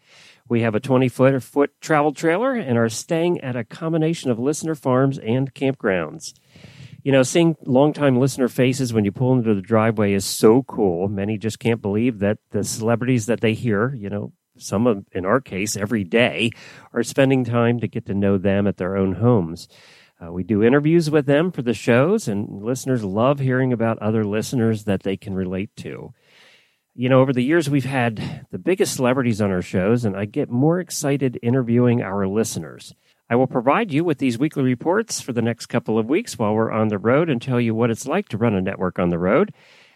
We 0.50 0.62
have 0.62 0.76
a 0.76 0.80
20 0.80 1.08
foot, 1.08 1.42
foot 1.42 1.80
travel 1.80 2.12
trailer 2.12 2.56
and 2.56 2.78
are 2.78 2.90
staying 2.90 3.40
at 3.42 3.56
a 3.56 3.64
combination 3.64 4.30
of 4.32 4.40
listener 4.40 4.76
farms 4.76 5.18
and 5.18 5.54
campgrounds 5.54 6.34
you 7.04 7.12
know, 7.12 7.24
seeing 7.24 7.56
longtime 7.66 8.20
listener 8.20 8.48
faces 8.48 8.94
when 8.94 9.06
you 9.06 9.12
pull 9.12 9.34
into 9.34 9.56
the 9.56 9.62
driveway 9.62 10.14
is 10.14 10.26
so 10.26 10.64
cool. 10.64 11.08
Many 11.08 11.38
just 11.38 11.60
can't 11.60 11.82
believe 11.82 12.20
that 12.20 12.40
the 12.52 12.64
celebrities 12.64 13.26
that 13.28 13.42
they 13.42 13.54
hear, 13.54 13.94
you 13.96 14.10
know, 14.10 14.34
some 14.58 14.86
of, 14.86 15.06
in 15.14 15.26
our 15.26 15.40
case, 15.40 15.78
every 15.78 16.04
day, 16.04 16.52
are 16.94 17.04
spending 17.04 17.46
time 17.46 17.80
to 17.80 17.88
get 17.88 18.06
to 18.08 18.14
know 18.14 18.38
them 18.38 18.68
at 18.68 18.78
their 18.78 18.98
own 18.98 19.14
homes. 19.14 19.70
Uh, 20.22 20.34
we 20.34 20.44
do 20.44 20.62
interviews 20.62 21.10
with 21.10 21.26
them 21.26 21.50
for 21.50 21.62
the 21.62 21.74
shows, 21.74 22.28
and 22.28 22.62
listeners 22.62 23.06
love 23.06 23.40
hearing 23.40 23.72
about 23.72 23.98
other 24.00 24.26
listeners 24.26 24.84
that 24.84 25.04
they 25.04 25.16
can 25.16 25.34
relate 25.34 25.74
to 25.78 26.14
You 27.00 27.08
know, 27.08 27.22
over 27.22 27.32
the 27.32 27.42
years, 27.42 27.70
we've 27.70 27.86
had 27.86 28.46
the 28.52 28.58
biggest 28.58 28.94
celebrities 28.94 29.40
on 29.40 29.52
our 29.52 29.62
shows, 29.62 30.04
and 30.04 30.18
I 30.18 30.26
get 30.26 30.50
more 30.50 30.82
excited 30.82 31.40
interviewing 31.42 32.02
our 32.02 32.28
listeners. 32.28 32.94
I 33.30 33.38
will 33.38 33.48
provide 33.48 33.94
you 33.94 34.04
with 34.04 34.18
these 34.18 34.38
weekly 34.38 34.64
reports 34.64 35.22
for 35.22 35.32
the 35.32 35.42
next 35.42 35.68
couple 35.68 35.98
of 35.98 36.10
weeks 36.10 36.38
while 36.38 36.54
we're 36.54 36.74
on 36.74 36.90
the 36.90 36.98
road 36.98 37.30
and 37.30 37.42
tell 37.42 37.62
you 37.62 37.74
what 37.74 37.90
it's 37.90 38.06
like 38.06 38.28
to 38.28 38.38
run 38.38 38.54
a 38.54 38.60
network 38.60 39.00
on 39.00 39.12
the 39.12 39.18
road. 39.18 39.54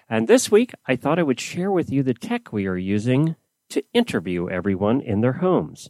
And 0.08 0.30
this 0.30 0.49
week, 0.49 0.72
I 0.86 0.95
thought 0.95 1.20
I 1.20 1.24
would 1.24 1.41
share 1.41 1.74
with 1.74 1.91
you 1.91 2.04
the 2.04 2.14
tech 2.14 2.54
we 2.54 2.68
are 2.68 2.78
using 2.78 3.36
to 3.68 3.84
interview 3.91 4.47
everyone 4.47 5.01
in 5.01 5.20
their 5.20 5.34
homes. 5.34 5.89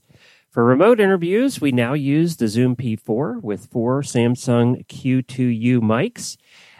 For 0.50 0.66
remote 0.66 1.00
interviews, 1.00 1.62
we 1.62 1.72
now 1.72 1.94
use 1.94 2.38
the 2.38 2.48
Zoom 2.48 2.76
P4 2.76 3.40
with 3.44 3.68
four 3.68 4.02
Samsung 4.02 4.88
Q2U 4.88 5.80
mics. 5.80 6.38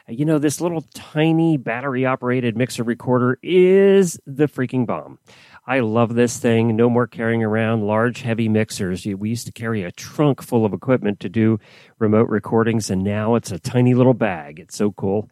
You 0.10 0.26
know, 0.26 0.38
this 0.38 0.60
little 0.60 0.84
tiny 0.94 1.56
battery 1.56 2.06
operated 2.06 2.58
mixer 2.58 2.84
recorder 2.84 3.40
is 3.42 4.20
the 4.26 4.48
freaking 4.48 4.86
bomb. 4.86 5.18
I 5.66 5.80
love 5.80 6.14
this 6.14 6.38
thing. 6.40 6.76
No 6.76 6.90
more 6.90 7.08
carrying 7.08 7.42
around 7.42 7.88
large, 7.88 8.22
heavy 8.22 8.50
mixers. 8.50 9.06
We 9.06 9.30
used 9.30 9.46
to 9.46 9.54
carry 9.54 9.82
a 9.82 9.94
trunk 9.94 10.42
full 10.42 10.66
of 10.66 10.74
equipment 10.74 11.22
to 11.22 11.30
do 11.30 11.58
remote 12.00 12.28
recordings, 12.28 12.90
and 12.90 13.02
now 13.02 13.36
it's 13.36 13.50
a 13.50 13.60
tiny 13.60 13.94
little 13.94 14.14
bag. 14.14 14.60
It's 14.60 14.76
so 14.76 14.92
cool. 14.92 15.30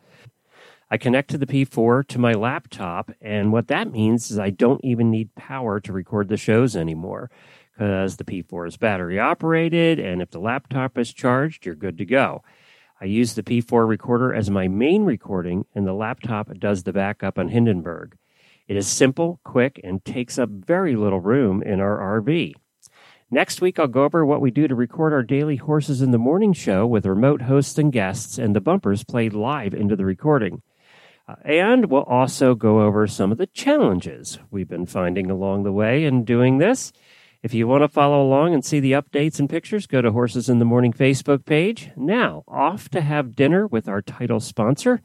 I 0.89 0.97
connect 0.97 1.32
to 1.32 1.38
the 1.38 1.45
P4 1.45 2.07
to 2.07 2.19
my 2.19 2.32
laptop, 2.32 3.11
and 3.22 3.51
what 3.51 3.67
that 3.67 3.91
means 3.91 4.32
is 4.32 4.39
I 4.39 4.51
don't 4.51 4.84
even 4.86 5.11
need 5.11 5.36
power 5.36 5.82
to 5.82 5.91
record 5.91 6.30
the 6.30 6.38
shows 6.38 6.78
anymore 6.78 7.30
because 7.74 8.15
the 8.15 8.24
P4 8.24 8.69
is 8.69 8.78
battery 8.78 9.19
operated, 9.19 9.99
and 9.99 10.22
if 10.22 10.32
the 10.32 10.39
laptop 10.39 10.97
is 10.97 11.13
charged, 11.13 11.65
you're 11.65 11.76
good 11.76 11.97
to 11.97 12.05
go. 12.05 12.41
I 13.02 13.06
use 13.06 13.34
the 13.34 13.41
P4 13.41 13.88
recorder 13.88 14.32
as 14.32 14.52
my 14.52 14.68
main 14.68 15.06
recording, 15.06 15.66
and 15.74 15.88
the 15.88 15.93
laptop 15.93 16.54
does 16.60 16.84
the 16.84 16.93
backup 16.93 17.39
on 17.39 17.49
Hindenburg. 17.49 18.16
It 18.68 18.78
is 18.78 18.88
simple, 18.88 19.39
quick, 19.43 19.82
and 19.84 20.06
takes 20.06 20.38
up 20.38 20.49
very 20.49 20.95
little 20.95 21.20
room 21.20 21.64
in 21.64 21.80
our 21.80 22.22
RV. 22.22 22.54
Next 23.32 23.60
week, 23.60 23.80
I'll 23.80 23.88
go 23.88 24.04
over 24.04 24.24
what 24.24 24.39
we 24.39 24.52
do 24.52 24.68
to 24.68 24.76
record 24.76 25.14
our 25.14 25.24
daily 25.24 25.56
Horses 25.56 26.04
in 26.04 26.12
the 26.12 26.20
Morning 26.20 26.54
show 26.54 26.86
with 26.86 27.08
remote 27.08 27.41
hosts 27.41 27.80
and 27.80 27.91
guests, 27.91 28.38
and 28.38 28.56
the 28.56 28.62
bumpers 28.62 29.04
played 29.04 29.34
live 29.34 29.74
into 29.74 29.95
the 29.95 30.06
recording. 30.06 30.62
Uh, 31.28 31.36
and 31.43 31.86
we'll 31.86 32.04
also 32.04 32.54
go 32.54 32.82
over 32.82 33.08
some 33.08 33.32
of 33.32 33.39
the 33.39 33.47
challenges 33.47 34.38
we've 34.52 34.70
been 34.70 34.86
finding 34.86 35.32
along 35.32 35.64
the 35.64 35.72
way 35.72 36.06
in 36.06 36.24
doing 36.24 36.60
this. 36.60 36.93
If 37.44 37.56
you 37.56 37.68
want 37.68 37.82
to 37.82 37.88
follow 37.88 38.22
along 38.22 38.54
and 38.54 38.64
see 38.64 38.80
the 38.80 38.92
updates 38.92 39.39
and 39.39 39.50
pictures, 39.50 39.88
go 39.88 40.00
to 40.00 40.12
Horses 40.12 40.48
in 40.48 40.60
the 40.60 40.66
Morning 40.66 40.94
Facebook 40.94 41.44
page. 41.44 41.89
Now, 41.96 42.44
off 42.48 42.88
to 42.89 43.02
have 43.02 43.36
dinner 43.36 43.66
with 43.66 43.88
our 43.88 44.04
title 44.04 44.39
sponsor. 44.39 45.02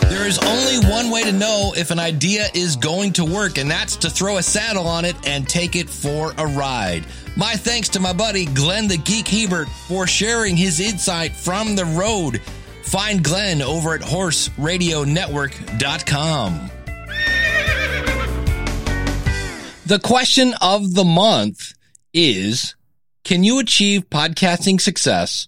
There 0.08 0.26
is 0.26 0.38
only 0.38 0.78
one 0.90 1.10
way 1.10 1.22
to 1.24 1.32
know 1.32 1.74
if 1.76 1.90
an 1.90 1.98
idea 1.98 2.48
is 2.54 2.76
going 2.76 3.12
to 3.14 3.24
work, 3.24 3.58
and 3.58 3.68
that's 3.70 3.96
to 3.96 4.08
throw 4.08 4.38
a 4.38 4.42
saddle 4.42 4.86
on 4.86 5.04
it 5.04 5.16
and 5.26 5.46
take 5.48 5.76
it 5.76 5.88
for 5.88 6.32
a 6.38 6.46
ride. 6.46 7.04
My 7.36 7.54
thanks 7.54 7.88
to 7.90 8.00
my 8.00 8.12
buddy 8.12 8.46
Glenn 8.46 8.88
the 8.88 8.96
Geek 8.96 9.28
Hebert 9.28 9.68
for 9.86 10.06
sharing 10.06 10.56
his 10.56 10.80
insight 10.80 11.36
from 11.36 11.76
the 11.76 11.84
road. 11.84 12.40
Find 12.88 13.22
Glenn 13.22 13.60
over 13.60 13.94
at 13.94 14.00
horseradionetwork.com. 14.00 16.70
The 19.84 19.98
question 19.98 20.54
of 20.62 20.94
the 20.94 21.04
month 21.04 21.74
is 22.14 22.74
Can 23.24 23.44
you 23.44 23.58
achieve 23.58 24.08
podcasting 24.08 24.80
success 24.80 25.46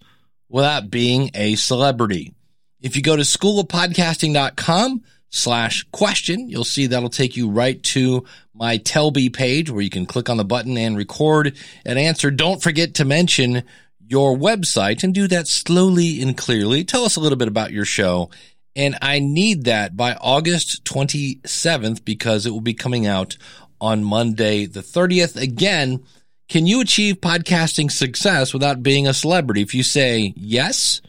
without 0.51 0.91
being 0.91 1.31
a 1.33 1.55
celebrity? 1.55 2.35
If 2.83 2.95
you 2.95 3.01
go 3.01 3.17
to 3.17 3.23
schoolofpodcasting.com 3.23 5.03
slash 5.31 5.87
question, 5.93 6.51
you'll 6.51 6.65
see 6.65 6.89
that'll 6.89 7.09
take 7.09 7.39
you 7.39 7.49
right 7.49 7.83
to 7.85 8.27
my 8.53 8.77
Telbee 8.77 9.33
page 9.33 9.71
where 9.71 9.81
you 9.81 9.89
can 9.89 10.05
click 10.05 10.29
on 10.29 10.37
the 10.37 10.45
button 10.45 10.77
and 10.77 10.95
record 10.95 11.57
an 11.87 11.97
answer. 11.97 12.31
Don't 12.31 12.63
forget 12.63 12.97
to 12.97 13.07
mention 13.07 13.63
your 14.11 14.37
website 14.37 15.05
and 15.05 15.15
do 15.15 15.29
that 15.29 15.47
slowly 15.47 16.21
and 16.21 16.37
clearly. 16.37 16.83
Tell 16.83 17.05
us 17.05 17.15
a 17.15 17.21
little 17.21 17.39
bit 17.39 17.47
about 17.49 17.71
your 17.71 17.85
show. 17.85 18.29
And 18.75 18.99
I 19.01 19.21
need 19.21 19.65
that 19.65 19.97
by 19.97 20.15
August 20.15 20.85
27th 20.85 22.05
because 22.05 22.45
it 22.45 22.51
will 22.51 22.61
be 22.61 22.75
coming 22.75 23.07
out 23.07 23.37
on 23.81 24.03
Monday 24.03 24.67
the 24.67 24.81
30th. 24.81 25.41
Again, 25.41 26.05
can 26.49 26.67
you 26.67 26.81
achieve 26.81 27.21
podcasting 27.21 27.91
success 27.91 28.53
without 28.53 28.83
being 28.83 29.07
a 29.07 29.15
celebrity? 29.15 29.63
If 29.63 29.75
you 29.75 29.85
say 29.85 30.35
yes, 30.37 31.01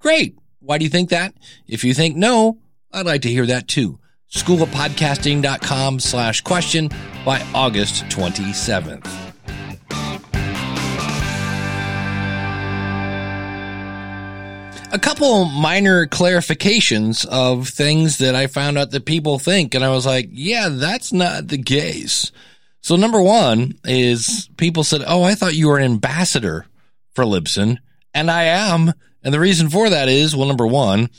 great. 0.00 0.36
Why 0.58 0.78
do 0.78 0.84
you 0.84 0.90
think 0.90 1.10
that? 1.10 1.34
If 1.68 1.84
you 1.84 1.94
think 1.94 2.16
no, 2.16 2.58
I'd 2.92 3.06
like 3.06 3.22
to 3.22 3.30
hear 3.30 3.46
that 3.46 3.68
too. 3.68 4.00
Schoolofpodcasting.com 4.32 6.00
slash 6.00 6.40
question 6.40 6.90
by 7.24 7.44
August 7.54 8.04
27th. 8.04 9.06
A 14.92 14.98
couple 14.98 15.44
minor 15.44 16.06
clarifications 16.06 17.24
of 17.26 17.68
things 17.68 18.18
that 18.18 18.34
I 18.34 18.48
found 18.48 18.76
out 18.76 18.90
that 18.90 19.04
people 19.04 19.38
think, 19.38 19.74
and 19.74 19.84
I 19.84 19.90
was 19.90 20.04
like, 20.04 20.28
yeah, 20.32 20.68
that's 20.68 21.12
not 21.12 21.46
the 21.46 21.62
case. 21.62 22.32
So 22.80 22.96
number 22.96 23.22
one 23.22 23.74
is 23.84 24.48
people 24.56 24.82
said, 24.82 25.02
oh, 25.06 25.22
I 25.22 25.36
thought 25.36 25.54
you 25.54 25.68
were 25.68 25.78
an 25.78 25.84
ambassador 25.84 26.66
for 27.14 27.24
Libsyn, 27.24 27.78
and 28.14 28.30
I 28.30 28.44
am. 28.44 28.92
And 29.22 29.32
the 29.32 29.38
reason 29.38 29.68
for 29.68 29.90
that 29.90 30.08
is, 30.08 30.34
well, 30.34 30.48
number 30.48 30.66
one, 30.66 31.10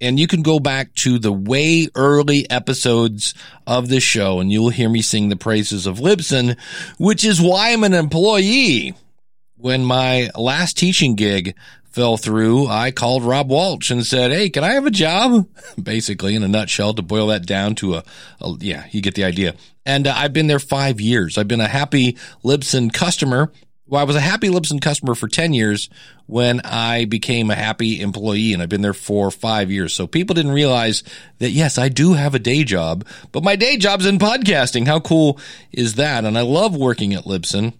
and 0.00 0.18
you 0.18 0.26
can 0.26 0.42
go 0.42 0.60
back 0.60 0.94
to 0.94 1.18
the 1.18 1.32
way 1.32 1.88
early 1.94 2.48
episodes 2.50 3.34
of 3.66 3.88
this 3.88 4.04
show 4.04 4.40
and 4.40 4.50
you'll 4.50 4.70
hear 4.70 4.88
me 4.88 5.02
sing 5.02 5.28
the 5.28 5.36
praises 5.36 5.86
of 5.86 5.98
Libsyn, 5.98 6.56
which 6.98 7.24
is 7.24 7.40
why 7.40 7.72
I'm 7.72 7.84
an 7.84 7.94
employee. 7.94 8.94
When 9.60 9.84
my 9.84 10.30
last 10.36 10.78
teaching 10.78 11.16
gig 11.16 11.56
fell 11.90 12.16
through, 12.16 12.66
I 12.66 12.90
called 12.90 13.22
Rob 13.22 13.50
Walsh 13.50 13.90
and 13.90 14.04
said, 14.06 14.30
Hey, 14.30 14.50
can 14.50 14.64
I 14.64 14.72
have 14.72 14.86
a 14.86 14.90
job? 14.90 15.48
Basically, 15.82 16.34
in 16.34 16.42
a 16.42 16.48
nutshell, 16.48 16.94
to 16.94 17.02
boil 17.02 17.28
that 17.28 17.46
down 17.46 17.74
to 17.76 17.94
a, 17.94 18.04
a 18.40 18.54
yeah, 18.60 18.86
you 18.90 19.00
get 19.00 19.14
the 19.14 19.24
idea. 19.24 19.54
And 19.86 20.06
uh, 20.06 20.14
I've 20.16 20.32
been 20.32 20.46
there 20.46 20.58
five 20.58 21.00
years. 21.00 21.38
I've 21.38 21.48
been 21.48 21.60
a 21.60 21.68
happy 21.68 22.16
Libsyn 22.44 22.92
customer 22.92 23.52
well, 23.88 24.02
I 24.02 24.04
was 24.04 24.16
a 24.16 24.20
happy 24.20 24.48
Libsyn 24.48 24.82
customer 24.82 25.14
for 25.14 25.28
10 25.28 25.54
years 25.54 25.88
when 26.26 26.60
I 26.62 27.06
became 27.06 27.50
a 27.50 27.54
happy 27.54 28.02
employee 28.02 28.52
and 28.52 28.62
I've 28.62 28.68
been 28.68 28.82
there 28.82 28.92
for 28.92 29.30
five 29.30 29.70
years. 29.70 29.94
So 29.94 30.06
people 30.06 30.34
didn't 30.34 30.52
realize 30.52 31.02
that 31.38 31.50
yes, 31.50 31.78
I 31.78 31.88
do 31.88 32.12
have 32.12 32.34
a 32.34 32.38
day 32.38 32.64
job, 32.64 33.06
but 33.32 33.42
my 33.42 33.56
day 33.56 33.78
job's 33.78 34.04
in 34.04 34.18
podcasting. 34.18 34.86
How 34.86 35.00
cool 35.00 35.40
is 35.72 35.94
that? 35.94 36.26
And 36.26 36.36
I 36.36 36.42
love 36.42 36.76
working 36.76 37.14
at 37.14 37.24
Libsyn 37.24 37.72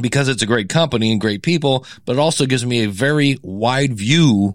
because 0.00 0.28
it's 0.28 0.42
a 0.42 0.46
great 0.46 0.68
company 0.68 1.12
and 1.12 1.20
great 1.20 1.42
people, 1.42 1.86
but 2.04 2.12
it 2.12 2.18
also 2.18 2.46
gives 2.46 2.64
me 2.64 2.84
a 2.84 2.88
very 2.88 3.38
wide 3.42 3.94
view 3.94 4.54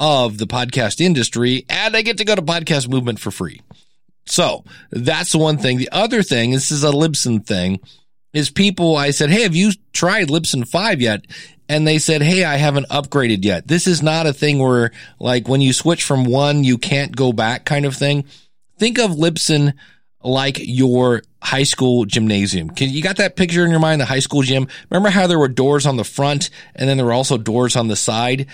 of 0.00 0.38
the 0.38 0.46
podcast 0.46 1.00
industry 1.00 1.64
and 1.68 1.96
I 1.96 2.02
get 2.02 2.18
to 2.18 2.24
go 2.24 2.34
to 2.34 2.42
podcast 2.42 2.88
movement 2.88 3.20
for 3.20 3.30
free. 3.30 3.60
So 4.26 4.64
that's 4.90 5.32
the 5.32 5.38
one 5.38 5.58
thing. 5.58 5.78
The 5.78 5.90
other 5.92 6.22
thing, 6.22 6.50
this 6.50 6.70
is 6.70 6.82
a 6.82 6.90
Libsyn 6.90 7.46
thing 7.46 7.80
is 8.32 8.50
people, 8.50 8.96
I 8.96 9.10
said, 9.10 9.30
Hey, 9.30 9.42
have 9.42 9.54
you 9.54 9.72
tried 9.92 10.28
Libsyn 10.28 10.66
5 10.66 11.00
yet? 11.00 11.26
And 11.68 11.86
they 11.86 11.98
said, 11.98 12.22
Hey, 12.22 12.44
I 12.44 12.56
haven't 12.56 12.88
upgraded 12.88 13.44
yet. 13.44 13.68
This 13.68 13.86
is 13.86 14.02
not 14.02 14.26
a 14.26 14.32
thing 14.32 14.58
where 14.58 14.90
like 15.20 15.46
when 15.46 15.60
you 15.60 15.72
switch 15.72 16.02
from 16.04 16.24
one, 16.24 16.64
you 16.64 16.78
can't 16.78 17.14
go 17.14 17.32
back 17.32 17.64
kind 17.64 17.84
of 17.84 17.94
thing. 17.94 18.24
Think 18.78 18.98
of 18.98 19.12
Libsyn 19.12 19.74
like 20.22 20.58
your 20.60 21.22
high 21.44 21.62
school 21.62 22.06
gymnasium. 22.06 22.70
Can 22.70 22.88
you 22.88 23.02
got 23.02 23.18
that 23.18 23.36
picture 23.36 23.64
in 23.64 23.70
your 23.70 23.78
mind, 23.78 24.00
the 24.00 24.06
high 24.06 24.20
school 24.20 24.40
gym? 24.40 24.66
Remember 24.88 25.10
how 25.10 25.26
there 25.26 25.38
were 25.38 25.48
doors 25.48 25.84
on 25.84 25.98
the 25.98 26.04
front 26.04 26.48
and 26.74 26.88
then 26.88 26.96
there 26.96 27.04
were 27.04 27.12
also 27.12 27.36
doors 27.36 27.76
on 27.76 27.88
the 27.88 27.96
side? 27.96 28.46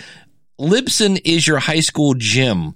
Libsyn 0.61 1.21
is 1.25 1.47
your 1.47 1.59
high 1.59 1.81
school 1.81 2.15
gym. 2.15 2.75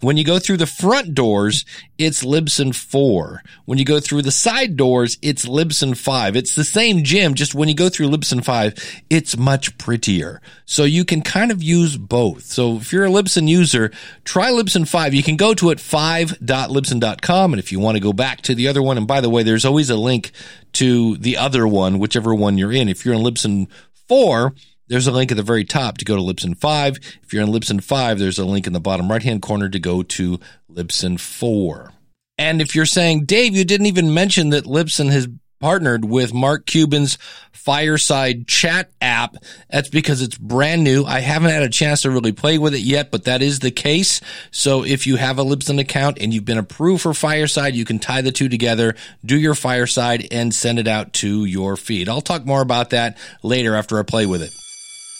When 0.00 0.16
you 0.16 0.24
go 0.24 0.38
through 0.38 0.56
the 0.56 0.66
front 0.66 1.14
doors, 1.14 1.66
it's 1.98 2.24
Libsyn 2.24 2.74
4. 2.74 3.42
When 3.66 3.76
you 3.76 3.84
go 3.84 4.00
through 4.00 4.22
the 4.22 4.30
side 4.30 4.76
doors, 4.76 5.18
it's 5.20 5.44
Libsyn 5.44 5.94
5. 5.94 6.36
It's 6.36 6.54
the 6.54 6.64
same 6.64 7.04
gym, 7.04 7.34
just 7.34 7.54
when 7.54 7.68
you 7.68 7.74
go 7.74 7.90
through 7.90 8.08
Libsyn 8.08 8.42
5, 8.42 9.02
it's 9.10 9.36
much 9.36 9.76
prettier. 9.76 10.40
So 10.64 10.84
you 10.84 11.04
can 11.04 11.20
kind 11.20 11.50
of 11.50 11.62
use 11.62 11.98
both. 11.98 12.44
So 12.44 12.76
if 12.76 12.94
you're 12.94 13.04
a 13.04 13.10
Libsyn 13.10 13.46
user, 13.46 13.90
try 14.24 14.50
Libsyn 14.50 14.88
5. 14.88 15.12
You 15.12 15.22
can 15.22 15.36
go 15.36 15.52
to 15.52 15.68
it 15.70 15.78
5.libsyn.com. 15.78 17.52
And 17.52 17.60
if 17.60 17.70
you 17.70 17.78
want 17.78 17.96
to 17.96 18.02
go 18.02 18.14
back 18.14 18.40
to 18.42 18.54
the 18.54 18.68
other 18.68 18.82
one, 18.82 18.96
and 18.96 19.06
by 19.06 19.20
the 19.20 19.28
way, 19.28 19.42
there's 19.42 19.66
always 19.66 19.90
a 19.90 19.96
link 19.96 20.30
to 20.74 21.18
the 21.18 21.36
other 21.36 21.68
one, 21.68 21.98
whichever 21.98 22.34
one 22.34 22.56
you're 22.56 22.72
in. 22.72 22.88
If 22.88 23.04
you're 23.04 23.14
in 23.14 23.20
Libsyn 23.22 23.68
4, 24.08 24.54
there's 24.90 25.06
a 25.06 25.12
link 25.12 25.30
at 25.30 25.36
the 25.36 25.42
very 25.42 25.64
top 25.64 25.98
to 25.98 26.04
go 26.04 26.16
to 26.16 26.22
Libsyn 26.22 26.56
5. 26.56 26.98
If 27.22 27.32
you're 27.32 27.44
in 27.44 27.48
Libsyn 27.48 27.82
5, 27.82 28.18
there's 28.18 28.38
a 28.38 28.44
link 28.44 28.66
in 28.66 28.72
the 28.72 28.80
bottom 28.80 29.10
right 29.10 29.22
hand 29.22 29.40
corner 29.40 29.68
to 29.68 29.78
go 29.78 30.02
to 30.02 30.40
Libsyn 30.70 31.18
4. 31.18 31.92
And 32.36 32.60
if 32.60 32.74
you're 32.74 32.86
saying, 32.86 33.24
Dave, 33.24 33.54
you 33.54 33.64
didn't 33.64 33.86
even 33.86 34.12
mention 34.12 34.50
that 34.50 34.64
Libsyn 34.64 35.10
has 35.10 35.28
partnered 35.60 36.06
with 36.06 36.34
Mark 36.34 36.66
Cuban's 36.66 37.18
Fireside 37.52 38.48
Chat 38.48 38.90
app. 39.00 39.36
That's 39.68 39.90
because 39.90 40.22
it's 40.22 40.36
brand 40.36 40.82
new. 40.82 41.04
I 41.04 41.20
haven't 41.20 41.50
had 41.50 41.62
a 41.62 41.68
chance 41.68 42.02
to 42.02 42.10
really 42.10 42.32
play 42.32 42.58
with 42.58 42.74
it 42.74 42.80
yet, 42.80 43.12
but 43.12 43.24
that 43.26 43.42
is 43.42 43.60
the 43.60 43.70
case. 43.70 44.20
So 44.50 44.84
if 44.84 45.06
you 45.06 45.16
have 45.16 45.38
a 45.38 45.44
Libsyn 45.44 45.78
account 45.78 46.18
and 46.18 46.34
you've 46.34 46.46
been 46.46 46.58
approved 46.58 47.02
for 47.02 47.14
Fireside, 47.14 47.74
you 47.74 47.84
can 47.84 47.98
tie 48.00 48.22
the 48.22 48.32
two 48.32 48.48
together, 48.48 48.96
do 49.24 49.38
your 49.38 49.54
Fireside 49.54 50.26
and 50.32 50.52
send 50.52 50.80
it 50.80 50.88
out 50.88 51.12
to 51.12 51.44
your 51.44 51.76
feed. 51.76 52.08
I'll 52.08 52.22
talk 52.22 52.44
more 52.44 52.62
about 52.62 52.90
that 52.90 53.18
later 53.42 53.76
after 53.76 53.98
I 53.98 54.02
play 54.02 54.26
with 54.26 54.42
it. 54.42 54.50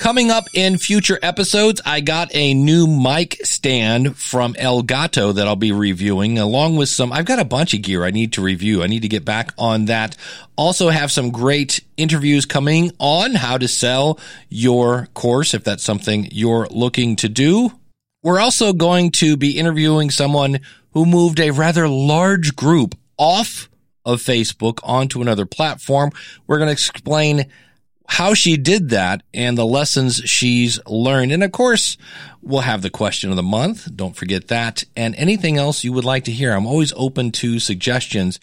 Coming 0.00 0.30
up 0.30 0.48
in 0.54 0.78
future 0.78 1.18
episodes, 1.20 1.82
I 1.84 2.00
got 2.00 2.34
a 2.34 2.54
new 2.54 2.86
mic 2.86 3.36
stand 3.44 4.16
from 4.16 4.54
Elgato 4.54 5.34
that 5.34 5.46
I'll 5.46 5.56
be 5.56 5.72
reviewing 5.72 6.38
along 6.38 6.76
with 6.76 6.88
some, 6.88 7.12
I've 7.12 7.26
got 7.26 7.38
a 7.38 7.44
bunch 7.44 7.74
of 7.74 7.82
gear 7.82 8.02
I 8.04 8.10
need 8.10 8.32
to 8.32 8.40
review. 8.40 8.82
I 8.82 8.86
need 8.86 9.02
to 9.02 9.08
get 9.08 9.26
back 9.26 9.52
on 9.58 9.84
that. 9.84 10.16
Also 10.56 10.88
have 10.88 11.12
some 11.12 11.30
great 11.30 11.84
interviews 11.98 12.46
coming 12.46 12.92
on 12.98 13.34
how 13.34 13.58
to 13.58 13.68
sell 13.68 14.18
your 14.48 15.06
course 15.12 15.52
if 15.52 15.64
that's 15.64 15.84
something 15.84 16.28
you're 16.32 16.66
looking 16.70 17.16
to 17.16 17.28
do. 17.28 17.70
We're 18.22 18.40
also 18.40 18.72
going 18.72 19.10
to 19.12 19.36
be 19.36 19.58
interviewing 19.58 20.08
someone 20.10 20.60
who 20.92 21.04
moved 21.04 21.40
a 21.40 21.50
rather 21.50 21.86
large 21.88 22.56
group 22.56 22.94
off 23.18 23.68
of 24.06 24.22
Facebook 24.22 24.78
onto 24.82 25.20
another 25.20 25.44
platform. 25.44 26.10
We're 26.46 26.56
going 26.56 26.68
to 26.68 26.72
explain 26.72 27.50
how 28.10 28.34
she 28.34 28.56
did 28.56 28.90
that 28.90 29.22
and 29.32 29.56
the 29.56 29.64
lessons 29.64 30.16
she's 30.24 30.84
learned. 30.86 31.30
And 31.30 31.44
of 31.44 31.52
course, 31.52 31.96
we'll 32.42 32.62
have 32.62 32.82
the 32.82 32.90
question 32.90 33.30
of 33.30 33.36
the 33.36 33.42
month. 33.42 33.88
Don't 33.94 34.16
forget 34.16 34.48
that. 34.48 34.82
And 34.96 35.14
anything 35.14 35.56
else 35.56 35.84
you 35.84 35.92
would 35.92 36.04
like 36.04 36.24
to 36.24 36.32
hear. 36.32 36.52
I'm 36.52 36.66
always 36.66 36.92
open 36.96 37.30
to 37.32 37.60
suggestions. 37.60 38.40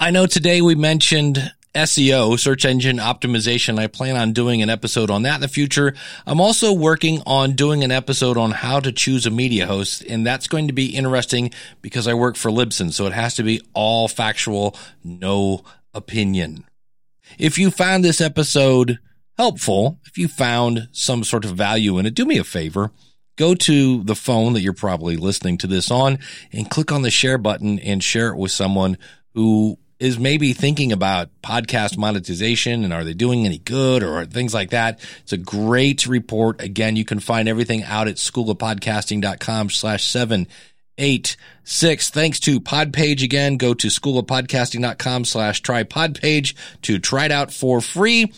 I 0.00 0.10
know 0.10 0.24
today 0.24 0.62
we 0.62 0.74
mentioned 0.74 1.52
SEO, 1.74 2.40
search 2.40 2.64
engine 2.64 2.96
optimization. 2.96 3.78
I 3.78 3.88
plan 3.88 4.16
on 4.16 4.32
doing 4.32 4.62
an 4.62 4.70
episode 4.70 5.10
on 5.10 5.22
that 5.24 5.34
in 5.34 5.40
the 5.42 5.48
future. 5.48 5.94
I'm 6.26 6.40
also 6.40 6.72
working 6.72 7.22
on 7.26 7.52
doing 7.52 7.84
an 7.84 7.92
episode 7.92 8.38
on 8.38 8.52
how 8.52 8.80
to 8.80 8.90
choose 8.90 9.26
a 9.26 9.30
media 9.30 9.66
host, 9.66 10.02
and 10.02 10.26
that's 10.26 10.48
going 10.48 10.66
to 10.68 10.72
be 10.72 10.96
interesting 10.96 11.50
because 11.82 12.08
I 12.08 12.14
work 12.14 12.36
for 12.36 12.50
Libsyn, 12.50 12.90
so 12.90 13.04
it 13.04 13.12
has 13.12 13.34
to 13.34 13.42
be 13.42 13.60
all 13.74 14.08
factual, 14.08 14.74
no 15.04 15.62
opinion. 15.92 16.64
If 17.38 17.58
you 17.58 17.70
found 17.70 18.02
this 18.02 18.22
episode 18.22 18.98
helpful, 19.40 19.98
if 20.04 20.18
you 20.18 20.28
found 20.28 20.86
some 20.92 21.24
sort 21.24 21.46
of 21.46 21.52
value 21.52 21.96
in 21.96 22.04
it, 22.04 22.12
do 22.12 22.26
me 22.26 22.36
a 22.36 22.44
favor. 22.44 22.90
Go 23.36 23.54
to 23.54 24.04
the 24.04 24.14
phone 24.14 24.52
that 24.52 24.60
you're 24.60 24.74
probably 24.74 25.16
listening 25.16 25.56
to 25.58 25.66
this 25.66 25.90
on 25.90 26.18
and 26.52 26.68
click 26.68 26.92
on 26.92 27.00
the 27.00 27.10
share 27.10 27.38
button 27.38 27.78
and 27.78 28.04
share 28.04 28.28
it 28.28 28.36
with 28.36 28.50
someone 28.50 28.98
who 29.32 29.78
is 29.98 30.18
maybe 30.18 30.52
thinking 30.52 30.92
about 30.92 31.30
podcast 31.42 31.96
monetization 31.96 32.84
and 32.84 32.92
are 32.92 33.02
they 33.02 33.14
doing 33.14 33.46
any 33.46 33.56
good 33.56 34.02
or 34.02 34.26
things 34.26 34.52
like 34.52 34.70
that. 34.70 35.00
It's 35.22 35.32
a 35.32 35.38
great 35.38 36.06
report. 36.06 36.60
Again, 36.60 36.96
you 36.96 37.06
can 37.06 37.18
find 37.18 37.48
everything 37.48 37.82
out 37.84 38.08
at 38.08 38.16
schoolofpodcasting.com 38.16 39.70
slash 39.70 40.04
seven 40.04 40.48
eight 40.98 41.38
six. 41.64 42.10
Thanks 42.10 42.40
to 42.40 42.60
Podpage 42.60 43.22
again. 43.22 43.56
Go 43.56 43.72
to 43.72 43.86
schoolofpodcasting.com 43.86 45.24
slash 45.24 45.62
try 45.62 45.82
Podpage 45.84 46.52
to 46.82 46.98
try 46.98 47.24
it 47.24 47.32
out 47.32 47.50
for 47.50 47.80
free. 47.80 48.30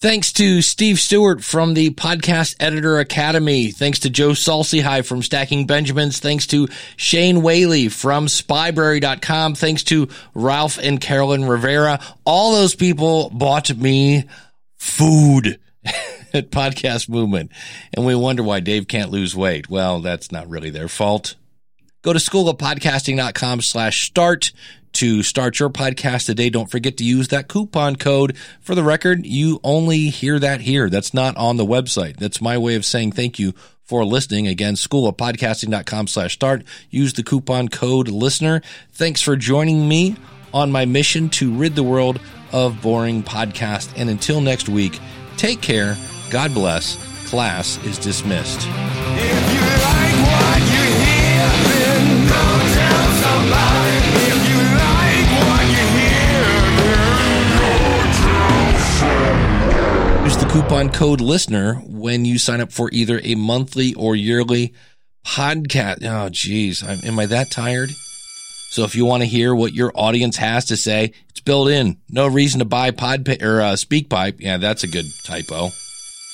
Thanks 0.00 0.32
to 0.32 0.62
Steve 0.62 0.98
Stewart 0.98 1.44
from 1.44 1.74
the 1.74 1.90
Podcast 1.90 2.56
Editor 2.58 2.98
Academy. 3.00 3.70
Thanks 3.70 3.98
to 3.98 4.08
Joe 4.08 4.32
Saul-Sehy 4.32 5.04
from 5.04 5.22
Stacking 5.22 5.66
Benjamins. 5.66 6.20
Thanks 6.20 6.46
to 6.48 6.68
Shane 6.96 7.42
Whaley 7.42 7.90
from 7.90 8.24
Spybrary.com. 8.26 9.56
Thanks 9.56 9.84
to 9.84 10.08
Ralph 10.32 10.78
and 10.78 11.02
Carolyn 11.02 11.44
Rivera. 11.44 12.00
All 12.24 12.52
those 12.54 12.74
people 12.74 13.28
bought 13.28 13.76
me 13.76 14.24
food 14.78 15.60
at 16.32 16.50
Podcast 16.50 17.10
Movement. 17.10 17.52
And 17.92 18.06
we 18.06 18.14
wonder 18.14 18.42
why 18.42 18.60
Dave 18.60 18.88
can't 18.88 19.10
lose 19.10 19.36
weight. 19.36 19.68
Well, 19.68 20.00
that's 20.00 20.32
not 20.32 20.48
really 20.48 20.70
their 20.70 20.88
fault. 20.88 21.36
Go 22.00 22.14
to 22.14 22.20
school 22.20 22.48
of 22.48 22.56
schoolofpodcasting.com 22.56 23.60
slash 23.60 24.06
start 24.06 24.52
to 25.00 25.22
start 25.22 25.58
your 25.58 25.70
podcast 25.70 26.26
today. 26.26 26.50
Don't 26.50 26.70
forget 26.70 26.98
to 26.98 27.04
use 27.04 27.28
that 27.28 27.48
coupon 27.48 27.96
code. 27.96 28.36
For 28.60 28.74
the 28.74 28.82
record, 28.82 29.24
you 29.24 29.58
only 29.64 30.10
hear 30.10 30.38
that 30.38 30.60
here. 30.60 30.90
That's 30.90 31.14
not 31.14 31.38
on 31.38 31.56
the 31.56 31.64
website. 31.64 32.18
That's 32.18 32.42
my 32.42 32.58
way 32.58 32.74
of 32.74 32.84
saying 32.84 33.12
thank 33.12 33.38
you 33.38 33.54
for 33.82 34.04
listening. 34.04 34.46
Again, 34.46 34.76
school 34.76 35.08
of 35.08 35.16
podcasting.com 35.16 36.06
slash 36.06 36.34
start. 36.34 36.64
Use 36.90 37.14
the 37.14 37.22
coupon 37.22 37.68
code 37.68 38.08
listener. 38.08 38.60
Thanks 38.92 39.22
for 39.22 39.36
joining 39.36 39.88
me 39.88 40.16
on 40.52 40.70
my 40.70 40.84
mission 40.84 41.30
to 41.30 41.50
rid 41.50 41.76
the 41.76 41.82
world 41.82 42.20
of 42.52 42.82
boring 42.82 43.22
podcast. 43.22 43.94
And 43.96 44.10
until 44.10 44.42
next 44.42 44.68
week, 44.68 44.98
take 45.38 45.62
care. 45.62 45.96
God 46.28 46.52
bless. 46.52 46.98
Class 47.30 47.82
is 47.86 47.96
dismissed. 47.96 49.79
Coupon 60.50 60.90
code 60.90 61.20
listener 61.20 61.74
when 61.86 62.24
you 62.24 62.36
sign 62.36 62.60
up 62.60 62.72
for 62.72 62.90
either 62.92 63.20
a 63.22 63.36
monthly 63.36 63.94
or 63.94 64.16
yearly 64.16 64.74
podcast. 65.24 66.04
Oh, 66.04 66.28
geez. 66.28 66.82
I'm, 66.82 66.98
am 67.04 67.20
I 67.20 67.26
that 67.26 67.52
tired? 67.52 67.90
So 68.70 68.82
if 68.82 68.96
you 68.96 69.04
want 69.04 69.22
to 69.22 69.28
hear 69.28 69.54
what 69.54 69.74
your 69.74 69.92
audience 69.94 70.36
has 70.38 70.64
to 70.66 70.76
say, 70.76 71.12
it's 71.28 71.38
built 71.38 71.68
in. 71.68 71.98
No 72.08 72.26
reason 72.26 72.58
to 72.58 72.64
buy 72.64 72.90
pod 72.90 73.28
or 73.40 73.60
uh, 73.60 73.72
SpeakPipe. 73.74 74.40
Yeah, 74.40 74.56
that's 74.56 74.82
a 74.82 74.88
good 74.88 75.06
typo. 75.22 75.70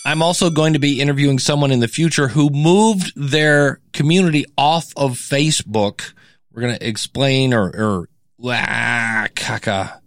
I'm 0.06 0.22
also 0.22 0.48
going 0.48 0.72
to 0.72 0.78
be 0.78 0.98
interviewing 0.98 1.38
someone 1.38 1.70
in 1.70 1.80
the 1.80 1.88
future 1.88 2.28
who 2.28 2.48
moved 2.48 3.12
their 3.16 3.80
community 3.92 4.46
off 4.56 4.94
of 4.96 5.12
Facebook. 5.12 6.14
We're 6.52 6.62
going 6.62 6.78
to 6.78 6.88
explain 6.88 7.52
or, 7.52 7.68
or, 7.68 8.08
ah, 8.44 9.26
caca. 9.34 10.00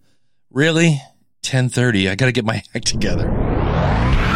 Really? 0.50 1.00
1030. 1.44 2.10
I 2.10 2.16
got 2.16 2.26
to 2.26 2.32
get 2.32 2.44
my 2.46 2.64
act 2.74 2.88
together. 2.88 3.49
Bye. 3.80 4.29